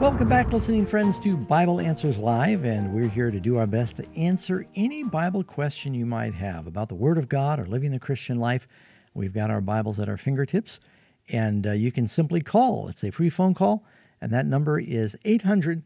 Welcome 0.00 0.28
back, 0.28 0.52
listening 0.52 0.86
friends, 0.86 1.18
to 1.20 1.36
Bible 1.36 1.80
Answers 1.80 2.18
Live, 2.18 2.64
and 2.64 2.92
we're 2.94 3.08
here 3.08 3.30
to 3.30 3.40
do 3.40 3.56
our 3.56 3.66
best 3.66 3.96
to 3.96 4.08
answer 4.14 4.66
any 4.74 5.02
Bible 5.02 5.42
question 5.42 5.92
you 5.92 6.06
might 6.06 6.34
have 6.34 6.66
about 6.66 6.88
the 6.88 6.94
Word 6.94 7.18
of 7.18 7.28
God 7.28 7.58
or 7.58 7.66
living 7.66 7.92
the 7.92 7.98
Christian 7.98 8.38
life. 8.38 8.68
We've 9.14 9.32
got 9.34 9.50
our 9.50 9.60
Bibles 9.60 9.98
at 9.98 10.08
our 10.08 10.16
fingertips. 10.16 10.80
And 11.28 11.66
uh, 11.66 11.72
you 11.72 11.90
can 11.90 12.06
simply 12.06 12.40
call. 12.40 12.88
It's 12.88 13.02
a 13.02 13.10
free 13.10 13.30
phone 13.30 13.54
call, 13.54 13.84
and 14.20 14.32
that 14.32 14.46
number 14.46 14.78
is 14.78 15.16
800 15.24 15.78
uh, 15.78 15.82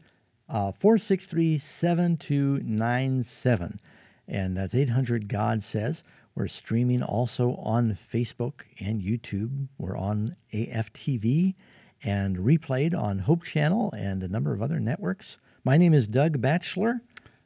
463 0.51 1.57
7297. 1.57 3.79
And 4.27 4.57
that's 4.57 4.75
800 4.75 5.29
God 5.29 5.63
Says. 5.63 6.03
We're 6.35 6.47
streaming 6.47 7.01
also 7.01 7.55
on 7.55 7.93
Facebook 7.93 8.63
and 8.79 9.01
YouTube. 9.01 9.69
We're 9.77 9.97
on 9.97 10.35
AFTV 10.53 11.55
and 12.03 12.35
replayed 12.37 12.93
on 12.97 13.19
Hope 13.19 13.43
Channel 13.43 13.93
and 13.97 14.23
a 14.23 14.27
number 14.27 14.51
of 14.53 14.61
other 14.61 14.81
networks. 14.81 15.37
My 15.63 15.77
name 15.77 15.93
is 15.93 16.09
Doug 16.09 16.41
Batchelor. 16.41 16.99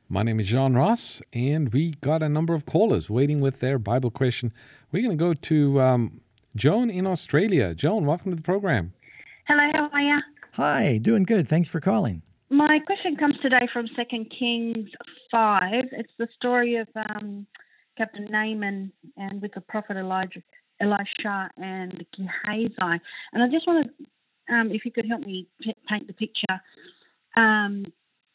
My 0.10 0.24
name 0.24 0.40
is 0.40 0.48
John 0.48 0.74
Ross, 0.76 1.22
and 1.34 1.74
we 1.74 1.92
got 2.02 2.24
a 2.24 2.30
number 2.30 2.54
of 2.54 2.66
callers 2.66 3.10
waiting 3.10 3.40
with 3.40 3.60
their 3.60 3.78
Bible 3.78 4.10
question. 4.12 4.52
We're 4.92 5.04
going 5.04 5.18
to 5.18 5.24
go 5.24 5.34
to 5.34 5.82
um, 5.82 6.22
Joan 6.56 6.90
in 6.90 7.06
Australia. 7.08 7.74
Joan, 7.74 8.06
welcome 8.06 8.32
to 8.32 8.36
the 8.36 8.42
program. 8.42 8.94
Hello, 9.48 9.72
how 9.74 9.90
are 9.92 10.02
you? 10.02 10.20
Hi, 10.54 10.98
doing 10.98 11.24
good. 11.24 11.48
Thanks 11.48 11.70
for 11.70 11.80
calling. 11.80 12.24
My 12.50 12.78
question 12.86 13.16
comes 13.18 13.36
today 13.42 13.68
from 13.74 13.88
Second 13.96 14.32
Kings 14.38 14.90
five. 15.32 15.86
It's 15.92 16.12
the 16.20 16.28
story 16.36 16.76
of 16.76 16.88
um, 16.96 17.48
Captain 17.98 18.28
Naaman 18.30 18.92
and 19.18 19.42
with 19.42 19.54
the 19.56 19.62
prophet 19.62 19.98
Elijah, 19.98 20.44
Elisha 20.80 21.50
and 21.58 22.06
Gehazi. 22.16 23.02
And 23.34 23.42
I 23.42 23.48
just 23.52 23.66
want 23.66 23.88
to, 23.88 24.54
um, 24.54 24.72
if 24.72 24.86
you 24.86 24.92
could 24.92 25.08
help 25.10 25.22
me 25.22 25.48
paint 25.90 26.06
the 26.06 26.14
picture. 26.14 26.62
Um, 27.36 27.86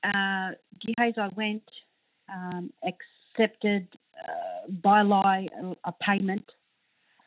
uh, 0.03 0.53
Gehazi 0.85 1.33
went, 1.37 1.62
um, 2.29 2.73
accepted 2.83 3.87
uh, 4.18 4.70
by 4.83 5.03
lie 5.03 5.46
a, 5.62 5.88
a 5.88 5.92
payment, 6.05 6.51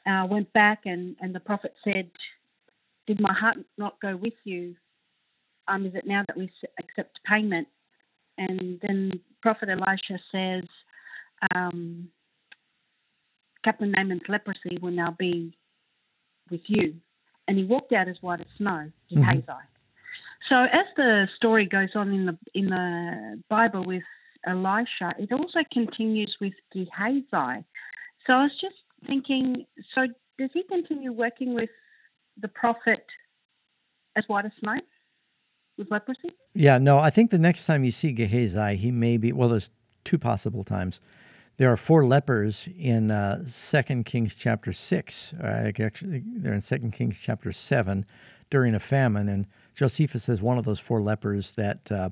uh, 0.06 0.28
went 0.30 0.52
back, 0.52 0.82
and, 0.84 1.16
and 1.22 1.34
the 1.34 1.40
prophet 1.40 1.74
said, 1.86 2.12
Did 3.08 3.22
my 3.22 3.34
heart 3.34 3.58
not 3.78 4.02
go 4.02 4.18
with 4.18 4.34
you? 4.44 4.76
Um, 5.68 5.86
is 5.86 5.96
it 5.96 6.06
now 6.06 6.24
that 6.28 6.38
we 6.38 6.50
accept 6.80 7.20
payment? 7.26 7.68
And 8.38 8.80
then 8.82 9.12
Prophet 9.42 9.70
Elisha 9.70 10.22
says, 10.32 10.64
um, 11.56 12.10
Captain 13.64 13.92
Naaman's 13.92 14.22
leprosy 14.28 14.78
will 14.82 14.92
now 14.92 15.16
be 15.18 15.56
with 16.50 16.62
you. 16.68 16.96
And 17.48 17.58
he 17.58 17.64
walked 17.64 17.94
out 17.94 18.08
as 18.08 18.16
white 18.22 18.42
as 18.42 18.48
snow, 18.58 18.90
Gehazi. 19.10 19.42
Mm-hmm. 19.42 19.52
So 20.50 20.56
as 20.56 20.86
the 20.98 21.28
story 21.38 21.66
goes 21.66 21.90
on 21.96 22.12
in 22.14 22.26
the 22.26 22.38
in 22.54 22.68
the 22.68 23.42
Bible 23.50 23.86
with 23.86 24.04
Elisha, 24.46 25.16
it 25.18 25.32
also 25.32 25.60
continues 25.72 26.36
with 26.42 26.54
Gehazi. 26.74 27.66
So 28.26 28.34
I 28.34 28.44
was 28.44 28.52
just 28.62 28.76
thinking, 29.08 29.66
so 29.96 30.02
does 30.38 30.50
he 30.54 30.64
continue 30.64 31.12
working 31.12 31.54
with 31.54 31.70
the 32.42 32.48
prophet 32.48 33.06
as 34.16 34.24
white 34.28 34.46
as 34.46 34.52
snow 34.60 34.76
with 35.78 35.92
leprosy? 35.92 36.32
Yeah, 36.54 36.78
no, 36.78 37.00
I 37.00 37.10
think 37.10 37.32
the 37.32 37.40
next 37.40 37.66
time 37.66 37.84
you 37.84 37.92
see 37.92 38.12
Gehazi, 38.12 38.76
he 38.76 38.92
may 38.92 39.18
be, 39.18 39.32
well, 39.32 39.50
there's 39.50 39.70
two 40.04 40.18
possible 40.18 40.64
times. 40.64 41.00
There 41.58 41.72
are 41.72 41.78
four 41.78 42.06
lepers 42.06 42.68
in 42.78 43.12
uh, 43.12 43.46
2 43.46 44.04
Kings 44.04 44.36
chapter 44.36 44.74
6. 44.74 45.34
Uh, 45.34 45.72
actually, 45.80 46.24
they're 46.26 46.54
in 46.54 46.62
2 46.62 46.78
Kings 46.92 47.18
chapter 47.22 47.52
7 47.52 48.06
during 48.50 48.74
a 48.74 48.80
famine. 48.80 49.30
And 49.30 49.46
Josephus 49.76 50.24
says 50.24 50.42
one 50.42 50.58
of 50.58 50.66
those 50.66 50.80
four 50.80 51.02
lepers 51.02 51.52
that 51.52 51.92
uh, 51.92 52.10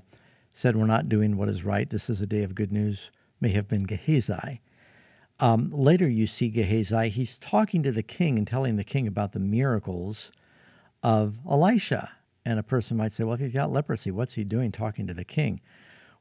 said, 0.54 0.76
We're 0.76 0.86
not 0.86 1.10
doing 1.10 1.38
what 1.38 1.50
is 1.50 1.64
right, 1.64 1.90
this 1.90 2.10
is 2.10 2.22
a 2.22 2.28
day 2.28 2.44
of 2.44 2.56
good 2.56 2.72
news, 2.72 3.12
may 3.40 3.50
have 3.50 3.68
been 3.68 3.84
Gehazi. 3.84 4.62
Um, 5.40 5.72
later, 5.74 6.08
you 6.08 6.28
see 6.28 6.50
Gehazi, 6.50 7.10
he's 7.10 7.40
talking 7.40 7.82
to 7.82 7.92
the 7.92 8.04
king 8.04 8.38
and 8.38 8.48
telling 8.48 8.76
the 8.76 8.84
king 8.84 9.08
about 9.08 9.32
the 9.32 9.40
miracles 9.40 10.32
of 11.02 11.40
Elisha. 11.50 12.12
And 12.46 12.60
a 12.60 12.64
person 12.64 12.98
might 12.98 13.12
say, 13.12 13.24
Well, 13.24 13.36
if 13.36 13.40
he's 13.40 13.54
got 13.54 13.72
leprosy, 13.72 14.12
what's 14.12 14.34
he 14.34 14.44
doing 14.44 14.72
talking 14.72 15.08
to 15.08 15.14
the 15.14 15.24
king? 15.24 15.62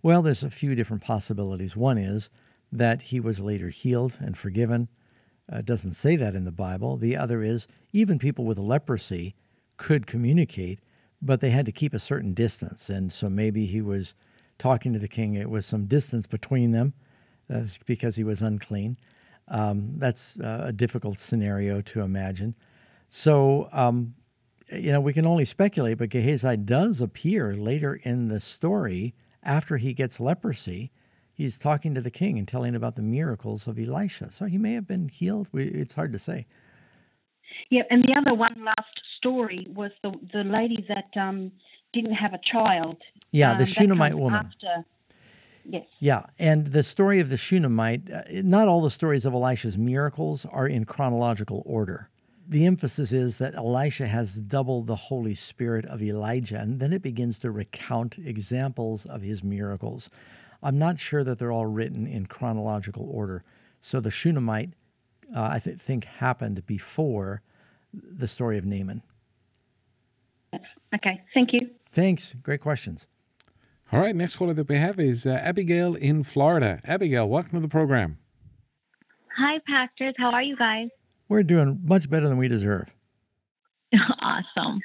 Well, 0.02 0.22
there's 0.22 0.42
a 0.42 0.50
few 0.50 0.74
different 0.74 1.02
possibilities. 1.02 1.76
One 1.76 1.98
is 1.98 2.30
that 2.72 3.02
he 3.02 3.20
was 3.20 3.40
later 3.40 3.68
healed 3.68 4.18
and 4.20 4.36
forgiven. 4.36 4.88
Uh, 5.50 5.60
doesn't 5.62 5.94
say 5.94 6.16
that 6.16 6.34
in 6.34 6.44
the 6.44 6.52
Bible. 6.52 6.96
The 6.96 7.16
other 7.16 7.42
is 7.42 7.66
even 7.92 8.18
people 8.18 8.44
with 8.44 8.58
leprosy 8.58 9.34
could 9.76 10.06
communicate, 10.06 10.80
but 11.20 11.40
they 11.40 11.50
had 11.50 11.66
to 11.66 11.72
keep 11.72 11.92
a 11.92 11.98
certain 11.98 12.34
distance. 12.34 12.88
And 12.88 13.12
so 13.12 13.28
maybe 13.28 13.66
he 13.66 13.80
was 13.80 14.14
talking 14.58 14.92
to 14.92 14.98
the 14.98 15.08
king. 15.08 15.34
It 15.34 15.50
was 15.50 15.66
some 15.66 15.86
distance 15.86 16.26
between 16.26 16.70
them 16.70 16.94
uh, 17.52 17.62
because 17.86 18.16
he 18.16 18.24
was 18.24 18.42
unclean. 18.42 18.96
Um, 19.48 19.94
that's 19.96 20.38
uh, 20.38 20.64
a 20.66 20.72
difficult 20.72 21.18
scenario 21.18 21.80
to 21.80 22.02
imagine. 22.02 22.54
So, 23.08 23.68
um, 23.72 24.14
you 24.72 24.92
know, 24.92 25.00
we 25.00 25.12
can 25.12 25.26
only 25.26 25.44
speculate, 25.44 25.98
but 25.98 26.10
Gehazi 26.10 26.56
does 26.56 27.00
appear 27.00 27.54
later 27.54 27.94
in 27.94 28.28
the 28.28 28.40
story 28.40 29.14
after 29.42 29.76
he 29.76 29.92
gets 29.92 30.20
leprosy 30.20 30.90
he's 31.40 31.58
talking 31.58 31.94
to 31.94 32.00
the 32.02 32.10
king 32.10 32.38
and 32.38 32.46
telling 32.46 32.74
about 32.74 32.96
the 32.96 33.02
miracles 33.02 33.66
of 33.66 33.78
Elisha. 33.78 34.30
So 34.30 34.44
he 34.44 34.58
may 34.58 34.74
have 34.74 34.86
been 34.86 35.08
healed. 35.08 35.48
It's 35.54 35.94
hard 35.94 36.12
to 36.12 36.18
say. 36.18 36.46
Yeah, 37.70 37.82
and 37.90 38.02
the 38.04 38.14
other 38.16 38.34
one 38.34 38.54
last 38.64 39.00
story 39.16 39.66
was 39.74 39.90
the 40.02 40.12
the 40.32 40.44
lady 40.44 40.86
that 40.88 41.20
um, 41.20 41.50
didn't 41.92 42.14
have 42.14 42.34
a 42.34 42.40
child. 42.52 42.96
Yeah, 43.32 43.52
um, 43.52 43.58
the 43.58 43.66
Shunammite 43.66 44.14
woman. 44.14 44.46
After, 44.46 44.84
yes. 45.64 45.84
Yeah, 45.98 46.26
and 46.38 46.68
the 46.68 46.82
story 46.82 47.20
of 47.20 47.28
the 47.30 47.36
Shunammite. 47.36 48.10
Uh, 48.10 48.22
not 48.28 48.68
all 48.68 48.82
the 48.82 48.90
stories 48.90 49.24
of 49.24 49.32
Elisha's 49.32 49.78
miracles 49.78 50.44
are 50.50 50.66
in 50.66 50.84
chronological 50.84 51.62
order. 51.64 52.10
The 52.50 52.66
emphasis 52.66 53.12
is 53.12 53.38
that 53.38 53.54
Elisha 53.54 54.08
has 54.08 54.34
double 54.34 54.82
the 54.82 54.96
Holy 54.96 55.36
Spirit 55.36 55.84
of 55.84 56.02
Elijah, 56.02 56.58
and 56.58 56.80
then 56.80 56.92
it 56.92 57.00
begins 57.00 57.38
to 57.38 57.50
recount 57.52 58.18
examples 58.18 59.06
of 59.06 59.22
his 59.22 59.44
miracles. 59.44 60.10
I'm 60.60 60.76
not 60.76 60.98
sure 60.98 61.22
that 61.22 61.38
they're 61.38 61.52
all 61.52 61.66
written 61.66 62.08
in 62.08 62.26
chronological 62.26 63.08
order. 63.08 63.44
So 63.80 64.00
the 64.00 64.10
Shunammite, 64.10 64.70
uh, 65.34 65.42
I 65.42 65.60
th- 65.60 65.78
think, 65.78 66.06
happened 66.06 66.66
before 66.66 67.40
the 67.94 68.26
story 68.26 68.58
of 68.58 68.64
Naaman. 68.64 69.02
Okay, 70.92 71.22
thank 71.32 71.52
you. 71.52 71.70
Thanks. 71.92 72.34
Great 72.42 72.60
questions. 72.60 73.06
All 73.92 74.00
right, 74.00 74.14
next 74.14 74.34
caller 74.34 74.54
that 74.54 74.68
we 74.68 74.76
have 74.76 74.98
is 74.98 75.24
uh, 75.24 75.30
Abigail 75.30 75.94
in 75.94 76.24
Florida. 76.24 76.80
Abigail, 76.82 77.28
welcome 77.28 77.52
to 77.52 77.60
the 77.60 77.68
program. 77.68 78.18
Hi, 79.38 79.60
pastors. 79.68 80.16
How 80.18 80.32
are 80.32 80.42
you 80.42 80.56
guys? 80.56 80.88
We're 81.30 81.44
doing 81.44 81.80
much 81.84 82.10
better 82.10 82.28
than 82.28 82.38
we 82.38 82.48
deserve. 82.48 82.88
awesome. 84.20 84.80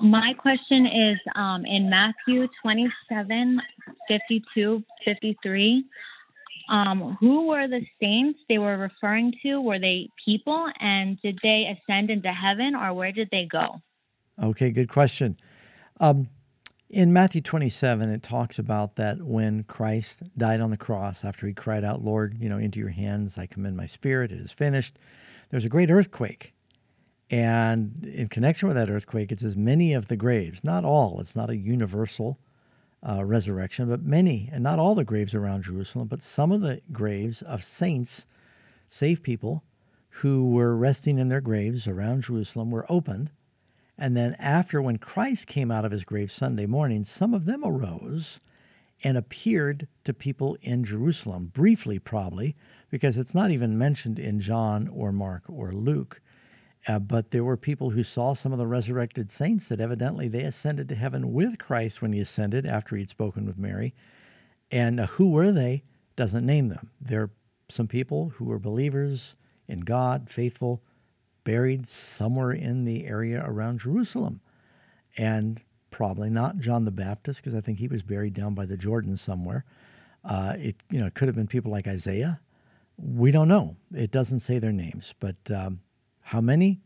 My 0.00 0.32
question 0.38 0.86
is 0.86 1.18
um, 1.36 1.66
in 1.66 1.90
Matthew 1.90 2.48
27, 2.62 3.60
52, 4.08 4.82
53. 5.04 5.84
Um, 6.70 7.18
who 7.20 7.46
were 7.46 7.68
the 7.68 7.82
saints 8.00 8.38
they 8.48 8.56
were 8.56 8.78
referring 8.78 9.34
to? 9.42 9.60
Were 9.60 9.78
they 9.78 10.08
people? 10.24 10.66
And 10.80 11.20
did 11.20 11.38
they 11.42 11.64
ascend 11.70 12.08
into 12.08 12.32
heaven 12.32 12.74
or 12.74 12.94
where 12.94 13.12
did 13.12 13.28
they 13.30 13.46
go? 13.48 13.82
Okay, 14.42 14.70
good 14.70 14.88
question. 14.88 15.36
Um, 16.00 16.30
in 16.88 17.12
Matthew 17.12 17.42
27, 17.42 18.08
it 18.08 18.22
talks 18.22 18.58
about 18.58 18.96
that 18.96 19.20
when 19.20 19.62
Christ 19.64 20.22
died 20.38 20.62
on 20.62 20.70
the 20.70 20.76
cross, 20.78 21.22
after 21.22 21.46
he 21.46 21.52
cried 21.52 21.84
out, 21.84 22.02
Lord, 22.02 22.38
you 22.40 22.48
know, 22.48 22.58
into 22.58 22.78
your 22.78 22.88
hands 22.88 23.36
I 23.36 23.44
commend 23.44 23.76
my 23.76 23.86
spirit, 23.86 24.32
it 24.32 24.40
is 24.40 24.52
finished, 24.52 24.98
there's 25.50 25.64
a 25.64 25.70
great 25.70 25.90
earthquake. 25.90 26.52
And 27.28 28.04
in 28.04 28.28
connection 28.28 28.68
with 28.68 28.76
that 28.76 28.90
earthquake, 28.90 29.32
it 29.32 29.40
says 29.40 29.56
many 29.56 29.92
of 29.92 30.08
the 30.08 30.16
graves, 30.16 30.62
not 30.62 30.84
all, 30.84 31.20
it's 31.20 31.34
not 31.34 31.50
a 31.50 31.56
universal 31.56 32.38
uh, 33.06 33.24
resurrection, 33.24 33.88
but 33.88 34.02
many, 34.02 34.48
and 34.52 34.62
not 34.62 34.78
all 34.78 34.94
the 34.94 35.04
graves 35.04 35.34
around 35.34 35.64
Jerusalem, 35.64 36.08
but 36.08 36.20
some 36.20 36.52
of 36.52 36.60
the 36.60 36.80
graves 36.92 37.42
of 37.42 37.64
saints, 37.64 38.26
saved 38.88 39.22
people, 39.22 39.64
who 40.20 40.50
were 40.50 40.76
resting 40.76 41.18
in 41.18 41.28
their 41.28 41.40
graves 41.40 41.86
around 41.86 42.22
Jerusalem 42.22 42.70
were 42.70 42.86
opened. 42.88 43.30
And 43.98 44.16
then, 44.16 44.34
after 44.38 44.80
when 44.80 44.98
Christ 44.98 45.46
came 45.46 45.70
out 45.70 45.84
of 45.84 45.92
his 45.92 46.04
grave 46.04 46.30
Sunday 46.30 46.66
morning, 46.66 47.04
some 47.04 47.34
of 47.34 47.44
them 47.44 47.62
arose 47.64 48.40
and 49.04 49.16
appeared 49.16 49.88
to 50.04 50.14
people 50.14 50.56
in 50.62 50.84
Jerusalem, 50.84 51.50
briefly 51.52 51.98
probably, 51.98 52.56
because 52.90 53.18
it's 53.18 53.34
not 53.34 53.50
even 53.50 53.78
mentioned 53.78 54.18
in 54.18 54.40
John 54.40 54.88
or 54.88 55.12
Mark 55.12 55.44
or 55.48 55.72
Luke. 55.72 56.20
Uh, 56.88 56.98
but 56.98 57.30
there 57.30 57.44
were 57.44 57.56
people 57.56 57.90
who 57.90 58.04
saw 58.04 58.32
some 58.32 58.52
of 58.52 58.58
the 58.58 58.66
resurrected 58.66 59.32
saints 59.32 59.68
that 59.68 59.80
evidently 59.80 60.28
they 60.28 60.42
ascended 60.42 60.88
to 60.88 60.94
heaven 60.94 61.32
with 61.32 61.58
Christ 61.58 62.00
when 62.00 62.12
he 62.12 62.20
ascended 62.20 62.64
after 62.64 62.96
he'd 62.96 63.10
spoken 63.10 63.44
with 63.44 63.58
Mary. 63.58 63.92
And 64.70 65.00
uh, 65.00 65.06
who 65.06 65.30
were 65.30 65.50
they? 65.50 65.82
Doesn't 66.14 66.46
name 66.46 66.68
them. 66.68 66.90
They're 67.00 67.30
some 67.68 67.88
people 67.88 68.30
who 68.36 68.44
were 68.44 68.58
believers 68.58 69.34
in 69.68 69.80
God, 69.80 70.30
faithful, 70.30 70.82
buried 71.44 71.88
somewhere 71.88 72.52
in 72.52 72.84
the 72.84 73.06
area 73.06 73.42
around 73.44 73.80
Jerusalem. 73.80 74.40
And 75.16 75.60
probably 75.90 76.30
not 76.30 76.58
John 76.58 76.84
the 76.84 76.90
Baptist, 76.90 77.40
because 77.40 77.54
I 77.54 77.60
think 77.60 77.78
he 77.78 77.88
was 77.88 78.02
buried 78.02 78.34
down 78.34 78.54
by 78.54 78.66
the 78.66 78.76
Jordan 78.76 79.16
somewhere. 79.16 79.64
Uh, 80.24 80.54
it 80.58 80.76
you 80.90 80.98
know 80.98 81.06
it 81.06 81.14
could 81.14 81.28
have 81.28 81.36
been 81.36 81.46
people 81.46 81.70
like 81.70 81.86
Isaiah. 81.86 82.40
We 82.98 83.30
don't 83.30 83.48
know. 83.48 83.76
It 83.94 84.10
doesn't 84.10 84.40
say 84.40 84.58
their 84.58 84.72
names, 84.72 85.14
but 85.20 85.36
um, 85.54 85.80
how 86.22 86.40
many? 86.40 86.80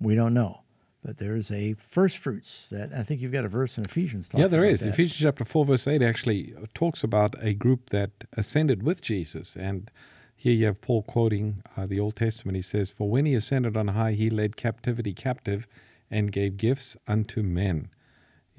We 0.00 0.14
don't 0.14 0.34
know. 0.34 0.62
But 1.04 1.18
there's 1.18 1.50
a 1.50 1.74
first 1.74 2.18
fruits 2.18 2.68
that 2.70 2.92
I 2.92 3.02
think 3.02 3.20
you've 3.20 3.32
got 3.32 3.44
a 3.44 3.48
verse 3.48 3.76
in 3.76 3.84
Ephesians. 3.84 4.30
Yeah, 4.34 4.46
there 4.46 4.64
is. 4.64 4.80
That. 4.80 4.90
Ephesians 4.90 5.20
chapter 5.20 5.44
4, 5.44 5.64
verse 5.64 5.88
8 5.88 6.00
actually 6.00 6.54
talks 6.74 7.02
about 7.02 7.34
a 7.40 7.54
group 7.54 7.90
that 7.90 8.10
ascended 8.36 8.84
with 8.84 9.02
Jesus. 9.02 9.56
And 9.56 9.90
here 10.36 10.52
you 10.52 10.66
have 10.66 10.80
Paul 10.80 11.02
quoting 11.02 11.64
uh, 11.76 11.86
the 11.86 11.98
Old 11.98 12.14
Testament. 12.14 12.54
He 12.54 12.62
says, 12.62 12.88
For 12.90 13.10
when 13.10 13.26
he 13.26 13.34
ascended 13.34 13.76
on 13.76 13.88
high, 13.88 14.12
he 14.12 14.30
led 14.30 14.56
captivity 14.56 15.12
captive 15.12 15.66
and 16.08 16.30
gave 16.30 16.56
gifts 16.56 16.96
unto 17.08 17.42
men. 17.42 17.88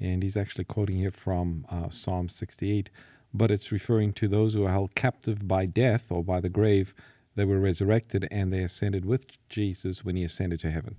And 0.04 0.22
he's 0.22 0.36
actually 0.36 0.64
quoting 0.64 0.96
here 0.96 1.10
from 1.10 1.66
uh, 1.70 1.88
Psalm 1.88 2.28
68, 2.28 2.90
but 3.32 3.50
it's 3.50 3.72
referring 3.72 4.12
to 4.14 4.28
those 4.28 4.52
who 4.52 4.66
are 4.66 4.70
held 4.70 4.94
captive 4.94 5.48
by 5.48 5.64
death 5.64 6.06
or 6.10 6.22
by 6.22 6.40
the 6.40 6.50
grave. 6.50 6.94
They 7.36 7.46
were 7.46 7.58
resurrected 7.58 8.28
and 8.30 8.52
they 8.52 8.62
ascended 8.62 9.06
with 9.06 9.26
Jesus 9.48 10.04
when 10.04 10.16
he 10.16 10.22
ascended 10.22 10.60
to 10.60 10.70
heaven. 10.70 10.96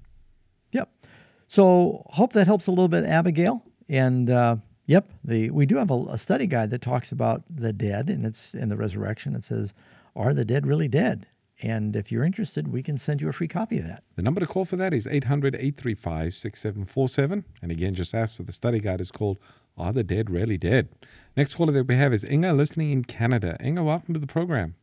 Yep. 0.72 0.90
So 1.48 2.04
hope 2.08 2.34
that 2.34 2.48
helps 2.48 2.66
a 2.66 2.72
little 2.72 2.88
bit, 2.88 3.06
Abigail. 3.06 3.64
And 3.88 4.32
uh, 4.32 4.58
yep, 4.88 5.08
the 5.24 5.52
we 5.52 5.68
do 5.68 5.78
have 5.78 5.92
a, 5.92 6.06
a, 6.10 6.18
study 6.18 6.48
guide 6.48 6.72
that 6.72 6.82
talks 6.82 7.12
about 7.12 7.44
the 7.48 7.72
dead, 7.72 8.10
and 8.10 8.26
it's 8.26 8.56
in 8.56 8.70
the 8.70 8.76
resurrection. 8.76 9.36
It 9.36 9.44
says, 9.44 9.76
"Are 10.16 10.34
the 10.34 10.44
dead 10.44 10.66
really 10.66 10.88
dead?" 10.88 11.28
And 11.62 11.96
if 11.96 12.12
you're 12.12 12.24
interested, 12.24 12.68
we 12.68 12.84
can 12.84 12.98
send 12.98 13.22
you 13.22 13.30
a 13.30 13.34
free 13.34 13.48
copy 13.48 13.80
of 13.80 13.88
that. 13.88 14.04
The 14.16 14.22
number 14.22 14.42
to 14.42 14.48
call 14.48 14.66
for 14.66 14.76
that 14.76 14.94
is 14.94 15.08
800 15.08 15.56
835 15.56 16.34
6747. 16.34 17.46
And 17.62 17.72
again, 17.72 17.94
just 17.94 18.14
ask 18.14 18.36
for 18.36 18.44
the 18.44 18.52
study 18.52 18.80
guide. 18.80 19.00
It's 19.00 19.12
called 19.12 19.38
Are 19.78 19.94
the 19.94 20.04
Dead 20.04 20.30
Really 20.30 20.58
Dead? 20.58 20.90
Next 21.38 21.56
caller 21.56 21.72
that 21.74 21.88
we 21.88 21.96
have 21.96 22.14
is 22.14 22.26
Inga 22.26 22.54
listening 22.54 22.92
in 22.92 23.04
Canada. 23.06 23.58
Inga, 23.64 23.84
welcome 23.84 24.14
to 24.14 24.20
the 24.20 24.28
program. 24.28 24.76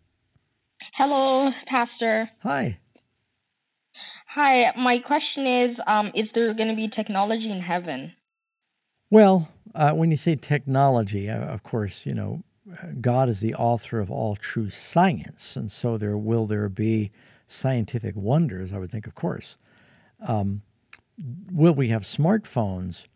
Hello, 0.97 1.51
Pastor. 1.69 2.31
Hi. 2.43 2.79
Hi, 4.35 4.73
my 4.79 4.97
question 5.07 5.47
is 5.47 5.77
um, 5.87 6.07
Is 6.15 6.27
there 6.35 6.55
going 6.55 6.71
to 6.71 6.75
be 6.75 6.89
technology 6.89 7.51
in 7.51 7.61
heaven? 7.61 8.13
Well, 9.11 9.49
uh, 9.75 9.93
when 9.93 10.11
you 10.11 10.17
say 10.17 10.37
technology, 10.37 11.29
uh, 11.29 11.39
of 11.39 11.63
course, 11.63 12.07
you 12.07 12.15
know, 12.15 12.43
God 13.01 13.29
is 13.29 13.41
the 13.41 13.55
author 13.55 13.99
of 13.99 14.11
all 14.11 14.37
true 14.37 14.71
science, 14.71 15.57
and 15.57 15.71
so 15.71 15.99
there 15.99 16.17
will 16.17 16.47
there 16.47 16.69
be 16.69 17.11
scientific 17.47 18.15
wonders. 18.17 18.73
I 18.73 18.79
would 18.79 18.91
think, 18.91 19.07
of 19.07 19.15
course. 19.15 19.57
Um, 20.21 20.63
will 21.51 21.75
we 21.75 21.89
have 21.89 22.03
smartphones? 22.03 23.07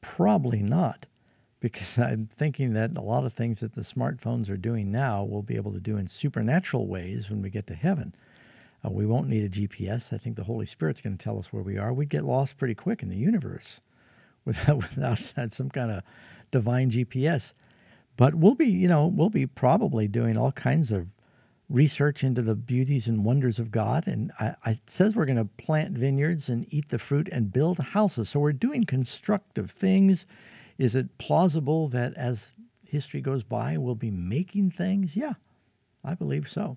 Probably 0.00 0.62
not, 0.62 1.06
because 1.60 1.98
I'm 1.98 2.28
thinking 2.34 2.72
that 2.72 2.96
a 2.96 3.02
lot 3.02 3.24
of 3.24 3.34
things 3.34 3.60
that 3.60 3.74
the 3.74 3.82
smartphones 3.82 4.48
are 4.48 4.56
doing 4.56 4.90
now 4.90 5.22
we'll 5.22 5.42
be 5.42 5.56
able 5.56 5.72
to 5.72 5.80
do 5.80 5.96
in 5.96 6.06
supernatural 6.06 6.86
ways 6.86 7.28
when 7.28 7.42
we 7.42 7.50
get 7.50 7.66
to 7.66 7.74
heaven. 7.74 8.14
Uh, 8.84 8.90
we 8.90 9.06
won't 9.06 9.28
need 9.28 9.44
a 9.44 9.48
GPS. 9.48 10.12
I 10.12 10.18
think 10.18 10.36
the 10.36 10.44
Holy 10.44 10.66
Spirit's 10.66 11.00
going 11.00 11.16
to 11.16 11.22
tell 11.22 11.38
us 11.38 11.52
where 11.52 11.62
we 11.62 11.78
are. 11.78 11.92
We'd 11.92 12.10
get 12.10 12.24
lost 12.24 12.58
pretty 12.58 12.74
quick 12.74 13.02
in 13.02 13.08
the 13.08 13.16
universe 13.16 13.80
without 14.46 14.76
without 14.76 15.18
some 15.52 15.70
kind 15.70 15.90
of 15.90 16.02
divine 16.50 16.90
GPS. 16.90 17.52
But 18.16 18.34
we'll 18.36 18.54
be, 18.54 18.66
you 18.66 18.88
know, 18.88 19.06
we'll 19.06 19.30
be 19.30 19.46
probably 19.46 20.06
doing 20.06 20.36
all 20.36 20.52
kinds 20.52 20.90
of 20.92 21.08
research 21.68 22.22
into 22.22 22.42
the 22.42 22.54
beauties 22.54 23.06
and 23.06 23.24
wonders 23.24 23.58
of 23.58 23.70
God. 23.70 24.06
And 24.06 24.30
I, 24.38 24.54
I, 24.64 24.70
it 24.72 24.90
says 24.90 25.16
we're 25.16 25.24
going 25.24 25.38
to 25.38 25.44
plant 25.44 25.98
vineyards 25.98 26.48
and 26.48 26.66
eat 26.72 26.90
the 26.90 26.98
fruit 26.98 27.28
and 27.32 27.52
build 27.52 27.78
houses. 27.78 28.30
So 28.30 28.40
we're 28.40 28.52
doing 28.52 28.84
constructive 28.84 29.70
things. 29.70 30.26
Is 30.78 30.94
it 30.94 31.18
plausible 31.18 31.88
that 31.88 32.14
as 32.14 32.52
history 32.84 33.20
goes 33.20 33.42
by, 33.42 33.76
we'll 33.76 33.94
be 33.94 34.10
making 34.10 34.70
things? 34.70 35.16
Yeah, 35.16 35.34
I 36.04 36.14
believe 36.14 36.48
so. 36.48 36.76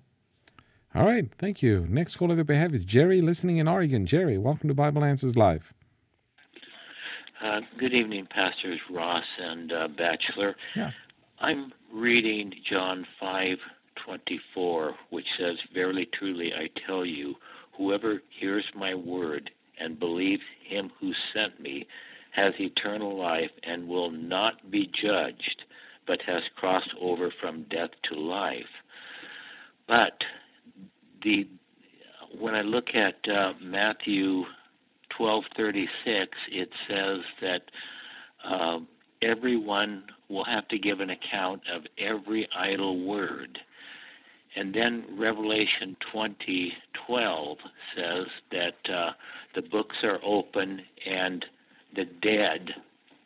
All 0.94 1.04
right, 1.04 1.30
thank 1.38 1.62
you. 1.62 1.86
Next 1.88 2.16
caller 2.16 2.34
that 2.34 2.48
we 2.48 2.56
have 2.56 2.74
is 2.74 2.84
Jerry, 2.84 3.20
listening 3.20 3.58
in 3.58 3.68
Oregon. 3.68 4.06
Jerry, 4.06 4.38
welcome 4.38 4.68
to 4.68 4.74
Bible 4.74 5.04
Answers 5.04 5.36
Live. 5.36 5.72
Uh, 7.44 7.60
good 7.78 7.92
evening, 7.92 8.26
Pastors 8.28 8.80
Ross 8.90 9.24
and 9.38 9.70
uh, 9.70 9.88
Batchelor. 9.88 10.56
Yeah. 10.74 10.90
I'm 11.40 11.72
reading 11.92 12.52
John 12.68 13.06
5:24, 13.20 14.96
which 15.10 15.26
says, 15.38 15.56
"Verily, 15.72 16.06
truly, 16.06 16.52
I 16.52 16.66
tell 16.86 17.04
you, 17.04 17.36
whoever 17.74 18.22
hears 18.28 18.64
my 18.74 18.94
word 18.94 19.50
and 19.78 20.00
believes 20.00 20.42
him 20.64 20.90
who 20.98 21.12
sent 21.32 21.60
me 21.60 21.86
has 22.32 22.58
eternal 22.58 23.16
life 23.16 23.52
and 23.62 23.86
will 23.86 24.10
not 24.10 24.68
be 24.70 24.88
judged, 24.88 25.64
but 26.06 26.20
has 26.22 26.42
crossed 26.56 26.92
over 26.98 27.30
from 27.30 27.62
death 27.64 27.90
to 28.04 28.16
life." 28.16 28.82
But 29.86 30.20
the 31.22 31.46
when 32.32 32.56
I 32.56 32.62
look 32.62 32.94
at 32.94 33.28
uh, 33.28 33.54
Matthew 33.60 34.44
12:36, 35.10 36.34
it 36.50 36.72
says 36.88 37.20
that 37.40 37.70
uh, 38.42 38.80
everyone 39.22 40.04
will 40.28 40.44
have 40.44 40.68
to 40.68 40.78
give 40.78 41.00
an 41.00 41.10
account 41.10 41.62
of 41.74 41.82
every 41.98 42.48
idle 42.56 43.04
word. 43.04 43.58
And 44.56 44.74
then 44.74 45.04
Revelation 45.18 45.96
20:12 46.12 47.56
says 47.94 48.26
that 48.50 48.92
uh, 48.92 49.10
the 49.54 49.62
books 49.62 49.96
are 50.02 50.18
open 50.24 50.82
and 51.06 51.44
the 51.94 52.04
dead 52.04 52.74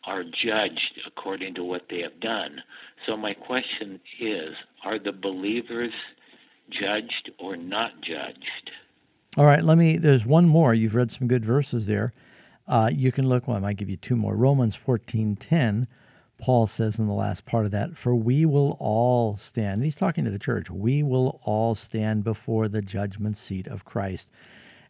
are 0.05 0.25
judged 0.25 1.01
according 1.07 1.55
to 1.55 1.65
what 1.65 1.83
they 1.89 2.01
have 2.01 2.21
done. 2.21 2.61
So 3.07 3.17
my 3.17 3.35
question 3.35 4.01
is, 4.21 4.51
are 4.85 4.99
the 4.99 5.13
believers 5.13 5.93
judged 6.71 7.31
or 7.39 7.57
not 7.57 7.93
judged? 8.01 8.71
All 9.37 9.47
right, 9.47 9.65
let 9.65 9.79
me. 9.79 9.97
There's 9.97 10.27
one 10.27 10.47
more. 10.47 10.75
You've 10.75 10.95
read 10.95 11.11
some 11.11 11.29
good 11.29 11.45
verses 11.45 11.87
there. 11.87 12.13
Uh, 12.69 12.91
you 12.93 13.11
can 13.11 13.29
look. 13.29 13.49
Well, 13.49 13.57
I 13.57 13.61
might 13.61 13.77
give 13.77 13.91
you 13.91 13.97
two 13.97 14.17
more. 14.17 14.37
Romans 14.37 14.77
14:10 14.77 15.87
Paul 16.43 16.67
says 16.67 16.99
in 16.99 17.07
the 17.07 17.13
last 17.13 17.45
part 17.45 17.67
of 17.67 17.71
that, 17.71 17.97
For 17.97 18.17
we 18.17 18.45
will 18.45 18.77
all 18.81 19.37
stand. 19.37 19.75
And 19.75 19.85
he's 19.85 19.95
talking 19.95 20.25
to 20.25 20.31
the 20.31 20.41
church. 20.41 20.69
We 20.69 21.01
will 21.01 21.41
all 21.45 21.77
stand 21.77 22.25
before 22.25 22.67
the 22.67 22.83
judgment 22.83 23.37
seat 23.37 23.69
of 23.69 23.85
Christ. 23.85 24.29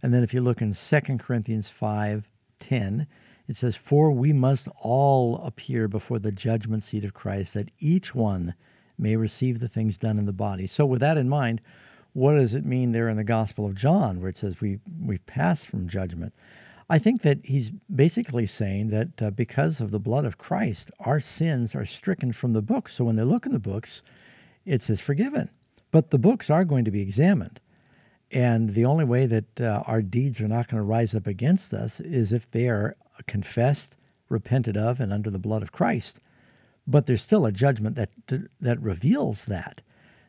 And 0.02 0.14
then 0.14 0.22
if 0.22 0.32
you 0.32 0.40
look 0.40 0.62
in 0.62 0.72
2 0.72 1.00
Corinthians 1.18 1.68
5 1.68 2.26
10, 2.58 3.06
it 3.48 3.56
says, 3.56 3.76
For 3.76 4.10
we 4.10 4.32
must 4.32 4.66
all 4.80 5.42
appear 5.44 5.88
before 5.88 6.18
the 6.18 6.32
judgment 6.32 6.84
seat 6.84 7.04
of 7.04 7.12
Christ, 7.12 7.52
that 7.52 7.70
each 7.78 8.14
one 8.14 8.54
may 8.96 9.16
receive 9.16 9.60
the 9.60 9.68
things 9.68 9.98
done 9.98 10.18
in 10.18 10.24
the 10.24 10.32
body. 10.32 10.66
So, 10.66 10.86
with 10.86 11.00
that 11.00 11.18
in 11.18 11.28
mind, 11.28 11.60
what 12.14 12.32
does 12.32 12.54
it 12.54 12.64
mean 12.64 12.92
there 12.92 13.10
in 13.10 13.18
the 13.18 13.24
Gospel 13.24 13.66
of 13.66 13.74
John, 13.74 14.20
where 14.20 14.30
it 14.30 14.38
says 14.38 14.62
we, 14.62 14.78
we've 15.04 15.26
passed 15.26 15.66
from 15.66 15.86
judgment? 15.86 16.32
I 16.92 16.98
think 16.98 17.22
that 17.22 17.38
he's 17.42 17.70
basically 17.70 18.44
saying 18.44 18.90
that 18.90 19.22
uh, 19.22 19.30
because 19.30 19.80
of 19.80 19.92
the 19.92 19.98
blood 19.98 20.26
of 20.26 20.36
Christ, 20.36 20.90
our 21.00 21.20
sins 21.20 21.74
are 21.74 21.86
stricken 21.86 22.32
from 22.32 22.52
the 22.52 22.60
book. 22.60 22.90
So 22.90 23.02
when 23.02 23.16
they 23.16 23.22
look 23.22 23.46
in 23.46 23.52
the 23.52 23.58
books, 23.58 24.02
it 24.66 24.82
says 24.82 25.00
forgiven. 25.00 25.48
But 25.90 26.10
the 26.10 26.18
books 26.18 26.50
are 26.50 26.66
going 26.66 26.84
to 26.84 26.90
be 26.90 27.00
examined. 27.00 27.60
And 28.30 28.74
the 28.74 28.84
only 28.84 29.06
way 29.06 29.24
that 29.24 29.58
uh, 29.58 29.82
our 29.86 30.02
deeds 30.02 30.38
are 30.42 30.48
not 30.48 30.68
going 30.68 30.80
to 30.80 30.84
rise 30.84 31.14
up 31.14 31.26
against 31.26 31.72
us 31.72 31.98
is 31.98 32.30
if 32.30 32.50
they 32.50 32.68
are 32.68 32.94
confessed, 33.26 33.96
repented 34.28 34.76
of, 34.76 35.00
and 35.00 35.14
under 35.14 35.30
the 35.30 35.38
blood 35.38 35.62
of 35.62 35.72
Christ. 35.72 36.20
But 36.86 37.06
there's 37.06 37.22
still 37.22 37.46
a 37.46 37.52
judgment 37.52 37.96
that, 37.96 38.10
that 38.60 38.82
reveals 38.82 39.46
that. 39.46 39.80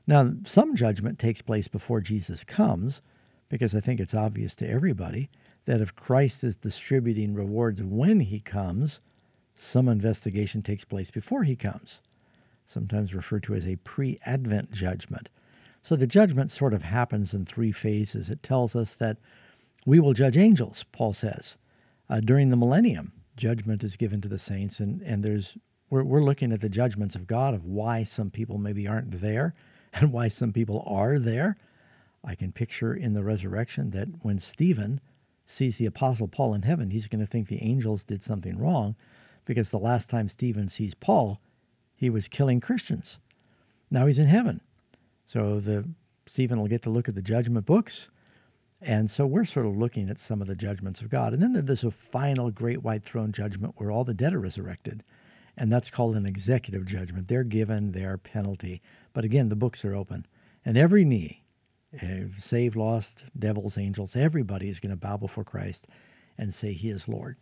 Now, 0.07 0.31
some 0.45 0.77
judgment 0.77 1.19
takes 1.19 1.41
place 1.41 1.67
before 1.67 1.99
Jesus 1.99 2.45
comes, 2.45 3.01
because 3.49 3.75
I 3.75 3.81
think 3.81 3.99
it's 3.99 4.15
obvious 4.15 4.55
to 4.55 4.69
everybody 4.69 5.29
that 5.65 5.81
if 5.81 5.95
Christ 5.95 6.43
is 6.43 6.57
distributing 6.57 7.33
rewards 7.33 7.81
when 7.81 8.19
he 8.21 8.39
comes, 8.39 8.99
some 9.55 9.87
investigation 9.87 10.61
takes 10.61 10.85
place 10.85 11.11
before 11.11 11.43
he 11.43 11.55
comes, 11.55 12.01
sometimes 12.65 13.13
referred 13.13 13.43
to 13.43 13.55
as 13.55 13.67
a 13.67 13.77
pre 13.77 14.19
Advent 14.25 14.71
judgment. 14.71 15.29
So 15.81 15.95
the 15.95 16.07
judgment 16.07 16.49
sort 16.49 16.73
of 16.73 16.83
happens 16.83 17.33
in 17.33 17.45
three 17.45 17.71
phases. 17.71 18.29
It 18.29 18.41
tells 18.41 18.75
us 18.75 18.95
that 18.95 19.17
we 19.85 19.99
will 19.99 20.13
judge 20.13 20.37
angels, 20.37 20.85
Paul 20.91 21.13
says. 21.13 21.57
Uh, 22.09 22.19
during 22.19 22.49
the 22.49 22.57
millennium, 22.57 23.11
judgment 23.35 23.83
is 23.83 23.97
given 23.97 24.21
to 24.21 24.29
the 24.29 24.39
saints, 24.39 24.79
and, 24.79 25.01
and 25.01 25.23
there's 25.23 25.57
we're, 25.89 26.03
we're 26.03 26.23
looking 26.23 26.51
at 26.51 26.61
the 26.61 26.69
judgments 26.69 27.15
of 27.15 27.27
God 27.27 27.53
of 27.53 27.65
why 27.65 28.03
some 28.03 28.31
people 28.31 28.57
maybe 28.57 28.87
aren't 28.87 29.21
there 29.21 29.53
and 29.93 30.11
why 30.11 30.27
some 30.27 30.51
people 30.51 30.83
are 30.87 31.19
there. 31.19 31.57
I 32.23 32.35
can 32.35 32.53
picture 32.53 32.93
in 32.93 33.13
the 33.13 33.23
resurrection 33.23 33.91
that 33.91 34.07
when 34.21 34.39
Stephen 34.39 35.01
sees 35.45 35.77
the 35.77 35.85
Apostle 35.85 36.27
Paul 36.27 36.53
in 36.53 36.63
heaven, 36.63 36.89
he's 36.89 37.07
going 37.07 37.19
to 37.19 37.29
think 37.29 37.47
the 37.47 37.63
angels 37.63 38.03
did 38.03 38.23
something 38.23 38.57
wrong 38.57 38.95
because 39.45 39.69
the 39.69 39.79
last 39.79 40.09
time 40.09 40.29
Stephen 40.29 40.67
sees 40.67 40.93
Paul, 40.93 41.41
he 41.95 42.09
was 42.09 42.27
killing 42.27 42.59
Christians. 42.59 43.19
Now 43.91 44.05
he's 44.05 44.19
in 44.19 44.27
heaven. 44.27 44.61
So 45.25 45.59
the 45.59 45.87
Stephen 46.25 46.59
will 46.59 46.67
get 46.67 46.81
to 46.83 46.89
look 46.89 47.09
at 47.09 47.15
the 47.15 47.21
judgment 47.21 47.65
books. 47.65 48.09
And 48.81 49.09
so 49.09 49.25
we're 49.25 49.45
sort 49.45 49.65
of 49.65 49.77
looking 49.77 50.09
at 50.09 50.19
some 50.19 50.41
of 50.41 50.47
the 50.47 50.55
judgments 50.55 51.01
of 51.01 51.09
God. 51.09 51.33
And 51.33 51.41
then 51.41 51.65
there's 51.65 51.83
a 51.83 51.91
final 51.91 52.51
great 52.51 52.83
white 52.83 53.03
throne 53.03 53.31
judgment 53.31 53.75
where 53.77 53.91
all 53.91 54.03
the 54.03 54.13
dead 54.13 54.33
are 54.33 54.39
resurrected. 54.39 55.03
And 55.55 55.71
that's 55.71 55.89
called 55.89 56.15
an 56.15 56.25
executive 56.25 56.85
judgment. 56.85 57.27
They're 57.27 57.43
given 57.43 57.91
their 57.91 58.17
penalty. 58.17 58.81
But 59.13 59.23
again, 59.23 59.49
the 59.49 59.55
books 59.55 59.85
are 59.85 59.95
open. 59.95 60.25
And 60.65 60.77
every 60.77 61.05
knee, 61.05 61.42
uh, 62.01 62.39
saved, 62.39 62.75
lost, 62.75 63.25
devils, 63.37 63.77
angels, 63.77 64.15
everybody 64.15 64.69
is 64.69 64.79
going 64.79 64.91
to 64.91 64.97
bow 64.97 65.17
before 65.17 65.43
Christ 65.43 65.87
and 66.37 66.53
say 66.53 66.73
he 66.73 66.89
is 66.89 67.07
Lord. 67.07 67.37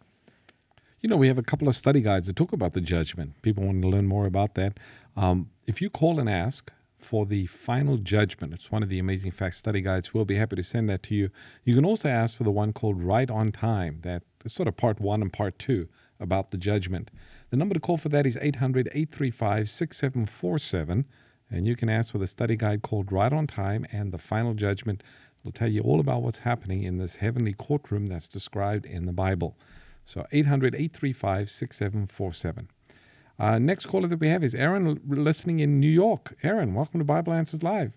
You 1.01 1.09
know, 1.09 1.17
we 1.17 1.27
have 1.27 1.37
a 1.37 1.43
couple 1.43 1.67
of 1.67 1.75
study 1.75 2.01
guides 2.01 2.27
that 2.27 2.35
talk 2.35 2.53
about 2.53 2.73
the 2.73 2.81
judgment. 2.81 3.41
People 3.41 3.63
want 3.63 3.81
to 3.81 3.87
learn 3.87 4.07
more 4.07 4.25
about 4.25 4.55
that. 4.55 4.79
Um, 5.15 5.49
if 5.65 5.81
you 5.81 5.89
call 5.89 6.19
and 6.19 6.29
ask 6.29 6.71
for 6.95 7.25
the 7.25 7.47
final 7.47 7.97
judgment, 7.97 8.53
it's 8.53 8.71
one 8.71 8.83
of 8.83 8.89
the 8.89 8.99
amazing 8.99 9.31
facts 9.31 9.57
study 9.57 9.81
guides. 9.81 10.13
We'll 10.13 10.25
be 10.25 10.35
happy 10.35 10.57
to 10.57 10.63
send 10.63 10.89
that 10.89 11.01
to 11.03 11.15
you. 11.15 11.31
You 11.63 11.73
can 11.73 11.85
also 11.85 12.07
ask 12.07 12.35
for 12.35 12.43
the 12.43 12.51
one 12.51 12.71
called 12.71 13.01
Right 13.01 13.31
on 13.31 13.47
Time. 13.47 13.99
That 14.03 14.21
sort 14.45 14.67
of 14.67 14.77
part 14.77 14.99
one 14.99 15.21
and 15.21 15.33
part 15.33 15.57
two 15.57 15.87
about 16.19 16.51
the 16.51 16.57
judgment. 16.57 17.09
The 17.49 17.57
number 17.57 17.73
to 17.73 17.79
call 17.79 17.97
for 17.97 18.09
that 18.09 18.27
is 18.27 18.37
800 18.39 18.87
835 18.93 19.69
6747. 19.69 21.05
And 21.51 21.67
you 21.67 21.75
can 21.75 21.89
ask 21.89 22.11
for 22.11 22.17
the 22.17 22.27
study 22.27 22.55
guide 22.55 22.81
called 22.81 23.11
Right 23.11 23.33
on 23.33 23.45
Time 23.45 23.85
and 23.91 24.13
the 24.13 24.17
Final 24.17 24.53
Judgment. 24.53 25.03
It'll 25.41 25.51
tell 25.51 25.67
you 25.67 25.81
all 25.81 25.99
about 25.99 26.21
what's 26.21 26.39
happening 26.39 26.83
in 26.83 26.97
this 26.97 27.17
heavenly 27.17 27.53
courtroom 27.53 28.07
that's 28.07 28.27
described 28.27 28.85
in 28.85 29.05
the 29.05 29.11
Bible. 29.11 29.57
So 30.05 30.25
800 30.31 30.75
835 30.75 31.49
6747. 31.49 32.69
Uh, 33.37 33.59
next 33.59 33.87
caller 33.87 34.07
that 34.07 34.19
we 34.19 34.29
have 34.29 34.43
is 34.43 34.55
Aaron, 34.55 35.01
listening 35.07 35.59
in 35.59 35.79
New 35.79 35.89
York. 35.89 36.35
Aaron, 36.43 36.73
welcome 36.73 36.99
to 36.99 37.05
Bible 37.05 37.33
Answers 37.33 37.63
Live. 37.63 37.91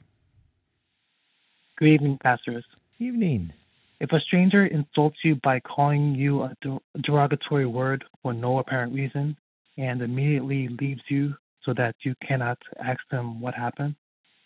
Good 1.76 1.88
evening, 1.88 2.18
pastors. 2.22 2.64
Evening. 2.98 3.52
If 4.00 4.10
a 4.12 4.20
stranger 4.20 4.66
insults 4.66 5.18
you 5.22 5.36
by 5.36 5.60
calling 5.60 6.14
you 6.14 6.42
a 6.42 6.54
derogatory 7.02 7.66
word 7.66 8.04
for 8.22 8.32
no 8.32 8.58
apparent 8.58 8.94
reason 8.94 9.36
and 9.76 10.02
immediately 10.02 10.68
leaves 10.68 11.02
you 11.08 11.34
so 11.64 11.72
that 11.74 11.94
you 12.02 12.14
cannot 12.26 12.58
ask 12.82 13.00
them 13.10 13.40
what 13.40 13.54
happened, 13.54 13.94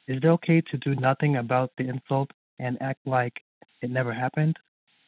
is 0.07 0.19
it 0.19 0.25
okay 0.25 0.62
to 0.71 0.77
do 0.79 0.95
nothing 0.95 1.37
about 1.37 1.71
the 1.77 1.89
insult 1.89 2.31
and 2.59 2.81
act 2.81 3.01
like 3.07 3.35
it 3.83 3.91
never 3.91 4.12
happened? 4.12 4.57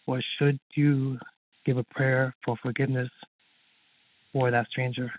Or 0.07 0.21
should 0.39 0.59
you 0.75 1.19
give 1.65 1.77
a 1.77 1.85
prayer 1.85 2.35
for 2.45 2.57
forgiveness 2.63 3.11
for 4.33 4.51
that 4.51 4.67
stranger? 4.69 5.11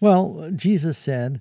Well, 0.00 0.50
Jesus 0.54 0.98
said, 0.98 1.40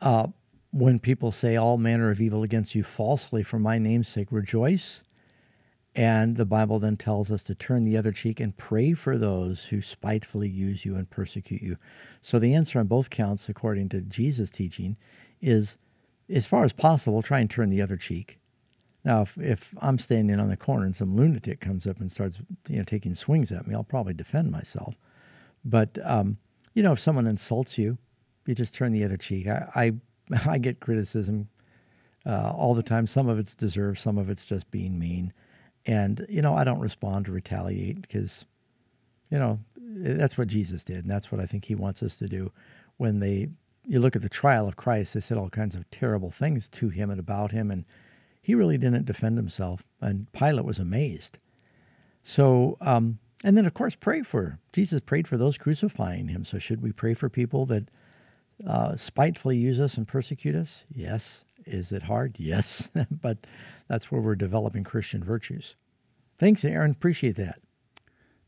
uh, 0.00 0.28
when 0.72 0.98
people 0.98 1.32
say 1.32 1.56
all 1.56 1.76
manner 1.76 2.10
of 2.10 2.20
evil 2.20 2.42
against 2.42 2.74
you 2.74 2.82
falsely 2.82 3.42
for 3.42 3.58
my 3.58 3.78
name's 3.78 4.08
sake, 4.08 4.28
rejoice. 4.30 5.02
And 5.94 6.36
the 6.36 6.44
Bible 6.44 6.78
then 6.78 6.96
tells 6.96 7.32
us 7.32 7.42
to 7.44 7.54
turn 7.54 7.84
the 7.84 7.96
other 7.96 8.12
cheek 8.12 8.38
and 8.38 8.56
pray 8.56 8.92
for 8.92 9.18
those 9.18 9.66
who 9.66 9.82
spitefully 9.82 10.48
use 10.48 10.84
you 10.84 10.94
and 10.94 11.10
persecute 11.10 11.62
you. 11.62 11.76
So 12.20 12.38
the 12.38 12.54
answer 12.54 12.78
on 12.78 12.86
both 12.86 13.10
counts, 13.10 13.48
according 13.48 13.88
to 13.90 14.00
Jesus' 14.00 14.50
teaching, 14.50 14.96
is 15.40 15.76
as 16.28 16.46
far 16.46 16.64
as 16.64 16.72
possible, 16.72 17.22
try 17.22 17.40
and 17.40 17.50
turn 17.50 17.70
the 17.70 17.82
other 17.82 17.96
cheek. 17.96 18.38
Now, 19.04 19.22
if, 19.22 19.36
if 19.38 19.74
I'm 19.80 19.98
standing 19.98 20.38
on 20.38 20.48
the 20.48 20.56
corner 20.56 20.84
and 20.84 20.94
some 20.94 21.16
lunatic 21.16 21.60
comes 21.60 21.86
up 21.86 22.00
and 22.00 22.12
starts, 22.12 22.38
you 22.68 22.78
know, 22.78 22.84
taking 22.84 23.14
swings 23.14 23.50
at 23.50 23.66
me, 23.66 23.74
I'll 23.74 23.82
probably 23.82 24.14
defend 24.14 24.50
myself. 24.52 24.94
But 25.64 25.98
um, 26.04 26.38
you 26.74 26.82
know, 26.82 26.92
if 26.92 27.00
someone 27.00 27.26
insults 27.26 27.78
you, 27.78 27.98
you 28.46 28.54
just 28.54 28.74
turn 28.74 28.92
the 28.92 29.04
other 29.04 29.16
cheek. 29.16 29.46
I 29.48 29.68
I, 29.74 29.92
I 30.48 30.58
get 30.58 30.80
criticism 30.80 31.48
uh, 32.26 32.50
all 32.50 32.74
the 32.74 32.82
time. 32.82 33.06
Some 33.06 33.28
of 33.28 33.38
it's 33.38 33.54
deserved, 33.54 33.98
some 33.98 34.18
of 34.18 34.30
it's 34.30 34.44
just 34.44 34.70
being 34.70 34.98
mean, 34.98 35.32
and 35.86 36.26
you 36.28 36.42
know, 36.42 36.54
I 36.54 36.64
don't 36.64 36.80
respond 36.80 37.26
to 37.26 37.32
retaliate 37.32 38.02
because, 38.02 38.46
you 39.30 39.38
know, 39.38 39.60
that's 39.76 40.38
what 40.38 40.48
Jesus 40.48 40.84
did, 40.84 40.98
and 40.98 41.10
that's 41.10 41.32
what 41.32 41.40
I 41.40 41.46
think 41.46 41.64
He 41.64 41.74
wants 41.74 42.02
us 42.02 42.16
to 42.18 42.28
do. 42.28 42.52
When 42.96 43.20
they 43.20 43.48
you 43.86 43.98
look 43.98 44.16
at 44.16 44.22
the 44.22 44.28
trial 44.28 44.68
of 44.68 44.76
Christ, 44.76 45.14
they 45.14 45.20
said 45.20 45.36
all 45.36 45.50
kinds 45.50 45.74
of 45.74 45.90
terrible 45.90 46.30
things 46.30 46.68
to 46.70 46.90
him 46.90 47.10
and 47.10 47.18
about 47.18 47.52
him, 47.52 47.70
and 47.70 47.84
he 48.40 48.54
really 48.54 48.78
didn't 48.78 49.06
defend 49.06 49.36
himself, 49.36 49.82
and 50.00 50.30
Pilate 50.32 50.64
was 50.64 50.78
amazed. 50.78 51.38
So, 52.22 52.76
um, 52.80 53.18
and 53.42 53.56
then 53.56 53.66
of 53.66 53.74
course, 53.74 53.96
pray 53.96 54.22
for 54.22 54.58
Jesus 54.72 55.00
prayed 55.00 55.26
for 55.26 55.36
those 55.36 55.58
crucifying 55.58 56.28
him. 56.28 56.44
So, 56.44 56.58
should 56.58 56.82
we 56.82 56.92
pray 56.92 57.14
for 57.14 57.28
people 57.28 57.66
that 57.66 57.88
uh, 58.66 58.96
spitefully 58.96 59.56
use 59.56 59.80
us 59.80 59.96
and 59.96 60.06
persecute 60.06 60.54
us? 60.54 60.84
Yes. 60.94 61.44
Is 61.66 61.92
it 61.92 62.04
hard? 62.04 62.36
Yes. 62.38 62.90
but 63.10 63.46
that's 63.88 64.10
where 64.10 64.20
we're 64.20 64.36
developing 64.36 64.84
Christian 64.84 65.22
virtues. 65.22 65.76
Thanks, 66.38 66.64
Aaron. 66.64 66.90
Appreciate 66.90 67.36
that. 67.36 67.60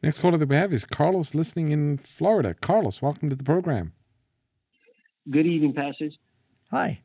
Next 0.02 0.18
caller 0.18 0.38
that 0.38 0.48
we 0.48 0.56
have 0.56 0.72
is 0.72 0.84
Carlos, 0.84 1.34
listening 1.34 1.70
in 1.70 1.96
Florida. 1.96 2.54
Carlos, 2.54 3.00
welcome 3.00 3.30
to 3.30 3.36
the 3.36 3.44
program. 3.44 3.92
Good 5.30 5.46
evening, 5.46 5.74
pastors. 5.74 6.16
Hi. 6.70 7.00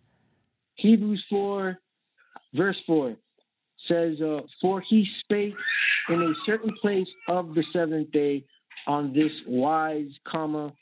Hebrews 0.75 1.23
4 1.29 1.77
verse 2.53 2.77
4 2.85 3.15
says, 3.87 4.21
uh, 4.21 4.39
For 4.61 4.81
he 4.89 5.05
spake 5.23 5.53
in 6.09 6.21
a 6.21 6.33
certain 6.45 6.73
place 6.81 7.07
of 7.27 7.53
the 7.53 7.63
seventh 7.73 8.11
day 8.11 8.45
on 8.87 9.13
this 9.13 9.31
wise, 9.45 10.09
comma, 10.27 10.73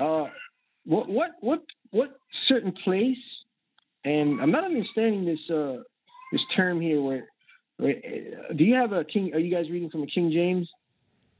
uh, 0.00 0.24
what, 0.84 1.08
what, 1.08 1.30
what, 1.40 1.62
what 1.90 2.18
certain 2.48 2.72
place? 2.84 3.16
And 4.06 4.40
I'm 4.40 4.52
not 4.52 4.62
understanding 4.62 5.24
this, 5.24 5.40
uh, 5.50 5.82
this 6.30 6.40
term 6.56 6.80
here 6.80 7.02
where, 7.02 7.26
where 7.78 7.96
uh, 7.96 8.52
do 8.54 8.62
you 8.62 8.74
have 8.74 8.92
a 8.92 9.04
King, 9.04 9.32
are 9.34 9.40
you 9.40 9.52
guys 9.52 9.68
reading 9.68 9.90
from 9.90 10.04
a 10.04 10.06
King 10.06 10.30
James? 10.32 10.68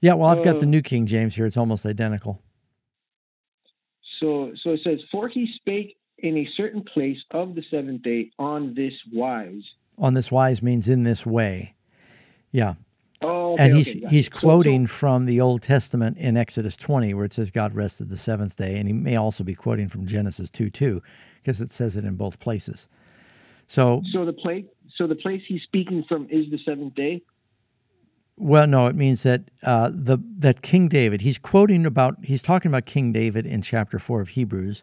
Yeah, 0.01 0.15
well, 0.15 0.29
I've 0.29 0.45
got 0.45 0.61
the 0.61 0.67
uh, 0.67 0.71
New 0.71 0.83
King 0.83 1.07
James 1.07 1.37
here. 1.37 1.47
It's 1.47 1.57
almost 1.57 1.87
identical. 1.87 2.43
So, 4.21 4.53
so 4.65 4.71
it 4.71 4.81
says, 4.83 4.99
For 5.13 5.29
he 5.29 5.49
spake 5.55 5.97
in 6.19 6.37
a 6.39 6.49
certain 6.57 6.83
place 6.83 7.19
of 7.31 7.55
the 7.55 7.63
seventh 7.71 8.03
day 8.03 8.33
on 8.37 8.75
this 8.75 8.93
wise. 9.13 9.63
On 9.97 10.15
this 10.15 10.33
wise 10.33 10.61
means 10.61 10.89
in 10.89 11.05
this 11.05 11.25
way. 11.25 11.77
Yeah. 12.51 12.75
Oh, 13.23 13.55
okay, 13.55 13.65
and 13.65 13.77
he's 13.77 13.89
okay, 13.89 14.07
he's 14.09 14.27
so, 14.27 14.39
quoting 14.39 14.87
so, 14.87 14.93
from 14.93 15.27
the 15.27 15.41
Old 15.41 15.63
Testament 15.63 16.19
in 16.19 16.37
Exodus 16.37 16.77
20, 16.77 17.15
where 17.15 17.25
it 17.25 17.33
says 17.33 17.51
God 17.51 17.75
rested 17.75 18.11
the 18.11 18.17
seventh 18.17 18.57
day, 18.57 18.77
and 18.77 18.89
he 18.89 18.93
may 18.93 19.17
also 19.17 19.45
be 19.45 19.55
quoting 19.55 19.89
from 19.89 20.07
Genesis 20.07 20.51
2 20.51 20.69
2, 20.69 21.03
because 21.47 21.61
it 21.61 21.71
says 21.71 21.95
it 21.95 22.05
in 22.05 22.17
both 22.17 22.41
places. 22.41 22.89
So, 23.69 24.03
so 24.13 24.25
the 24.25 24.33
place, 24.33 24.65
so 24.97 25.07
the 25.07 25.15
place 25.15 25.43
he's 25.47 25.63
speaking 25.63 26.05
from 26.09 26.27
is 26.29 26.51
the 26.51 26.59
seventh 26.65 26.97
day. 26.97 27.23
Well, 28.37 28.67
no, 28.67 28.89
it 28.89 28.97
means 28.97 29.23
that 29.23 29.45
uh, 29.63 29.91
the 29.93 30.19
that 30.39 30.61
King 30.61 30.89
David. 30.89 31.21
He's 31.21 31.39
quoting 31.39 31.87
about. 31.87 32.17
He's 32.25 32.43
talking 32.43 32.71
about 32.71 32.85
King 32.85 33.13
David 33.13 33.47
in 33.47 33.63
chapter 33.63 34.01
four 34.01 34.21
of 34.21 34.31
Hebrews, 34.31 34.83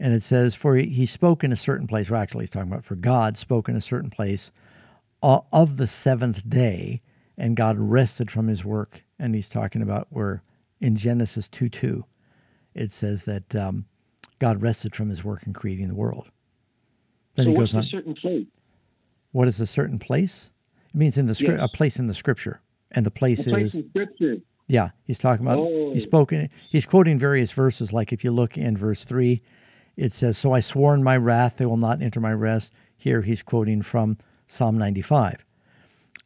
and 0.00 0.14
it 0.14 0.22
says, 0.22 0.54
For 0.54 0.74
he 0.76 1.04
spoke 1.04 1.44
in 1.44 1.52
a 1.52 1.56
certain 1.56 1.86
place, 1.86 2.08
well, 2.10 2.20
actually, 2.20 2.44
he's 2.44 2.50
talking 2.50 2.72
about 2.72 2.84
for 2.84 2.96
God 2.96 3.36
spoke 3.36 3.68
in 3.68 3.76
a 3.76 3.80
certain 3.82 4.10
place 4.10 4.50
uh, 5.22 5.40
of 5.52 5.76
the 5.76 5.86
seventh 5.86 6.48
day, 6.48 7.02
and 7.36 7.56
God 7.56 7.76
rested 7.78 8.30
from 8.30 8.48
his 8.48 8.64
work. 8.64 9.04
And 9.18 9.34
he's 9.34 9.50
talking 9.50 9.82
about 9.82 10.08
where 10.08 10.42
in 10.80 10.96
Genesis 10.96 11.46
2 11.46 11.68
2, 11.68 12.04
it 12.74 12.90
says 12.90 13.24
that 13.24 13.54
um, 13.54 13.84
God 14.40 14.60
rested 14.60 14.96
from 14.96 15.08
his 15.08 15.22
work 15.22 15.46
in 15.46 15.52
creating 15.52 15.86
the 15.86 15.94
world. 15.94 16.30
Then 17.36 17.46
so 17.46 17.50
he 17.50 17.56
goes 17.56 17.74
on. 17.74 17.84
a 17.84 17.86
certain 17.86 18.14
place? 18.14 18.46
What 19.30 19.46
is 19.46 19.60
a 19.60 19.66
certain 19.66 20.00
place? 20.00 20.50
It 20.88 20.96
means 20.96 21.16
in 21.16 21.26
the 21.26 21.34
scri- 21.34 21.56
yes. 21.56 21.60
a 21.62 21.68
place 21.68 21.98
in 21.98 22.08
the 22.08 22.14
scripture. 22.14 22.60
And 22.90 23.06
the 23.06 23.12
place 23.12 23.40
is. 23.40 23.46
Place 23.46 23.74
in 23.74 23.88
scripture. 23.90 24.38
Yeah, 24.66 24.90
he's 25.04 25.18
talking 25.18 25.46
about. 25.46 25.58
Oh. 25.58 25.92
He's 25.92 26.02
spoken. 26.02 26.50
He's 26.70 26.86
quoting 26.86 27.18
various 27.18 27.52
verses. 27.52 27.92
Like 27.92 28.12
if 28.12 28.24
you 28.24 28.32
look 28.32 28.58
in 28.58 28.76
verse 28.76 29.04
three, 29.04 29.42
it 29.96 30.12
says, 30.12 30.38
So 30.38 30.52
I 30.52 30.60
swore 30.60 30.94
in 30.94 31.02
my 31.02 31.16
wrath, 31.16 31.58
they 31.58 31.66
will 31.66 31.76
not 31.76 32.02
enter 32.02 32.20
my 32.20 32.32
rest. 32.32 32.72
Here 32.96 33.22
he's 33.22 33.42
quoting 33.42 33.82
from 33.82 34.18
Psalm 34.46 34.78
95. 34.78 35.44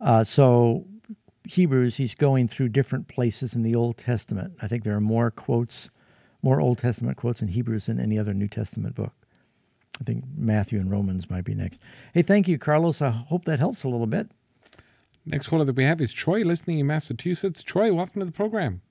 Uh, 0.00 0.24
so, 0.24 0.86
Hebrews, 1.44 1.96
he's 1.96 2.14
going 2.14 2.48
through 2.48 2.70
different 2.70 3.08
places 3.08 3.54
in 3.54 3.62
the 3.62 3.74
Old 3.74 3.96
Testament. 3.96 4.54
I 4.62 4.68
think 4.68 4.84
there 4.84 4.96
are 4.96 5.00
more 5.00 5.30
quotes, 5.30 5.90
more 6.44 6.60
Old 6.60 6.78
Testament 6.78 7.16
quotes 7.16 7.40
in 7.40 7.48
Hebrews 7.48 7.86
than 7.86 7.98
any 7.98 8.18
other 8.18 8.34
New 8.34 8.48
Testament 8.48 8.94
book. 8.94 9.14
I 10.00 10.04
think 10.04 10.24
Matthew 10.36 10.78
and 10.78 10.90
Romans 10.90 11.30
might 11.30 11.44
be 11.44 11.54
next. 11.54 11.80
Hey, 12.12 12.22
thank 12.22 12.46
you, 12.46 12.58
Carlos. 12.58 13.00
I 13.00 13.10
hope 13.10 13.46
that 13.46 13.58
helps 13.58 13.82
a 13.82 13.88
little 13.88 14.06
bit. 14.06 14.28
Next 15.24 15.48
caller 15.48 15.64
that 15.64 15.74
we 15.74 15.84
have 15.84 16.02
is 16.02 16.12
Troy, 16.12 16.42
listening 16.42 16.78
in 16.80 16.86
Massachusetts. 16.86 17.62
Troy, 17.62 17.94
welcome 17.94 18.20
to 18.20 18.26
the 18.26 18.32
program. 18.32 18.82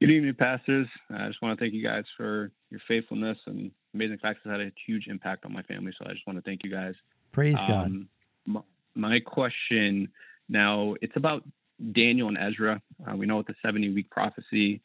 Good 0.00 0.10
evening, 0.10 0.34
pastors. 0.34 0.86
I 1.10 1.28
just 1.28 1.40
want 1.40 1.58
to 1.58 1.64
thank 1.64 1.72
you 1.72 1.82
guys 1.82 2.04
for 2.16 2.50
your 2.70 2.80
faithfulness 2.86 3.38
and 3.46 3.70
amazing 3.94 4.18
facts 4.18 4.40
has 4.44 4.50
had 4.50 4.60
a 4.60 4.70
huge 4.86 5.06
impact 5.06 5.46
on 5.46 5.52
my 5.52 5.62
family. 5.62 5.92
So 5.98 6.06
I 6.08 6.12
just 6.12 6.26
want 6.26 6.38
to 6.38 6.42
thank 6.42 6.62
you 6.62 6.70
guys. 6.70 6.94
Praise 7.32 7.56
God. 7.56 7.86
Um, 7.86 8.08
my, 8.46 8.60
my, 8.94 9.20
question 9.20 10.08
now 10.48 10.94
it's 11.00 11.16
about 11.16 11.42
Daniel 11.92 12.28
and 12.28 12.36
Ezra. 12.36 12.82
Uh, 13.06 13.16
we 13.16 13.24
know 13.24 13.36
what 13.36 13.46
the 13.46 13.54
70 13.64 13.94
week 13.94 14.10
prophecy 14.10 14.82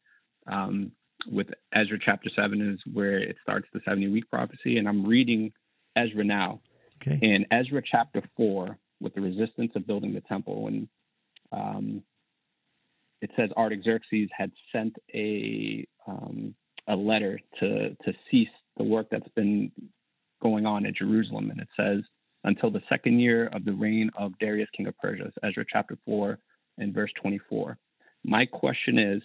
um, 0.48 0.92
with 1.28 1.48
Ezra 1.74 1.98
chapter 2.04 2.30
7 2.36 2.74
is 2.74 2.94
where 2.94 3.18
it 3.18 3.36
starts 3.42 3.68
the 3.74 3.82
70 3.86 4.10
week 4.10 4.30
prophecy. 4.30 4.78
And 4.78 4.88
I'm 4.88 5.06
reading 5.06 5.52
Ezra 5.96 6.24
now. 6.24 6.62
Okay. 7.02 7.20
In 7.22 7.46
Ezra 7.52 7.82
chapter 7.90 8.22
4, 8.38 8.78
with 9.02 9.14
the 9.14 9.22
resistance 9.22 9.72
of 9.76 9.86
building 9.86 10.14
the 10.14 10.22
temple, 10.22 10.68
and 10.68 10.88
um, 11.52 12.04
it 13.22 13.30
says 13.36 13.50
Artaxerxes 13.58 14.30
had 14.36 14.52
sent 14.72 14.96
a 15.14 15.86
um, 16.08 16.56
a 16.88 16.96
letter 16.96 17.40
to 17.60 17.90
to 17.90 18.14
cease 18.30 18.48
the 18.78 18.84
work 18.84 19.08
that's 19.12 19.28
been 19.36 19.72
going 20.42 20.66
on 20.66 20.86
in 20.86 20.94
Jerusalem. 20.94 21.50
And 21.50 21.60
it 21.60 21.68
says, 21.78 22.04
until 22.44 22.70
the 22.70 22.82
second 22.88 23.20
year 23.20 23.48
of 23.48 23.66
the 23.66 23.74
reign 23.74 24.12
of 24.18 24.38
Darius, 24.40 24.70
king 24.76 24.88
of 24.88 24.98
Persia. 24.98 25.32
Ezra 25.44 25.66
chapter 25.68 25.98
4 26.06 26.38
and 26.78 26.94
verse 26.94 27.12
24. 27.22 27.78
My 28.24 28.46
question 28.46 29.00
is 29.00 29.22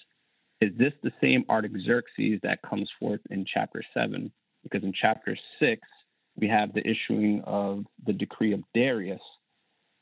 is 0.60 0.70
this 0.76 0.92
the 1.02 1.12
same 1.20 1.44
Artaxerxes 1.48 2.40
that 2.42 2.60
comes 2.62 2.88
forth 2.98 3.20
in 3.30 3.44
chapter 3.52 3.82
7? 3.94 4.30
Because 4.62 4.82
in 4.82 4.92
chapter 5.00 5.36
6, 5.58 5.80
we 6.36 6.48
have 6.48 6.72
the 6.74 6.82
issuing 6.86 7.42
of 7.46 7.84
the 8.06 8.12
decree 8.12 8.52
of 8.52 8.62
Darius, 8.74 9.20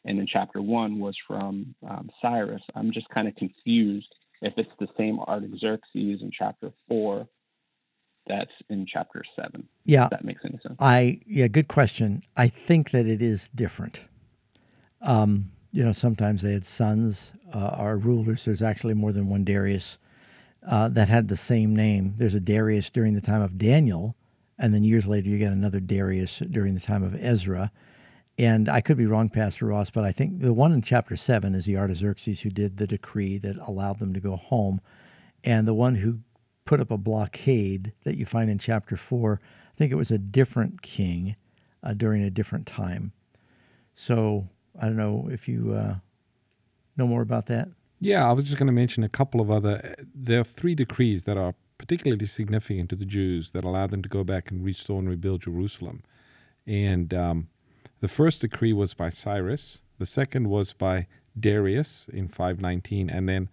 and 0.04 0.18
in 0.18 0.26
chapter 0.26 0.61
1 0.61 0.98
was 0.98 1.16
from 1.26 1.74
um, 1.88 2.11
Cyrus. 2.20 2.62
I'm 2.74 2.92
just 2.92 3.09
kind 3.11 3.28
of 3.28 3.36
confused 3.36 4.12
if 4.42 4.54
it's 4.56 4.70
the 4.78 4.88
same 4.96 5.20
Artaxerxes 5.20 6.22
in 6.22 6.30
chapter 6.36 6.72
4 6.88 7.26
that's 8.26 8.50
in 8.68 8.86
chapter 8.86 9.22
7. 9.36 9.66
Yeah. 9.84 10.04
If 10.04 10.11
that 10.11 10.24
makes 10.24 10.42
any 10.44 10.59
sense. 10.62 10.76
I 10.78 11.20
yeah, 11.26 11.48
good 11.48 11.68
question. 11.68 12.22
I 12.36 12.48
think 12.48 12.90
that 12.90 13.06
it 13.06 13.22
is 13.22 13.48
different. 13.54 14.00
Um, 15.00 15.52
you 15.72 15.82
know, 15.82 15.92
sometimes 15.92 16.42
they 16.42 16.52
had 16.52 16.66
sons 16.66 17.32
uh, 17.54 17.76
or 17.78 17.96
rulers. 17.96 18.44
There's 18.44 18.62
actually 18.62 18.94
more 18.94 19.12
than 19.12 19.28
one 19.28 19.44
Darius 19.44 19.98
uh, 20.66 20.88
that 20.88 21.09
had 21.09 21.28
the 21.28 21.36
same 21.36 21.74
name. 21.74 22.14
There's 22.16 22.34
a 22.34 22.40
Darius 22.40 22.90
during 22.90 23.14
the 23.14 23.20
time 23.20 23.42
of 23.42 23.59
Daniel, 23.59 24.16
and 24.59 24.74
then 24.74 24.84
years 24.84 25.06
later 25.06 25.28
you 25.28 25.38
get 25.38 25.52
another 25.52 25.80
Darius 25.80 26.38
during 26.50 26.74
the 26.74 26.80
time 26.80 27.02
of 27.02 27.14
Ezra. 27.14 27.70
And 28.36 28.68
I 28.68 28.80
could 28.80 28.96
be 28.96 29.06
wrong, 29.06 29.30
Pastor 29.30 29.66
Ross, 29.66 29.90
but 29.90 30.04
I 30.04 30.12
think 30.12 30.40
the 30.40 30.52
one 30.52 30.72
in 30.72 30.82
chapter 30.82 31.16
seven 31.16 31.54
is 31.54 31.64
the 31.64 31.76
Artaxerxes 31.76 32.42
who 32.42 32.50
did 32.50 32.76
the 32.76 32.86
decree 32.86 33.36
that 33.38 33.56
allowed 33.56 33.98
them 33.98 34.14
to 34.14 34.20
go 34.20 34.36
home, 34.36 34.80
and 35.42 35.66
the 35.66 35.74
one 35.74 35.96
who 35.96 36.20
put 36.64 36.80
up 36.80 36.90
a 36.90 36.98
blockade 36.98 37.92
that 38.04 38.16
you 38.16 38.26
find 38.26 38.50
in 38.50 38.59
chapter 38.59 38.96
four. 38.96 39.40
I 39.42 39.74
think 39.76 39.90
it 39.90 39.96
was 39.96 40.11
a 40.11 40.18
different 40.18 40.82
king 40.82 41.36
uh, 41.82 41.94
during 41.94 42.22
a 42.22 42.30
different 42.30 42.66
time. 42.66 43.12
So 43.96 44.48
I 44.78 44.86
don't 44.86 44.96
know 44.96 45.28
if 45.30 45.48
you 45.48 45.72
uh, 45.72 45.94
know 46.96 47.06
more 47.06 47.22
about 47.22 47.46
that. 47.46 47.68
Yeah, 48.01 48.28
I 48.28 48.32
was 48.32 48.44
just 48.44 48.59
going 48.59 48.68
to 48.68 48.72
mention 48.72 49.03
a 49.03 49.09
couple 49.09 49.40
of 49.40 49.51
other. 49.51 49.94
There 50.14 50.40
are 50.40 50.44
three 50.44 50.74
decrees 50.74 51.24
that 51.24 51.36
are 51.36 51.55
particularly 51.78 52.26
significant 52.26 52.90
to 52.90 52.96
the 52.96 53.05
Jews 53.05 53.51
that 53.51 53.64
allow 53.64 53.86
them 53.86 54.03
to 54.03 54.09
go 54.09 54.24
back 54.24 54.51
and 54.51 54.64
restore 54.64 54.99
and 54.99 55.09
rebuild 55.09 55.42
Jerusalem. 55.42 56.03
And 56.66 57.12
um, 57.12 57.49
the 58.01 58.09
first 58.09 58.40
decree 58.40 58.72
was 58.72 58.94
by 58.94 59.11
Cyrus, 59.11 59.80
the 59.99 60.07
second 60.07 60.49
was 60.49 60.72
by 60.72 61.07
Darius 61.38 62.09
in 62.12 62.28
519, 62.28 63.11
and 63.11 63.28
then 63.28 63.49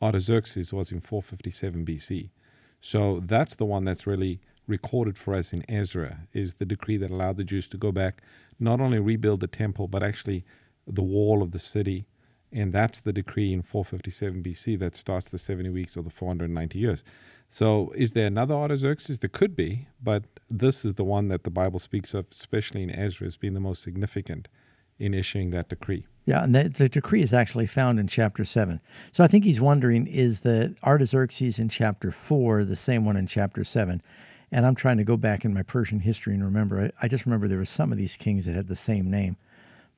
Artaxerxes 0.00 0.72
was 0.72 0.92
in 0.92 1.00
457 1.00 1.84
BC. 1.84 2.30
So 2.80 3.20
that's 3.24 3.56
the 3.56 3.64
one 3.64 3.84
that's 3.84 4.06
really 4.06 4.40
recorded 4.68 5.18
for 5.18 5.34
us 5.34 5.52
in 5.52 5.68
Ezra, 5.68 6.20
is 6.32 6.54
the 6.54 6.64
decree 6.64 6.98
that 6.98 7.10
allowed 7.10 7.36
the 7.36 7.44
Jews 7.44 7.66
to 7.68 7.76
go 7.76 7.90
back, 7.90 8.22
not 8.60 8.80
only 8.80 9.00
rebuild 9.00 9.40
the 9.40 9.48
temple, 9.48 9.88
but 9.88 10.02
actually 10.02 10.44
the 10.86 11.02
wall 11.02 11.42
of 11.42 11.50
the 11.50 11.58
city. 11.58 12.06
And 12.52 12.72
that's 12.72 13.00
the 13.00 13.12
decree 13.12 13.52
in 13.52 13.62
457 13.62 14.42
BC 14.42 14.78
that 14.78 14.96
starts 14.96 15.28
the 15.28 15.38
70 15.38 15.68
weeks 15.70 15.96
or 15.96 16.02
the 16.02 16.10
490 16.10 16.78
years. 16.78 17.04
So, 17.50 17.92
is 17.96 18.12
there 18.12 18.26
another 18.26 18.54
Artaxerxes? 18.54 19.20
There 19.20 19.28
could 19.28 19.56
be, 19.56 19.88
but 20.02 20.24
this 20.50 20.84
is 20.84 20.94
the 20.94 21.04
one 21.04 21.28
that 21.28 21.44
the 21.44 21.50
Bible 21.50 21.78
speaks 21.78 22.12
of, 22.12 22.26
especially 22.30 22.82
in 22.82 22.90
Ezra, 22.90 23.26
as 23.26 23.36
being 23.36 23.54
the 23.54 23.60
most 23.60 23.82
significant 23.82 24.48
in 24.98 25.14
issuing 25.14 25.50
that 25.50 25.68
decree. 25.68 26.06
Yeah, 26.26 26.44
and 26.44 26.54
the, 26.54 26.68
the 26.68 26.88
decree 26.88 27.22
is 27.22 27.32
actually 27.32 27.66
found 27.66 27.98
in 27.98 28.06
chapter 28.06 28.44
7. 28.44 28.80
So 29.12 29.24
I 29.24 29.28
think 29.28 29.44
he's 29.44 29.60
wondering 29.60 30.06
is 30.06 30.40
the 30.40 30.74
Artaxerxes 30.84 31.58
in 31.58 31.68
chapter 31.68 32.10
4 32.10 32.64
the 32.64 32.76
same 32.76 33.04
one 33.04 33.16
in 33.16 33.26
chapter 33.26 33.64
7? 33.64 34.02
And 34.50 34.66
I'm 34.66 34.74
trying 34.74 34.96
to 34.98 35.04
go 35.04 35.16
back 35.16 35.44
in 35.44 35.54
my 35.54 35.62
Persian 35.62 36.00
history 36.00 36.34
and 36.34 36.44
remember. 36.44 36.92
I, 37.00 37.04
I 37.04 37.08
just 37.08 37.24
remember 37.24 37.48
there 37.48 37.58
were 37.58 37.64
some 37.64 37.92
of 37.92 37.98
these 37.98 38.16
kings 38.16 38.44
that 38.44 38.54
had 38.54 38.68
the 38.68 38.76
same 38.76 39.10
name. 39.10 39.36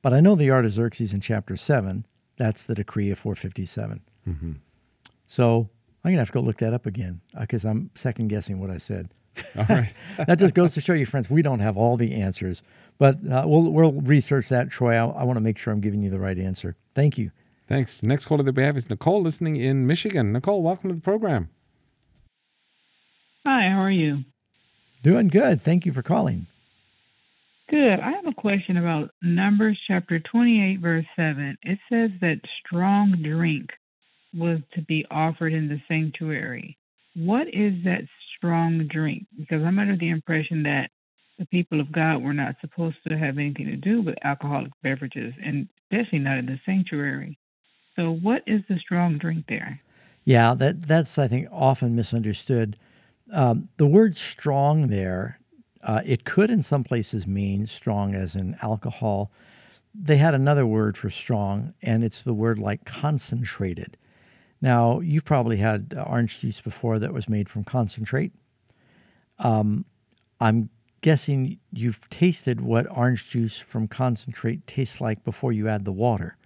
But 0.01 0.13
I 0.13 0.19
know 0.19 0.35
the 0.35 0.51
Artaxerxes 0.51 1.13
in 1.13 1.21
chapter 1.21 1.55
7, 1.57 2.05
that's 2.41 2.63
the 2.63 2.73
decree 2.73 3.11
of 3.11 3.19
457. 3.19 4.01
Mm-hmm. 4.27 4.51
So 5.27 5.69
I'm 6.03 6.09
going 6.09 6.15
to 6.15 6.19
have 6.21 6.29
to 6.29 6.33
go 6.33 6.39
look 6.41 6.57
that 6.57 6.73
up 6.73 6.87
again 6.87 7.21
because 7.39 7.65
uh, 7.65 7.69
I'm 7.69 7.91
second 7.93 8.29
guessing 8.29 8.59
what 8.59 8.71
I 8.71 8.79
said. 8.79 9.13
All 9.55 9.65
right. 9.69 9.93
that 10.27 10.39
just 10.39 10.55
goes 10.55 10.73
to 10.73 10.81
show 10.81 10.93
you, 10.93 11.05
friends, 11.05 11.29
we 11.29 11.43
don't 11.43 11.59
have 11.59 11.77
all 11.77 11.95
the 11.97 12.15
answers. 12.15 12.63
But 12.97 13.19
uh, 13.31 13.43
we'll, 13.45 13.69
we'll 13.69 13.93
research 13.93 14.49
that, 14.49 14.71
Troy. 14.71 14.95
I, 14.95 15.05
I 15.05 15.23
want 15.23 15.37
to 15.37 15.41
make 15.41 15.57
sure 15.57 15.71
I'm 15.71 15.81
giving 15.81 16.01
you 16.01 16.09
the 16.09 16.19
right 16.19 16.37
answer. 16.37 16.75
Thank 16.95 17.17
you. 17.17 17.31
Thanks. 17.67 18.01
Next 18.03 18.25
caller 18.25 18.43
that 18.43 18.55
we 18.55 18.63
have 18.63 18.75
is 18.75 18.89
Nicole 18.89 19.21
listening 19.21 19.55
in 19.55 19.85
Michigan. 19.85 20.33
Nicole, 20.33 20.63
welcome 20.63 20.89
to 20.89 20.95
the 20.95 21.01
program. 21.01 21.49
Hi, 23.45 23.69
how 23.69 23.81
are 23.81 23.91
you? 23.91 24.25
Doing 25.03 25.27
good. 25.27 25.61
Thank 25.61 25.85
you 25.85 25.93
for 25.93 26.01
calling. 26.01 26.47
Good. 27.71 28.01
I 28.01 28.11
have 28.11 28.27
a 28.27 28.33
question 28.33 28.75
about 28.75 29.11
Numbers 29.21 29.79
chapter 29.87 30.19
28, 30.19 30.81
verse 30.81 31.05
7. 31.15 31.57
It 31.63 31.79
says 31.89 32.11
that 32.19 32.41
strong 32.59 33.15
drink 33.23 33.69
was 34.33 34.59
to 34.73 34.81
be 34.81 35.05
offered 35.09 35.53
in 35.53 35.69
the 35.69 35.81
sanctuary. 35.87 36.77
What 37.15 37.47
is 37.47 37.81
that 37.85 38.01
strong 38.35 38.89
drink? 38.91 39.25
Because 39.37 39.63
I'm 39.63 39.79
under 39.79 39.95
the 39.95 40.09
impression 40.09 40.63
that 40.63 40.89
the 41.39 41.45
people 41.45 41.79
of 41.79 41.93
God 41.93 42.21
were 42.21 42.33
not 42.33 42.55
supposed 42.59 42.97
to 43.07 43.17
have 43.17 43.37
anything 43.37 43.67
to 43.67 43.77
do 43.77 44.01
with 44.01 44.15
alcoholic 44.25 44.73
beverages, 44.83 45.33
and 45.41 45.69
especially 45.89 46.19
not 46.19 46.39
in 46.39 46.47
the 46.47 46.59
sanctuary. 46.65 47.39
So, 47.95 48.11
what 48.21 48.43
is 48.47 48.61
the 48.67 48.79
strong 48.79 49.17
drink 49.17 49.45
there? 49.47 49.79
Yeah, 50.25 50.55
that 50.55 50.83
that's 50.83 51.17
I 51.17 51.29
think 51.29 51.47
often 51.49 51.95
misunderstood. 51.95 52.75
Um, 53.31 53.69
the 53.77 53.87
word 53.87 54.17
strong 54.17 54.87
there, 54.87 55.39
uh, 55.83 56.01
it 56.05 56.23
could 56.23 56.49
in 56.49 56.61
some 56.61 56.83
places 56.83 57.25
mean 57.27 57.65
strong 57.65 58.13
as 58.13 58.35
in 58.35 58.57
alcohol. 58.61 59.31
They 59.93 60.17
had 60.17 60.33
another 60.33 60.65
word 60.65 60.97
for 60.97 61.09
strong, 61.09 61.73
and 61.81 62.03
it's 62.03 62.23
the 62.23 62.33
word 62.33 62.59
like 62.59 62.85
concentrated. 62.85 63.97
Now, 64.61 64.99
you've 64.99 65.25
probably 65.25 65.57
had 65.57 65.93
orange 66.05 66.39
juice 66.39 66.61
before 66.61 66.99
that 66.99 67.13
was 67.13 67.27
made 67.27 67.49
from 67.49 67.63
concentrate. 67.63 68.31
Um, 69.39 69.85
I'm 70.39 70.69
guessing 71.01 71.59
you've 71.71 72.07
tasted 72.09 72.61
what 72.61 72.85
orange 72.95 73.29
juice 73.29 73.57
from 73.57 73.87
concentrate 73.87 74.67
tastes 74.67 75.01
like 75.01 75.23
before 75.23 75.51
you 75.51 75.67
add 75.67 75.83
the 75.83 75.91
water. 75.91 76.37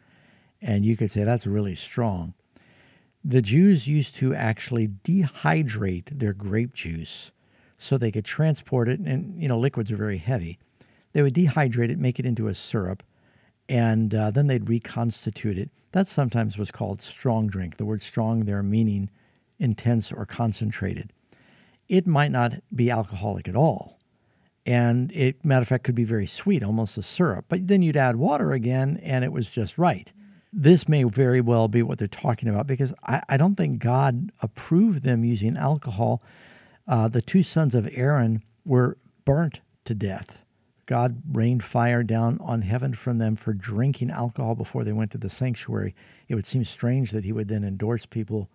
And 0.62 0.86
you 0.86 0.96
could 0.96 1.12
say 1.12 1.24
that's 1.24 1.46
really 1.46 1.76
strong. 1.76 2.34
The 3.24 3.42
Jews 3.42 3.88
used 3.88 4.16
to 4.16 4.34
actually 4.34 4.88
dehydrate 4.88 6.20
their 6.20 6.34
grape 6.34 6.74
juice 6.74 7.32
so 7.86 7.98
they 7.98 8.12
could 8.12 8.26
transport 8.26 8.90
it. 8.90 9.00
And, 9.00 9.42
you 9.42 9.48
know, 9.48 9.60
liquids 9.60 9.92
are 9.92 9.98
very 9.98 10.18
heavy. 10.18 10.58
They 11.14 11.22
would 11.22 11.34
dehydrate 11.34 11.92
it, 11.92 12.00
make 12.00 12.20
it 12.20 12.26
into 12.26 12.48
a 12.48 12.54
syrup, 12.54 13.04
and 13.70 14.14
uh, 14.14 14.32
then 14.32 14.48
they'd 14.48 14.68
reconstitute 14.68 15.58
it. 15.58 15.70
That 15.92 16.08
sometimes 16.08 16.58
was 16.58 16.72
called 16.72 17.02
strong 17.02 17.48
drink. 17.48 17.78
The 17.78 17.86
word 17.86 18.02
strong 18.02 18.42
there 18.42 18.62
meaning 18.62 19.10
intense 19.60 20.12
or 20.12 20.26
concentrated. 20.26 21.14
It 21.88 22.06
might 22.06 22.32
not 22.32 22.54
be 22.76 22.92
alcoholic 22.92 23.48
at 23.48 23.56
all. 23.56 24.00
And 24.66 25.12
it, 25.14 25.46
matter 25.46 25.62
of 25.62 25.68
fact, 25.68 25.84
could 25.84 25.96
be 25.96 26.04
very 26.04 26.26
sweet, 26.26 26.64
almost 26.64 26.98
a 26.98 27.04
syrup. 27.04 27.46
But 27.48 27.68
then 27.68 27.82
you'd 27.82 27.96
add 27.96 28.16
water 28.16 28.52
again, 28.52 29.00
and 29.04 29.24
it 29.24 29.32
was 29.32 29.50
just 29.50 29.78
right 29.78 30.12
this 30.58 30.88
may 30.88 31.04
very 31.04 31.42
well 31.42 31.68
be 31.68 31.84
what 31.84 32.00
they're 32.00 32.08
talking 32.08 32.48
about 32.48 32.66
because 32.66 32.94
I, 33.04 33.22
I 33.28 33.38
don't 33.38 33.56
think 33.56 33.80
God 33.80 34.32
approved 34.42 35.04
them 35.04 35.26
using 35.26 35.58
alcohol. 35.58 36.24
Uh, 36.88 37.08
the 37.08 37.22
two 37.22 37.44
sons 37.44 37.76
of 37.76 37.90
Aaron 37.94 38.44
were 38.64 38.98
burnt 39.24 39.62
to 39.86 39.96
death. 39.96 40.44
God 40.86 41.22
rained 41.32 41.64
fire 41.64 42.04
down 42.04 42.38
on 42.42 42.62
heaven 42.62 42.94
from 42.94 43.18
them 43.18 43.36
for 43.36 43.54
drinking 43.54 44.12
alcohol 44.12 44.54
before 44.54 44.84
they 44.84 44.94
went 44.94 45.12
to 45.12 45.18
the 45.18 45.30
sanctuary. 45.30 45.96
It 46.28 46.36
would 46.36 46.46
seem 46.46 46.64
strange 46.64 47.12
that 47.12 47.26
he 47.26 47.32
would 47.32 47.48
then 47.48 47.64
endorse 47.64 48.06
people 48.06 48.50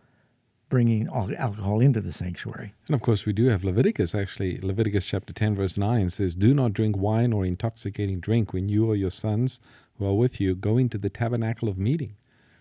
bringing 0.68 1.08
alcohol 1.08 1.80
into 1.80 2.00
the 2.00 2.12
sanctuary. 2.12 2.72
And 2.86 2.94
of 2.94 3.02
course, 3.02 3.26
we 3.26 3.32
do 3.32 3.46
have 3.46 3.64
Leviticus, 3.64 4.14
actually. 4.14 4.58
Leviticus 4.58 5.04
chapter 5.04 5.32
10, 5.32 5.56
verse 5.56 5.76
9 5.76 6.08
says, 6.10 6.36
Do 6.36 6.54
not 6.54 6.72
drink 6.72 6.96
wine 6.96 7.32
or 7.32 7.44
intoxicating 7.44 8.20
drink 8.20 8.52
when 8.52 8.68
you 8.68 8.86
or 8.86 8.94
your 8.94 9.10
sons 9.10 9.58
who 9.98 10.06
are 10.06 10.14
with 10.14 10.40
you 10.40 10.54
go 10.54 10.78
into 10.78 10.96
the 10.96 11.10
tabernacle 11.10 11.68
of 11.68 11.76
meeting. 11.76 12.14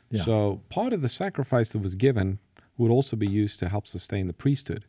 Yeah. 0.09 0.23
So 0.25 0.61
part 0.69 0.91
of 0.91 1.03
the 1.03 1.09
sacrifice 1.09 1.69
that 1.69 1.79
was 1.79 1.93
given 1.93 2.39
would 2.77 2.89
also 2.89 3.15
be 3.15 3.27
used 3.27 3.59
to 3.59 3.69
help 3.69 3.85
sustain 3.85 4.25
the 4.25 4.33
priesthood. 4.33 4.85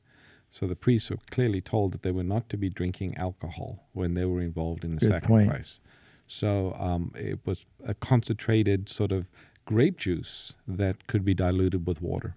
So 0.50 0.66
the 0.66 0.76
priests 0.76 1.10
were 1.10 1.18
clearly 1.30 1.60
told 1.60 1.92
that 1.92 2.02
they 2.02 2.10
were 2.10 2.24
not 2.24 2.48
to 2.50 2.56
be 2.56 2.68
drinking 2.68 3.16
alcohol 3.16 3.86
when 3.92 4.14
they 4.14 4.24
were 4.24 4.40
involved 4.40 4.84
in 4.84 4.96
the 4.96 5.00
Good 5.00 5.08
sacrifice. 5.08 5.78
Point. 5.78 5.80
So 6.26 6.76
um, 6.78 7.12
it 7.14 7.38
was 7.44 7.64
a 7.86 7.94
concentrated 7.94 8.88
sort 8.88 9.12
of 9.12 9.28
grape 9.64 9.96
juice 9.96 10.52
that 10.66 11.06
could 11.06 11.24
be 11.24 11.34
diluted 11.34 11.86
with 11.86 12.02
water. 12.02 12.34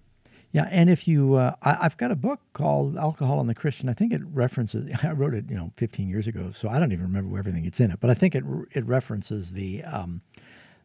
Yeah, 0.52 0.68
and 0.70 0.88
if 0.88 1.08
you, 1.08 1.34
uh, 1.34 1.56
I, 1.62 1.82
have 1.82 1.96
got 1.96 2.12
a 2.12 2.16
book 2.16 2.38
called 2.52 2.96
Alcohol 2.96 3.40
and 3.40 3.48
the 3.48 3.56
Christian. 3.56 3.88
I 3.88 3.92
think 3.92 4.12
it 4.12 4.22
references. 4.24 4.88
I 5.02 5.10
wrote 5.10 5.34
it, 5.34 5.46
you 5.50 5.56
know, 5.56 5.72
15 5.76 6.08
years 6.08 6.28
ago, 6.28 6.52
so 6.54 6.68
I 6.68 6.78
don't 6.78 6.92
even 6.92 7.04
remember 7.06 7.36
everything 7.36 7.64
it's 7.64 7.80
in 7.80 7.90
it. 7.90 7.98
But 7.98 8.10
I 8.10 8.14
think 8.14 8.36
it 8.36 8.44
it 8.70 8.86
references 8.86 9.50
the 9.50 9.82
um, 9.82 10.20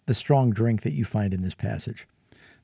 the 0.07 0.15
strong 0.15 0.49
drink 0.49 0.81
that 0.81 0.93
you 0.93 1.05
find 1.05 1.35
in 1.35 1.43
this 1.43 1.53
passage. 1.53 2.07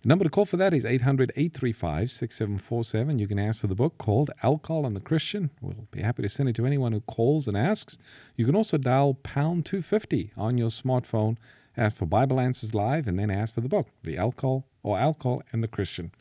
The 0.06 0.10
number 0.10 0.24
to 0.24 0.30
call 0.30 0.46
for 0.46 0.58
that 0.58 0.72
is 0.72 0.86
800 0.86 1.32
835 1.36 2.12
6747. 2.12 3.18
You 3.18 3.28
can 3.28 3.40
ask 3.40 3.60
for 3.60 3.66
the 3.66 3.74
book 3.74 3.98
called 3.98 4.30
Alcohol 4.44 4.86
and 4.86 4.96
the 4.96 5.00
Christian. 5.00 5.50
We'll 5.62 5.88
be 5.90 6.04
happy 6.04 6.22
to 6.22 6.30
send 6.30 6.48
it 6.48 6.56
to 6.58 6.66
anyone 6.68 6.92
who 6.92 7.02
calls 7.02 7.48
and 7.48 7.58
asks. 7.58 7.98
You 8.36 8.46
can 8.46 8.56
also 8.56 8.78
dial 8.78 9.16
pound 9.16 9.66
250 9.66 10.32
on 10.38 10.60
your 10.60 10.70
smartphone, 10.70 11.38
ask 11.76 11.96
for 11.96 12.06
Bible 12.06 12.40
Answers 12.40 12.76
Live, 12.76 13.08
and 13.08 13.18
then 13.18 13.32
ask 13.32 13.56
for 13.56 13.62
the 13.62 13.68
book, 13.68 13.88
The 14.04 14.16
Alcohol 14.16 14.68
or 14.84 15.00
Alcohol 15.00 15.42
and 15.52 15.64
the 15.64 15.68
Christian. 15.68 16.12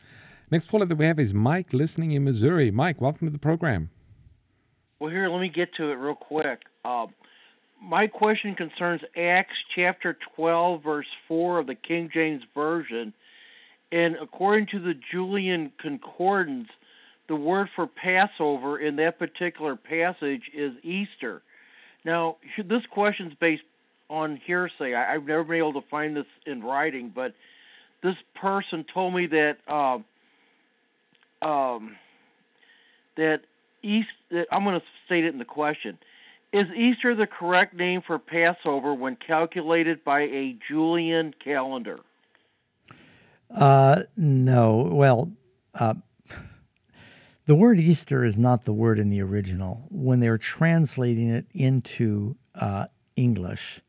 Next 0.51 0.71
caller 0.71 0.87
that 0.87 0.97
we 0.97 1.05
have 1.05 1.19
is 1.19 1.35
Mike, 1.35 1.75
listening 1.75 2.13
in 2.13 2.25
Missouri. 2.25 2.71
Mike, 2.71 3.03
welcome 3.03 3.27
to 3.27 3.33
the 3.33 3.39
program. 3.39 3.91
Well, 4.99 5.11
here, 5.11 5.29
let 5.29 5.43
me 5.43 5.51
get 5.51 5.75
to 5.75 5.91
it 5.91 5.97
real 5.97 6.15
quick. 6.15 6.63
Uh, 6.87 7.09
my 7.83 8.07
question 8.07 8.55
concerns 8.55 9.03
Acts 9.15 9.59
chapter 9.77 10.17
12, 10.37 10.83
verse 10.83 11.07
4 11.29 11.59
of 11.59 11.67
the 11.67 11.75
King 11.75 12.09
James 12.11 12.43
Version. 12.55 13.13
And 13.95 14.17
according 14.21 14.67
to 14.73 14.81
the 14.81 14.95
Julian 15.13 15.71
Concordance, 15.81 16.69
the 17.29 17.37
word 17.37 17.69
for 17.77 17.87
Passover 17.87 18.77
in 18.77 18.97
that 18.97 19.21
particular 19.21 19.77
passage 19.77 20.43
is 20.53 20.73
Easter. 20.83 21.43
Now, 22.05 22.39
this 22.59 22.83
question 22.91 23.29
is 23.29 23.35
based 23.41 23.63
on 24.11 24.41
hearsay. 24.45 24.95
I, 24.95 25.13
have 25.13 25.25
never 25.25 25.45
been 25.45 25.59
able 25.59 25.75
to 25.75 25.89
find 25.89 26.17
this 26.17 26.27
in 26.45 26.61
writing, 26.61 27.13
but 27.15 27.35
this 28.03 28.17
person 28.35 28.85
told 28.93 29.15
me 29.15 29.29
that 29.29 29.59
uh, 29.69 31.47
um, 31.47 31.95
that 33.17 33.43
East. 33.85 34.09
That 34.33 34.49
I'm 34.51 34.65
going 34.65 34.81
to 34.81 34.87
state 35.07 35.25
it 35.25 35.33
in 35.33 35.39
the 35.39 35.45
question. 35.45 35.99
Is 36.53 36.67
Easter 36.77 37.15
the 37.15 37.29
correct 37.29 37.75
name 37.75 38.03
for 38.05 38.19
Passover 38.19 38.93
when 38.93 39.17
calculated 39.17 40.03
by 40.03 40.23
a 40.23 40.57
Julian 40.69 41.33
calendar? 41.43 42.01
Uh, 43.55 44.03
no. 44.17 44.89
Well, 44.93 45.33
uh, 45.75 45.95
the 47.47 47.55
word 47.55 47.79
Easter 47.79 48.25
is 48.25 48.37
not 48.37 48.65
the 48.65 48.73
word 48.73 48.99
in 48.99 49.11
the 49.11 49.23
original. 49.23 49.87
When 49.91 50.21
they're 50.21 50.39
translating 50.39 51.29
it 51.29 51.47
into 51.53 52.37
uh, 52.55 52.87
English, 53.17 53.81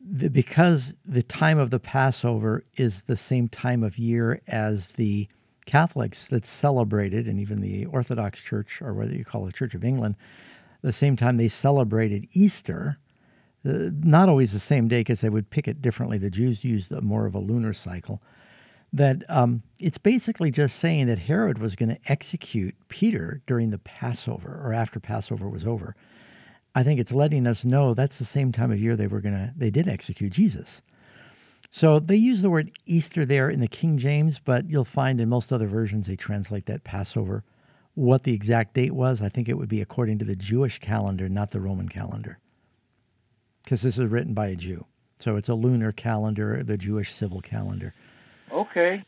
the, 0.00 0.28
because 0.28 0.94
the 1.04 1.22
time 1.22 1.58
of 1.58 1.70
the 1.70 1.78
Passover 1.78 2.64
is 2.76 3.02
the 3.02 3.16
same 3.16 3.48
time 3.48 3.84
of 3.84 3.98
year 3.98 4.40
as 4.48 4.88
the 4.88 5.28
Catholics 5.66 6.26
that 6.28 6.44
celebrated, 6.44 7.28
and 7.28 7.38
even 7.38 7.60
the 7.60 7.86
Orthodox 7.86 8.40
Church, 8.40 8.82
or 8.82 8.92
whether 8.92 9.14
you 9.14 9.24
call 9.24 9.46
it 9.46 9.54
Church 9.54 9.74
of 9.74 9.84
England, 9.84 10.16
the 10.82 10.90
same 10.90 11.16
time 11.16 11.36
they 11.36 11.48
celebrated 11.48 12.26
Easter, 12.32 12.98
uh, 13.64 13.90
not 14.02 14.28
always 14.28 14.52
the 14.52 14.58
same 14.58 14.88
day 14.88 15.00
because 15.00 15.20
they 15.20 15.28
would 15.28 15.50
pick 15.50 15.68
it 15.68 15.82
differently. 15.82 16.18
The 16.18 16.30
Jews 16.30 16.64
used 16.64 16.90
more 16.90 17.26
of 17.26 17.34
a 17.34 17.38
lunar 17.38 17.74
cycle 17.74 18.20
that 18.92 19.28
um, 19.28 19.62
it's 19.78 19.98
basically 19.98 20.50
just 20.50 20.76
saying 20.76 21.06
that 21.06 21.20
Herod 21.20 21.58
was 21.58 21.76
going 21.76 21.90
to 21.90 21.98
execute 22.06 22.74
Peter 22.88 23.40
during 23.46 23.70
the 23.70 23.78
Passover 23.78 24.60
or 24.64 24.72
after 24.72 24.98
Passover 24.98 25.48
was 25.48 25.64
over. 25.64 25.94
I 26.74 26.82
think 26.82 27.00
it's 27.00 27.12
letting 27.12 27.46
us 27.46 27.64
know 27.64 27.94
that's 27.94 28.18
the 28.18 28.24
same 28.24 28.52
time 28.52 28.70
of 28.70 28.80
year 28.80 28.96
they 28.96 29.06
were 29.06 29.20
going 29.20 29.34
to 29.34 29.52
they 29.56 29.70
did 29.70 29.88
execute 29.88 30.32
Jesus. 30.32 30.82
So 31.70 32.00
they 32.00 32.16
use 32.16 32.42
the 32.42 32.50
word 32.50 32.72
Easter 32.84 33.24
there 33.24 33.48
in 33.48 33.60
the 33.60 33.68
King 33.68 33.96
James, 33.96 34.40
but 34.40 34.68
you'll 34.68 34.84
find 34.84 35.20
in 35.20 35.28
most 35.28 35.52
other 35.52 35.68
versions 35.68 36.06
they 36.06 36.16
translate 36.16 36.66
that 36.66 36.82
Passover. 36.82 37.44
What 37.94 38.24
the 38.24 38.34
exact 38.34 38.74
date 38.74 38.94
was, 38.94 39.22
I 39.22 39.28
think 39.28 39.48
it 39.48 39.56
would 39.58 39.68
be 39.68 39.80
according 39.80 40.18
to 40.18 40.24
the 40.24 40.36
Jewish 40.36 40.78
calendar, 40.78 41.28
not 41.28 41.52
the 41.52 41.60
Roman 41.60 41.88
calendar. 41.88 42.38
Because 43.62 43.82
this 43.82 43.98
is 43.98 44.06
written 44.06 44.34
by 44.34 44.48
a 44.48 44.56
Jew. 44.56 44.86
So 45.18 45.36
it's 45.36 45.48
a 45.48 45.54
lunar 45.54 45.92
calendar, 45.92 46.62
the 46.64 46.78
Jewish 46.78 47.12
civil 47.12 47.40
calendar. 47.40 47.94
Okay. 48.70 49.04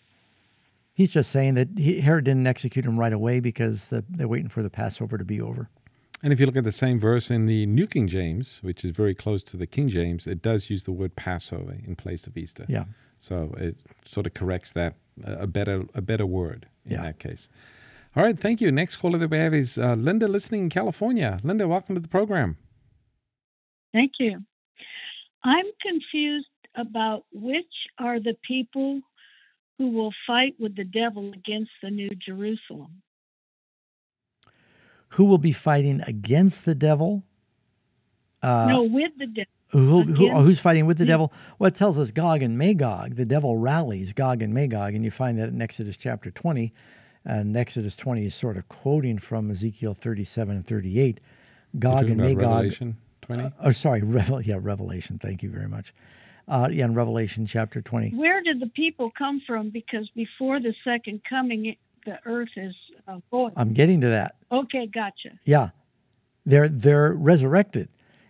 He's 0.95 1.11
just 1.11 1.31
saying 1.31 1.55
that 1.55 1.69
he, 1.77 2.01
Herod 2.01 2.25
didn't 2.25 2.47
execute 2.47 2.85
him 2.85 2.99
right 2.99 3.13
away 3.13 3.41
because 3.41 3.89
the, 3.89 4.05
they're 4.09 4.29
waiting 4.29 4.49
for 4.49 4.63
the 4.63 4.71
Passover 4.71 5.17
to 5.17 5.25
be 5.25 5.41
over. 5.41 5.71
And 6.23 6.33
if 6.33 6.39
you 6.39 6.47
look 6.47 6.57
at 6.57 6.65
the 6.65 6.71
same 6.71 7.01
verse 7.01 7.31
in 7.31 7.47
the 7.47 7.67
New 7.67 7.87
King 7.87 8.07
James, 8.07 8.59
which 8.63 8.85
is 8.85 8.93
very 8.93 9.15
close 9.15 9.43
to 9.45 9.57
the 9.57 9.67
King 9.67 9.89
James, 9.89 10.27
it 10.27 10.41
does 10.43 10.71
use 10.71 10.85
the 10.85 10.93
word 10.93 11.17
Passover 11.17 11.77
in 11.85 11.97
place 11.97 12.27
of 12.27 12.37
Easter. 12.37 12.65
Yeah. 12.69 12.85
So 13.19 13.55
it 13.59 13.77
sort 14.05 14.27
of 14.27 14.35
corrects 14.35 14.73
that 14.73 14.95
a 15.25 15.47
better 15.47 15.85
a 15.95 16.01
better 16.01 16.27
word 16.27 16.67
in 16.85 16.93
yeah. 16.93 17.03
that 17.03 17.19
case. 17.19 17.49
All 18.15 18.23
right, 18.23 18.39
thank 18.39 18.61
you. 18.61 18.71
Next 18.71 18.97
caller 18.97 19.19
that 19.19 19.31
we 19.31 19.39
have 19.39 19.55
is 19.55 19.79
uh, 19.79 19.95
Linda, 19.95 20.29
listening 20.29 20.65
in 20.65 20.71
California. 20.71 21.41
Linda, 21.43 21.67
welcome 21.67 21.95
to 21.95 22.01
the 22.01 22.09
program. 22.09 22.57
Thank 23.93 24.13
you. 24.21 24.39
I'm 25.45 25.65
confused 25.81 26.47
about 26.77 27.25
which 27.33 27.65
are 27.99 28.21
the 28.21 28.35
people 28.47 29.01
who 29.83 29.91
will 29.91 30.13
fight 30.29 30.55
with 30.61 30.77
the 30.77 30.85
devil 30.85 31.33
against 31.33 31.73
the 31.83 31.91
New 31.91 32.11
Jerusalem. 32.11 33.03
Who 35.11 35.25
will 35.25 35.39
be 35.39 35.51
fighting 35.51 36.01
against 36.07 36.65
the 36.65 36.77
devil? 36.77 37.25
Uh, 38.41 38.67
no, 38.67 38.83
with 38.85 39.11
the 39.19 39.27
devil. 39.27 39.51
Who, 39.71 40.03
who, 40.03 40.31
who's 40.43 40.61
fighting 40.61 40.87
with 40.87 40.99
the 40.99 41.05
devil? 41.05 41.33
Well, 41.59 41.67
it 41.67 41.75
tells 41.75 41.99
us 41.99 42.13
Gog 42.13 42.43
and 42.43 42.57
Magog. 42.57 43.17
The 43.17 43.25
devil 43.25 43.57
rallies 43.57 44.13
Gog 44.13 44.41
and 44.41 44.55
Magog, 44.55 44.95
and 44.95 45.05
you 45.05 45.11
find 45.11 45.37
that 45.39 45.49
in 45.49 45.61
Exodus 45.61 45.97
chapter 45.97 46.31
20. 46.31 46.73
And 47.25 47.57
Exodus 47.57 47.97
20 47.97 48.27
is 48.27 48.35
sort 48.35 48.57
of 48.57 48.69
quoting 48.69 49.19
from 49.19 49.51
Ezekiel 49.51 49.95
37 49.95 50.57
and 50.57 50.67
38. 50.67 51.19
Gog 51.79 52.09
and 52.09 52.19
Magog. 52.19 52.39
Revelation 52.39 52.99
20? 53.23 53.43
Uh, 53.43 53.51
oh, 53.61 53.73
sorry, 53.73 54.03
Revel, 54.05 54.43
yeah, 54.43 54.59
Revelation. 54.61 55.19
Thank 55.19 55.43
you 55.43 55.51
very 55.51 55.69
much 55.69 55.93
uh, 56.49 56.69
yeah, 56.71 56.85
in 56.85 56.95
Revelation 56.95 57.47
chapter 57.47 57.81
20. 57.81 58.11
Where 58.11 58.43
did 58.43 58.61
the 58.61 58.69
people 58.69 59.11
come 59.17 59.41
from? 59.47 59.71
Because 59.71 60.09
before 60.15 60.61
the 60.61 60.75
second 60.85 61.23
coming, 61.29 61.77
the 62.05 62.19
earth 62.27 62.51
is 62.57 62.75
uh, 63.09 63.19
void. 63.31 63.53
I'm 63.57 63.73
getting 63.73 64.01
to 64.01 64.09
that. 64.09 64.37
Okay, 64.51 64.87
gotcha. 64.87 65.39
Yeah, 65.45 65.71
they're 66.45 66.69
they're 66.69 67.13
resurrected. 67.13 67.89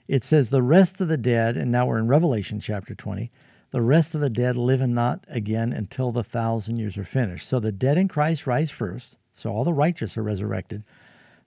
It 0.09 0.25
says 0.25 0.51
the 0.51 0.63
rest 0.63 1.01
of 1.01 1.09
the 1.09 1.17
dead, 1.17 1.57
and 1.57 1.73
now 1.73 1.87
we're 1.87 1.99
in 1.99 2.09
Revelation 2.09 2.61
chapter 2.61 2.95
20. 2.95 3.31
The 3.71 3.81
rest 3.81 4.15
of 4.15 4.21
the 4.21 4.29
dead 4.29 4.57
live 4.57 4.83
and 4.83 4.95
not 4.95 5.25
again 5.29 5.73
until 5.73 6.13
the 6.13 6.23
thousand 6.23 6.77
years 6.77 6.99
are 6.99 7.05
finished. 7.05 7.49
So 7.49 7.59
the 7.59 7.73
dead 7.73 7.97
in 7.97 8.09
Christ 8.09 8.47
rise 8.47 8.71
first. 8.71 9.17
So 9.33 9.51
all 9.51 9.65
the 9.65 9.73
righteous 9.73 10.19
are 10.19 10.23
resurrected. 10.23 10.85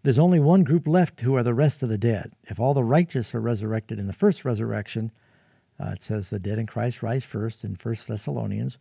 There's 0.01 0.17
only 0.17 0.39
one 0.39 0.63
group 0.63 0.87
left 0.87 1.21
who 1.21 1.35
are 1.35 1.43
the 1.43 1.53
rest 1.53 1.83
of 1.83 1.89
the 1.89 1.97
dead. 1.97 2.33
If 2.43 2.59
all 2.59 2.73
the 2.73 2.83
righteous 2.83 3.35
are 3.35 3.41
resurrected 3.41 3.99
in 3.99 4.07
the 4.07 4.13
first 4.13 4.43
resurrection, 4.43 5.11
uh, 5.79 5.91
it 5.93 6.03
says 6.03 6.29
the 6.29 6.39
dead 6.39 6.59
in 6.59 6.67
Christ 6.67 7.03
rise 7.03 7.25
first 7.25 7.63
in 7.63 7.75
First 7.75 8.07
Thessalonians. 8.07 8.77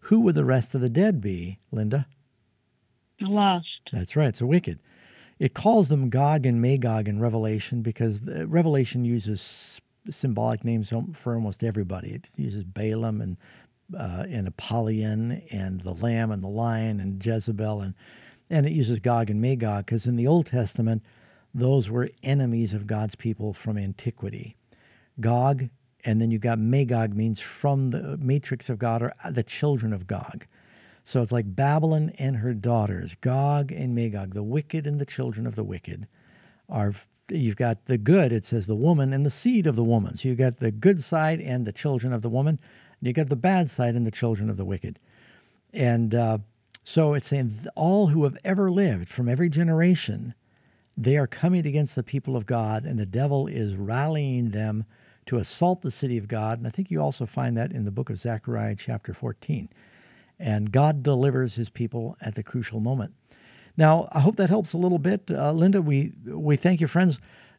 Who 0.00 0.20
would 0.20 0.34
the 0.34 0.44
rest 0.44 0.74
of 0.74 0.80
the 0.80 0.88
dead 0.88 1.20
be, 1.20 1.58
Linda? 1.72 2.06
The 3.20 3.26
lost. 3.26 3.66
That's 3.92 4.14
right. 4.14 4.28
It's 4.28 4.40
a 4.40 4.46
wicked. 4.46 4.78
It 5.38 5.54
calls 5.54 5.88
them 5.88 6.08
Gog 6.08 6.46
and 6.46 6.62
Magog 6.62 7.08
in 7.08 7.20
Revelation 7.20 7.82
because 7.82 8.20
Revelation 8.22 9.04
uses 9.04 9.80
symbolic 10.10 10.64
names 10.64 10.92
for 11.14 11.34
almost 11.34 11.64
everybody. 11.64 12.12
It 12.12 12.26
uses 12.36 12.64
Balaam 12.64 13.20
and 13.20 13.36
uh, 13.96 14.24
and 14.28 14.48
Apollyon 14.48 15.42
and 15.50 15.80
the 15.82 15.94
lamb 15.94 16.32
and 16.32 16.42
the 16.42 16.48
lion 16.48 16.98
and 16.98 17.24
Jezebel 17.24 17.80
and 17.80 17.94
and 18.50 18.66
it 18.66 18.72
uses 18.72 19.00
Gog 19.00 19.30
and 19.30 19.40
Magog 19.40 19.86
because 19.86 20.06
in 20.06 20.16
the 20.16 20.26
Old 20.26 20.46
Testament 20.46 21.02
those 21.54 21.88
were 21.88 22.10
enemies 22.22 22.74
of 22.74 22.86
God's 22.86 23.14
people 23.14 23.52
from 23.52 23.78
antiquity. 23.78 24.56
Gog 25.20 25.68
and 26.06 26.20
then 26.20 26.30
you 26.30 26.38
got 26.38 26.60
Magog 26.60 27.14
means 27.14 27.40
from 27.40 27.90
the 27.90 28.16
matrix 28.16 28.70
of 28.70 28.78
God 28.78 29.02
or 29.02 29.12
uh, 29.24 29.30
the 29.32 29.42
children 29.42 29.92
of 29.92 30.06
Gog. 30.06 30.46
So 31.04 31.20
it's 31.20 31.32
like 31.32 31.54
Babylon 31.54 32.12
and 32.16 32.36
her 32.36 32.54
daughters, 32.54 33.16
Gog 33.20 33.72
and 33.72 33.94
Magog, 33.94 34.32
the 34.32 34.42
wicked 34.42 34.86
and 34.86 35.00
the 35.00 35.04
children 35.04 35.46
of 35.46 35.56
the 35.56 35.64
wicked 35.64 36.06
are 36.68 36.94
you've 37.28 37.56
got 37.56 37.86
the 37.86 37.98
good, 37.98 38.32
it 38.32 38.46
says 38.46 38.66
the 38.66 38.76
woman 38.76 39.12
and 39.12 39.26
the 39.26 39.30
seed 39.30 39.66
of 39.66 39.74
the 39.74 39.84
woman. 39.84 40.14
So 40.14 40.28
you've 40.28 40.38
got 40.38 40.58
the 40.58 40.70
good 40.70 41.02
side 41.02 41.40
and 41.40 41.66
the 41.66 41.72
children 41.72 42.12
of 42.12 42.22
the 42.22 42.28
woman, 42.28 42.60
and 43.00 43.06
you 43.06 43.12
got 43.12 43.28
the 43.28 43.36
bad 43.36 43.68
side 43.68 43.96
and 43.96 44.06
the 44.06 44.12
children 44.12 44.48
of 44.48 44.56
the 44.56 44.64
wicked. 44.64 45.00
And 45.72 46.14
uh, 46.14 46.38
so 46.84 47.14
it's 47.14 47.26
saying 47.26 47.66
all 47.74 48.08
who 48.08 48.22
have 48.22 48.38
ever 48.44 48.70
lived 48.70 49.08
from 49.08 49.28
every 49.28 49.48
generation, 49.48 50.34
they 50.96 51.16
are 51.16 51.26
coming 51.26 51.66
against 51.66 51.96
the 51.96 52.04
people 52.04 52.36
of 52.36 52.46
God, 52.46 52.84
and 52.84 52.96
the 52.96 53.06
devil 53.06 53.48
is 53.48 53.74
rallying 53.74 54.50
them 54.50 54.84
to 55.26 55.38
assault 55.38 55.82
the 55.82 55.90
city 55.90 56.16
of 56.16 56.28
God. 56.28 56.58
And 56.58 56.66
I 56.66 56.70
think 56.70 56.90
you 56.90 57.00
also 57.00 57.26
find 57.26 57.56
that 57.56 57.72
in 57.72 57.84
the 57.84 57.90
book 57.90 58.10
of 58.10 58.18
Zechariah, 58.18 58.76
chapter 58.76 59.12
14. 59.12 59.68
And 60.38 60.72
God 60.72 61.02
delivers 61.02 61.54
his 61.54 61.68
people 61.68 62.16
at 62.20 62.34
the 62.34 62.42
crucial 62.42 62.80
moment. 62.80 63.14
Now, 63.76 64.08
I 64.12 64.20
hope 64.20 64.36
that 64.36 64.50
helps 64.50 64.72
a 64.72 64.78
little 64.78 64.98
bit. 64.98 65.30
Uh, 65.30 65.52
Linda, 65.52 65.82
we, 65.82 66.12
we 66.26 66.56
thank 66.56 66.80
you, 66.80 66.86
friends. 66.86 67.18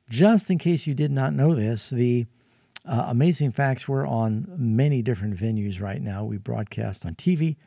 Just 0.10 0.50
in 0.50 0.58
case 0.58 0.88
you 0.88 0.94
did 0.94 1.12
not 1.12 1.34
know 1.34 1.54
this, 1.54 1.90
the 1.90 2.26
uh, 2.86 3.06
Amazing 3.08 3.52
Facts, 3.52 3.88
we're 3.88 4.08
on 4.08 4.48
many 4.58 5.02
different 5.02 5.36
venues 5.36 5.82
right 5.82 6.02
now. 6.02 6.24
We 6.24 6.38
broadcast 6.38 7.06
on 7.06 7.16
TV, 7.16 7.58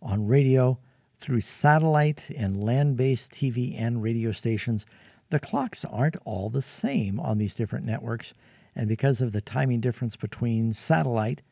on 0.00 0.26
radio, 0.26 0.78
through 1.18 1.40
satellite 1.40 2.24
and 2.36 2.62
land 2.62 2.96
based 2.96 3.32
TV 3.32 3.78
and 3.78 4.02
radio 4.02 4.32
stations. 4.32 4.86
The 5.30 5.40
clocks 5.40 5.84
aren't 5.84 6.16
all 6.24 6.48
the 6.48 6.62
same 6.62 7.18
on 7.20 7.38
these 7.38 7.54
different 7.54 7.84
networks. 7.84 8.32
And 8.78 8.86
because 8.88 9.20
of 9.20 9.32
the 9.32 9.40
timing 9.40 9.80
difference 9.80 10.14
between 10.14 10.72
satellite 10.72 11.42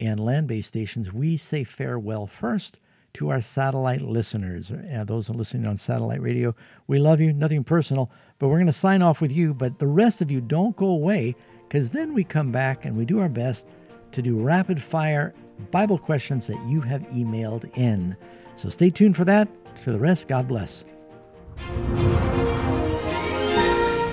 and 0.00 0.18
land 0.18 0.48
based 0.48 0.68
stations, 0.68 1.12
we 1.12 1.36
say 1.36 1.62
farewell 1.62 2.26
first 2.26 2.80
to 3.14 3.30
our 3.30 3.40
satellite 3.40 4.02
listeners. 4.02 4.72
Uh, 4.72 5.04
those 5.04 5.30
are 5.30 5.34
listening 5.34 5.64
on 5.64 5.76
satellite 5.76 6.20
radio, 6.20 6.54
we 6.88 6.98
love 6.98 7.20
you, 7.20 7.32
nothing 7.32 7.62
personal, 7.62 8.10
but 8.40 8.48
we're 8.48 8.56
going 8.56 8.66
to 8.66 8.72
sign 8.72 9.00
off 9.00 9.20
with 9.20 9.30
you. 9.30 9.54
But 9.54 9.78
the 9.78 9.86
rest 9.86 10.20
of 10.20 10.30
you 10.30 10.40
don't 10.40 10.74
go 10.74 10.86
away 10.86 11.36
because 11.68 11.90
then 11.90 12.14
we 12.14 12.24
come 12.24 12.50
back 12.50 12.84
and 12.84 12.96
we 12.96 13.04
do 13.04 13.20
our 13.20 13.28
best 13.28 13.68
to 14.10 14.20
do 14.20 14.40
rapid 14.40 14.82
fire 14.82 15.32
Bible 15.70 15.98
questions 15.98 16.48
that 16.48 16.60
you 16.66 16.80
have 16.80 17.02
emailed 17.10 17.70
in. 17.78 18.16
So 18.56 18.68
stay 18.70 18.90
tuned 18.90 19.16
for 19.16 19.24
that. 19.26 19.48
To 19.84 19.92
the 19.92 19.98
rest, 20.00 20.26
God 20.26 20.48
bless. 20.48 20.84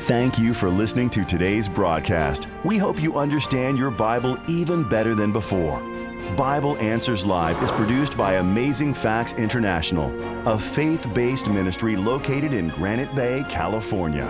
Thank 0.10 0.40
you 0.40 0.56
for 0.56 0.72
listening 0.72 1.12
to 1.12 1.24
today's 1.24 1.70
broadcast. 1.70 2.48
We 2.64 2.80
hope 2.80 3.00
you 3.00 3.20
understand 3.20 3.78
your 3.78 3.92
Bible 3.92 4.40
even 4.48 4.84
better 4.90 5.14
than 5.14 5.32
before. 5.32 5.80
Bible 6.36 6.76
Answers 6.78 7.28
Live 7.28 7.62
is 7.62 7.72
produced 7.72 8.18
by 8.18 8.38
Amazing 8.38 8.96
Facts 8.96 9.34
International, 9.34 10.12
a 10.48 10.58
faith 10.58 11.06
based 11.14 11.48
ministry 11.48 11.96
located 11.96 12.56
in 12.56 12.70
Granite 12.70 13.14
Bay, 13.14 13.46
California. 13.50 14.26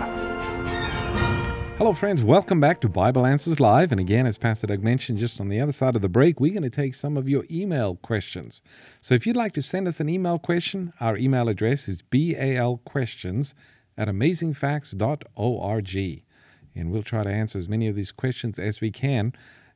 Hello, 1.78 1.94
friends. 1.94 2.22
Welcome 2.22 2.60
back 2.60 2.82
to 2.82 2.88
Bible 2.90 3.24
Answers 3.24 3.58
Live. 3.58 3.90
And 3.90 4.02
again, 4.02 4.26
as 4.26 4.36
Pastor 4.36 4.66
Doug 4.66 4.82
mentioned 4.82 5.16
just 5.16 5.40
on 5.40 5.48
the 5.48 5.62
other 5.62 5.72
side 5.72 5.96
of 5.96 6.02
the 6.02 6.10
break, 6.10 6.40
we're 6.40 6.52
going 6.52 6.62
to 6.62 6.68
take 6.68 6.94
some 6.94 7.16
of 7.16 7.26
your 7.26 7.46
email 7.50 7.96
questions. 7.96 8.60
So 9.00 9.14
if 9.14 9.26
you'd 9.26 9.34
like 9.34 9.52
to 9.52 9.62
send 9.62 9.88
us 9.88 9.98
an 9.98 10.10
email 10.10 10.38
question, 10.38 10.92
our 11.00 11.16
email 11.16 11.48
address 11.48 11.88
is 11.88 12.02
balquestions 12.02 13.54
at 13.96 14.08
amazingfacts.org. 14.08 16.22
And 16.74 16.92
we'll 16.92 17.02
try 17.02 17.24
to 17.24 17.30
answer 17.30 17.58
as 17.58 17.68
many 17.68 17.88
of 17.88 17.96
these 17.96 18.12
questions 18.12 18.58
as 18.58 18.80
we 18.80 18.90
can 18.90 19.34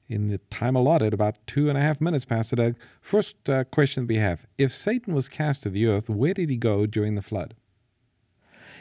in 0.08 0.28
the 0.28 0.38
time 0.50 0.76
allotted, 0.76 1.14
about 1.14 1.36
two 1.46 1.68
and 1.68 1.78
a 1.78 1.80
half 1.80 2.00
minutes, 2.00 2.24
Pastor 2.24 2.56
Doug. 2.56 2.76
First 3.00 3.48
uh, 3.48 3.64
question 3.64 4.06
we 4.06 4.16
have 4.16 4.46
If 4.58 4.72
Satan 4.72 5.14
was 5.14 5.28
cast 5.28 5.62
to 5.62 5.70
the 5.70 5.86
earth, 5.86 6.10
where 6.10 6.34
did 6.34 6.50
he 6.50 6.56
go 6.56 6.86
during 6.86 7.14
the 7.14 7.22
flood? 7.22 7.54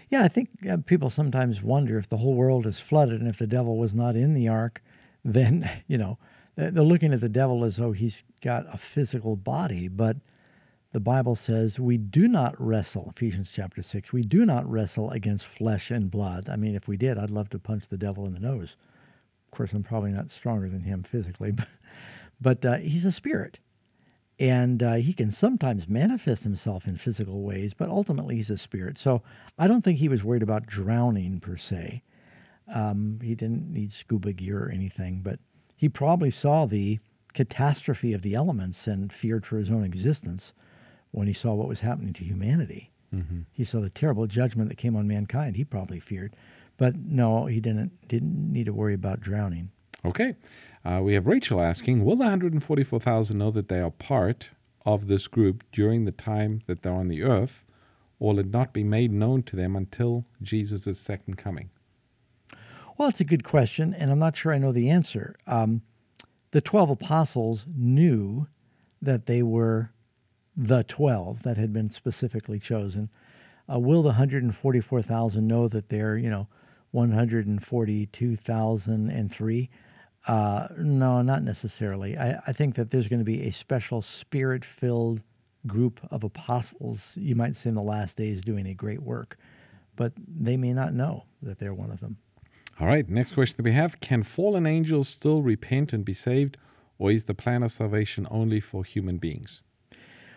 Yeah, 0.10 0.24
I 0.24 0.28
think 0.28 0.50
uh, 0.70 0.78
people 0.86 1.10
sometimes 1.10 1.64
wonder 1.64 1.98
if 1.98 2.10
the 2.10 2.18
whole 2.18 2.36
world 2.36 2.66
is 2.66 2.80
flooded 2.80 3.20
and 3.20 3.30
if 3.30 3.38
the 3.38 3.48
devil 3.48 3.78
was 3.78 3.96
not 3.96 4.16
in 4.16 4.34
the 4.34 4.48
ark, 4.48 4.84
then, 5.24 5.70
you 5.88 5.98
know, 5.98 6.18
they're 6.56 6.84
looking 6.84 7.14
at 7.14 7.22
the 7.22 7.30
devil 7.30 7.64
as 7.64 7.78
though 7.78 7.94
he's 7.94 8.24
got 8.42 8.66
a 8.72 8.78
physical 8.78 9.36
body. 9.36 9.88
But 9.88 10.18
the 10.94 11.00
Bible 11.00 11.36
says 11.36 11.80
we 11.80 11.98
do 11.98 12.28
not 12.28 12.56
wrestle, 12.62 13.12
Ephesians 13.16 13.52
chapter 13.52 13.82
6, 13.82 14.14
we 14.14 14.22
do 14.22 14.46
not 14.46 14.70
wrestle 14.70 15.10
against 15.10 15.46
flesh 15.46 15.90
and 15.90 16.10
blood. 16.10 16.48
I 16.48 16.56
mean, 16.56 16.76
if 16.76 16.88
we 16.88 16.98
did, 16.98 17.18
I'd 17.18 17.32
love 17.32 17.50
to 17.50 17.60
punch 17.60 17.88
the 17.88 17.98
devil 17.98 18.28
in 18.28 18.34
the 18.34 18.40
nose. 18.40 18.78
Of 19.48 19.58
course, 19.58 19.74
I'm 19.74 19.82
probably 19.82 20.12
not 20.12 20.30
stronger 20.30 20.70
than 20.70 20.84
him 20.84 21.02
physically, 21.02 21.52
but, 21.52 21.68
but 22.40 22.64
uh, 22.64 22.78
he's 22.78 23.06
a 23.06 23.12
spirit. 23.12 23.60
And 24.40 24.84
uh, 24.84 24.96
he 24.96 25.14
can 25.14 25.32
sometimes 25.32 25.90
manifest 25.90 26.44
himself 26.44 26.88
in 26.88 26.98
physical 26.98 27.42
ways, 27.42 27.74
but 27.74 27.90
ultimately 27.90 28.36
he's 28.36 28.52
a 28.52 28.58
spirit. 28.58 29.00
So 29.00 29.24
I 29.58 29.68
don't 29.68 29.84
think 29.84 29.98
he 29.98 30.10
was 30.10 30.24
worried 30.24 30.44
about 30.44 30.68
drowning 30.68 31.40
per 31.40 31.58
se. 31.58 32.04
Um, 32.72 33.20
he 33.22 33.34
didn't 33.34 33.72
need 33.72 33.92
scuba 33.92 34.32
gear 34.32 34.66
or 34.66 34.70
anything, 34.70 35.22
but 35.24 35.40
he 35.76 35.90
probably 35.90 36.32
saw 36.32 36.66
the 36.66 37.00
catastrophe 37.34 38.14
of 38.14 38.22
the 38.22 38.36
elements 38.36 38.86
and 38.86 39.12
feared 39.12 39.44
for 39.44 39.58
his 39.58 39.72
own 39.72 39.84
existence 39.84 40.54
when 41.14 41.28
he 41.28 41.34
saw 41.34 41.54
what 41.54 41.68
was 41.68 41.82
happening 41.82 42.12
to 42.12 42.24
humanity. 42.24 42.92
Mm-hmm. 43.14 43.42
He 43.52 43.64
saw 43.64 43.80
the 43.80 43.92
terrible 43.92 44.26
judgment 44.26 44.70
that 44.70 44.78
came 44.78 44.96
on 44.96 45.08
mankind. 45.08 45.56
He 45.56 45.64
probably 45.64 46.00
feared, 46.00 46.36
but 46.78 46.96
no, 46.96 47.46
he 47.46 47.60
didn't. 47.60 48.08
Didn't 48.08 48.52
need 48.52 48.66
to 48.66 48.74
worry 48.74 48.96
about 48.96 49.22
drowning. 49.22 49.72
Okay, 50.04 50.36
uh, 50.84 51.00
we 51.04 51.14
have 51.14 51.28
Rachel 51.28 51.62
asking: 51.62 52.04
Will 52.04 52.16
the 52.16 52.24
144,000 52.24 53.38
know 53.38 53.52
that 53.52 53.70
they 53.70 53.80
are 53.80 53.92
part 53.92 54.50
of 54.86 55.08
this 55.08 55.28
group 55.28 55.64
during 55.72 56.06
the 56.06 56.12
time 56.12 56.62
that 56.66 56.82
they're 56.82 56.92
on 56.92 57.08
the 57.08 57.22
earth, 57.22 57.64
or 58.20 58.34
will 58.34 58.40
it 58.40 58.50
not 58.50 58.74
be 58.74 58.84
made 58.84 59.12
known 59.12 59.44
to 59.44 59.56
them 59.56 59.76
until 59.76 60.26
Jesus' 60.42 61.00
second 61.00 61.38
coming? 61.38 61.70
Well, 62.98 63.10
it's 63.10 63.22
a 63.22 63.26
good 63.26 63.44
question, 63.44 63.94
and 63.94 64.12
I'm 64.12 64.20
not 64.20 64.36
sure 64.36 64.52
I 64.52 64.58
know 64.58 64.72
the 64.72 64.90
answer. 64.90 65.36
Um, 65.46 65.84
the 66.52 66.62
12 66.62 66.92
apostles 66.92 67.66
knew 67.76 68.48
that 69.02 69.26
they 69.26 69.42
were 69.42 69.93
the 70.56 70.84
12 70.84 71.44
that 71.44 71.58
had 71.58 71.74
been 71.74 71.90
specifically 71.90 72.60
chosen. 72.60 73.10
Uh, 73.72 73.80
will 73.80 74.02
the 74.02 74.10
144,000 74.10 75.48
know 75.48 75.68
that 75.68 75.90
they're, 75.90 76.18
you 76.18 76.30
know, 76.30 76.48
142,003? 76.92 79.70
Uh, 80.26 80.68
no, 80.78 81.22
not 81.22 81.44
necessarily. 81.44 82.18
I, 82.18 82.40
I 82.48 82.54
think 82.54 82.76
that 82.76 82.92
there's 82.92 83.08
going 83.08 83.20
to 83.20 83.26
be 83.26 83.44
a 83.44 83.52
special 83.52 84.02
spirit 84.02 84.64
filled 84.64 85.22
group 85.66 86.00
of 86.12 86.24
apostles, 86.24 87.14
you 87.16 87.36
might 87.36 87.56
say 87.56 87.70
in 87.70 87.76
the 87.76 87.82
last 87.82 88.18
days, 88.18 88.42
doing 88.42 88.68
a 88.68 88.74
great 88.74 89.02
work, 89.02 89.38
but 89.96 90.14
they 90.18 90.58
may 90.58 90.74
not 90.74 90.94
know 90.94 91.24
that 91.42 91.60
they're 91.60 91.74
one 91.74 91.92
of 91.92 92.00
them. 92.00 92.18
All 92.80 92.88
right, 92.88 93.08
next 93.08 93.34
question 93.34 93.56
that 93.58 93.64
we 93.64 93.72
have 93.72 94.00
Can 94.00 94.24
fallen 94.24 94.66
angels 94.66 95.08
still 95.08 95.42
repent 95.42 95.94
and 95.94 96.04
be 96.04 96.14
saved, 96.14 96.58
or 96.98 97.12
is 97.12 97.26
the 97.26 97.36
plan 97.36 97.64
of 97.64 97.72
salvation 97.72 98.28
only 98.32 98.60
for 98.60 98.84
human 98.84 99.18
beings? 99.18 99.62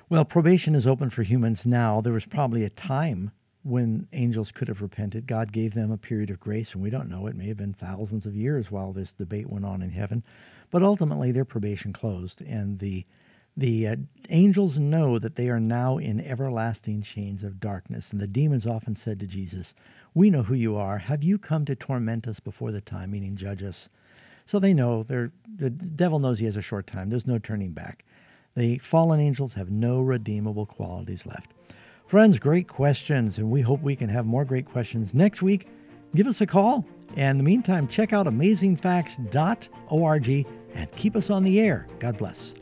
Well, 0.09 0.25
probation 0.25 0.77
is 0.77 0.87
open 0.87 1.11
for 1.11 1.25
humans 1.25 1.67
now. 1.67 2.01
There 2.01 2.13
was 2.13 2.27
probably 2.27 2.63
a 2.63 2.71
time 2.71 3.33
when 3.65 4.07
angels 4.13 4.53
could 4.53 4.69
have 4.69 4.81
repented. 4.81 5.27
God 5.27 5.51
gave 5.51 5.75
them 5.75 5.91
a 5.91 5.99
period 5.99 6.31
of 6.31 6.39
grace, 6.39 6.75
and 6.75 6.81
we 6.81 6.91
don't 6.91 7.09
know. 7.09 7.27
It 7.27 7.35
may 7.35 7.49
have 7.49 7.57
been 7.57 7.75
thousands 7.75 8.25
of 8.25 8.37
years 8.37 8.71
while 8.71 8.93
this 8.93 9.13
debate 9.13 9.51
went 9.51 9.65
on 9.65 9.83
in 9.83 9.91
heaven. 9.91 10.23
But 10.71 10.85
ultimately, 10.85 11.33
their 11.33 11.45
probation 11.45 11.93
closed, 11.93 12.41
and 12.41 12.79
the 12.79 13.05
the 13.57 13.89
uh, 13.89 13.97
angels 14.29 14.79
know 14.79 15.19
that 15.19 15.35
they 15.35 15.49
are 15.49 15.59
now 15.59 15.99
in 15.99 16.21
everlasting 16.21 17.03
chains 17.03 17.43
of 17.43 17.59
darkness. 17.59 18.13
And 18.13 18.21
the 18.21 18.27
demons 18.29 18.67
often 18.67 18.95
said 18.95 19.19
to 19.21 19.27
Jesus, 19.27 19.75
We 20.15 20.31
know 20.31 20.43
who 20.45 20.55
you 20.55 20.77
are. 20.77 20.99
Have 20.99 21.25
you 21.25 21.37
come 21.39 21.65
to 21.65 21.75
torment 21.75 22.29
us 22.29 22.39
before 22.39 22.71
the 22.71 22.83
time, 22.83 23.11
meaning 23.11 23.35
judge 23.35 23.63
us? 23.63 23.89
So 24.45 24.61
they 24.61 24.75
know 24.75 25.03
the 25.03 25.71
devil 25.71 26.21
knows 26.21 26.39
he 26.39 26.45
has 26.45 26.57
a 26.57 26.63
short 26.63 26.87
time. 26.87 27.09
There's 27.11 27.27
no 27.27 27.39
turning 27.39 27.73
back. 27.73 28.05
The 28.57 28.79
fallen 28.79 29.21
angels 29.21 29.55
have 29.55 29.71
no 29.71 30.01
redeemable 30.01 30.67
qualities 30.67 31.25
left. 31.27 31.53
Friends, 32.07 32.39
great 32.39 32.69
questions, 32.69 33.39
and 33.39 33.51
we 33.51 33.61
hope 33.61 33.83
we 33.83 33.97
can 33.97 34.09
have 34.09 34.25
more 34.25 34.45
great 34.45 34.67
questions 34.67 35.13
next 35.13 35.43
week. 35.43 35.67
Give 36.15 36.27
us 36.27 36.41
a 36.41 36.47
call. 36.47 36.87
And 37.17 37.33
in 37.33 37.39
the 37.39 37.45
meantime, 37.45 37.89
check 37.89 38.13
out 38.13 38.27
amazingfacts.org 38.27 40.47
and 40.75 40.93
keep 40.93 41.17
us 41.17 41.31
on 41.31 41.43
the 41.45 41.61
air. 41.61 41.87
God 41.99 42.19
bless. 42.19 42.55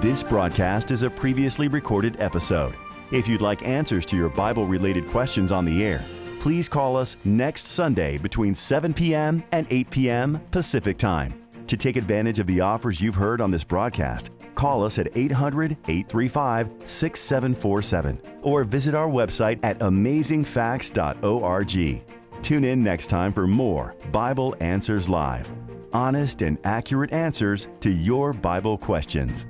This 0.00 0.22
broadcast 0.22 0.92
is 0.92 1.02
a 1.02 1.10
previously 1.10 1.68
recorded 1.68 2.20
episode. 2.20 2.74
If 3.10 3.26
you'd 3.26 3.40
like 3.40 3.66
answers 3.66 4.06
to 4.06 4.16
your 4.16 4.28
Bible 4.28 4.66
related 4.66 5.08
questions 5.08 5.50
on 5.50 5.64
the 5.64 5.84
air, 5.84 6.04
please 6.38 6.68
call 6.68 6.96
us 6.96 7.16
next 7.24 7.66
Sunday 7.66 8.18
between 8.18 8.54
7 8.54 8.94
p.m. 8.94 9.42
and 9.50 9.66
8 9.70 9.90
p.m. 9.90 10.40
Pacific 10.50 10.98
Time. 10.98 11.37
To 11.68 11.76
take 11.76 11.96
advantage 11.96 12.38
of 12.38 12.46
the 12.46 12.60
offers 12.60 13.00
you've 13.00 13.14
heard 13.14 13.40
on 13.40 13.50
this 13.50 13.64
broadcast, 13.64 14.30
call 14.54 14.82
us 14.82 14.98
at 14.98 15.16
800 15.16 15.72
835 15.72 16.70
6747 16.84 18.20
or 18.42 18.64
visit 18.64 18.94
our 18.94 19.08
website 19.08 19.58
at 19.62 19.78
amazingfacts.org. 19.80 22.02
Tune 22.40 22.64
in 22.64 22.82
next 22.82 23.08
time 23.08 23.32
for 23.32 23.46
more 23.46 23.94
Bible 24.12 24.54
Answers 24.60 25.08
Live 25.08 25.50
honest 25.92 26.42
and 26.42 26.58
accurate 26.64 27.12
answers 27.12 27.68
to 27.80 27.90
your 27.90 28.32
Bible 28.32 28.78
questions. 28.78 29.46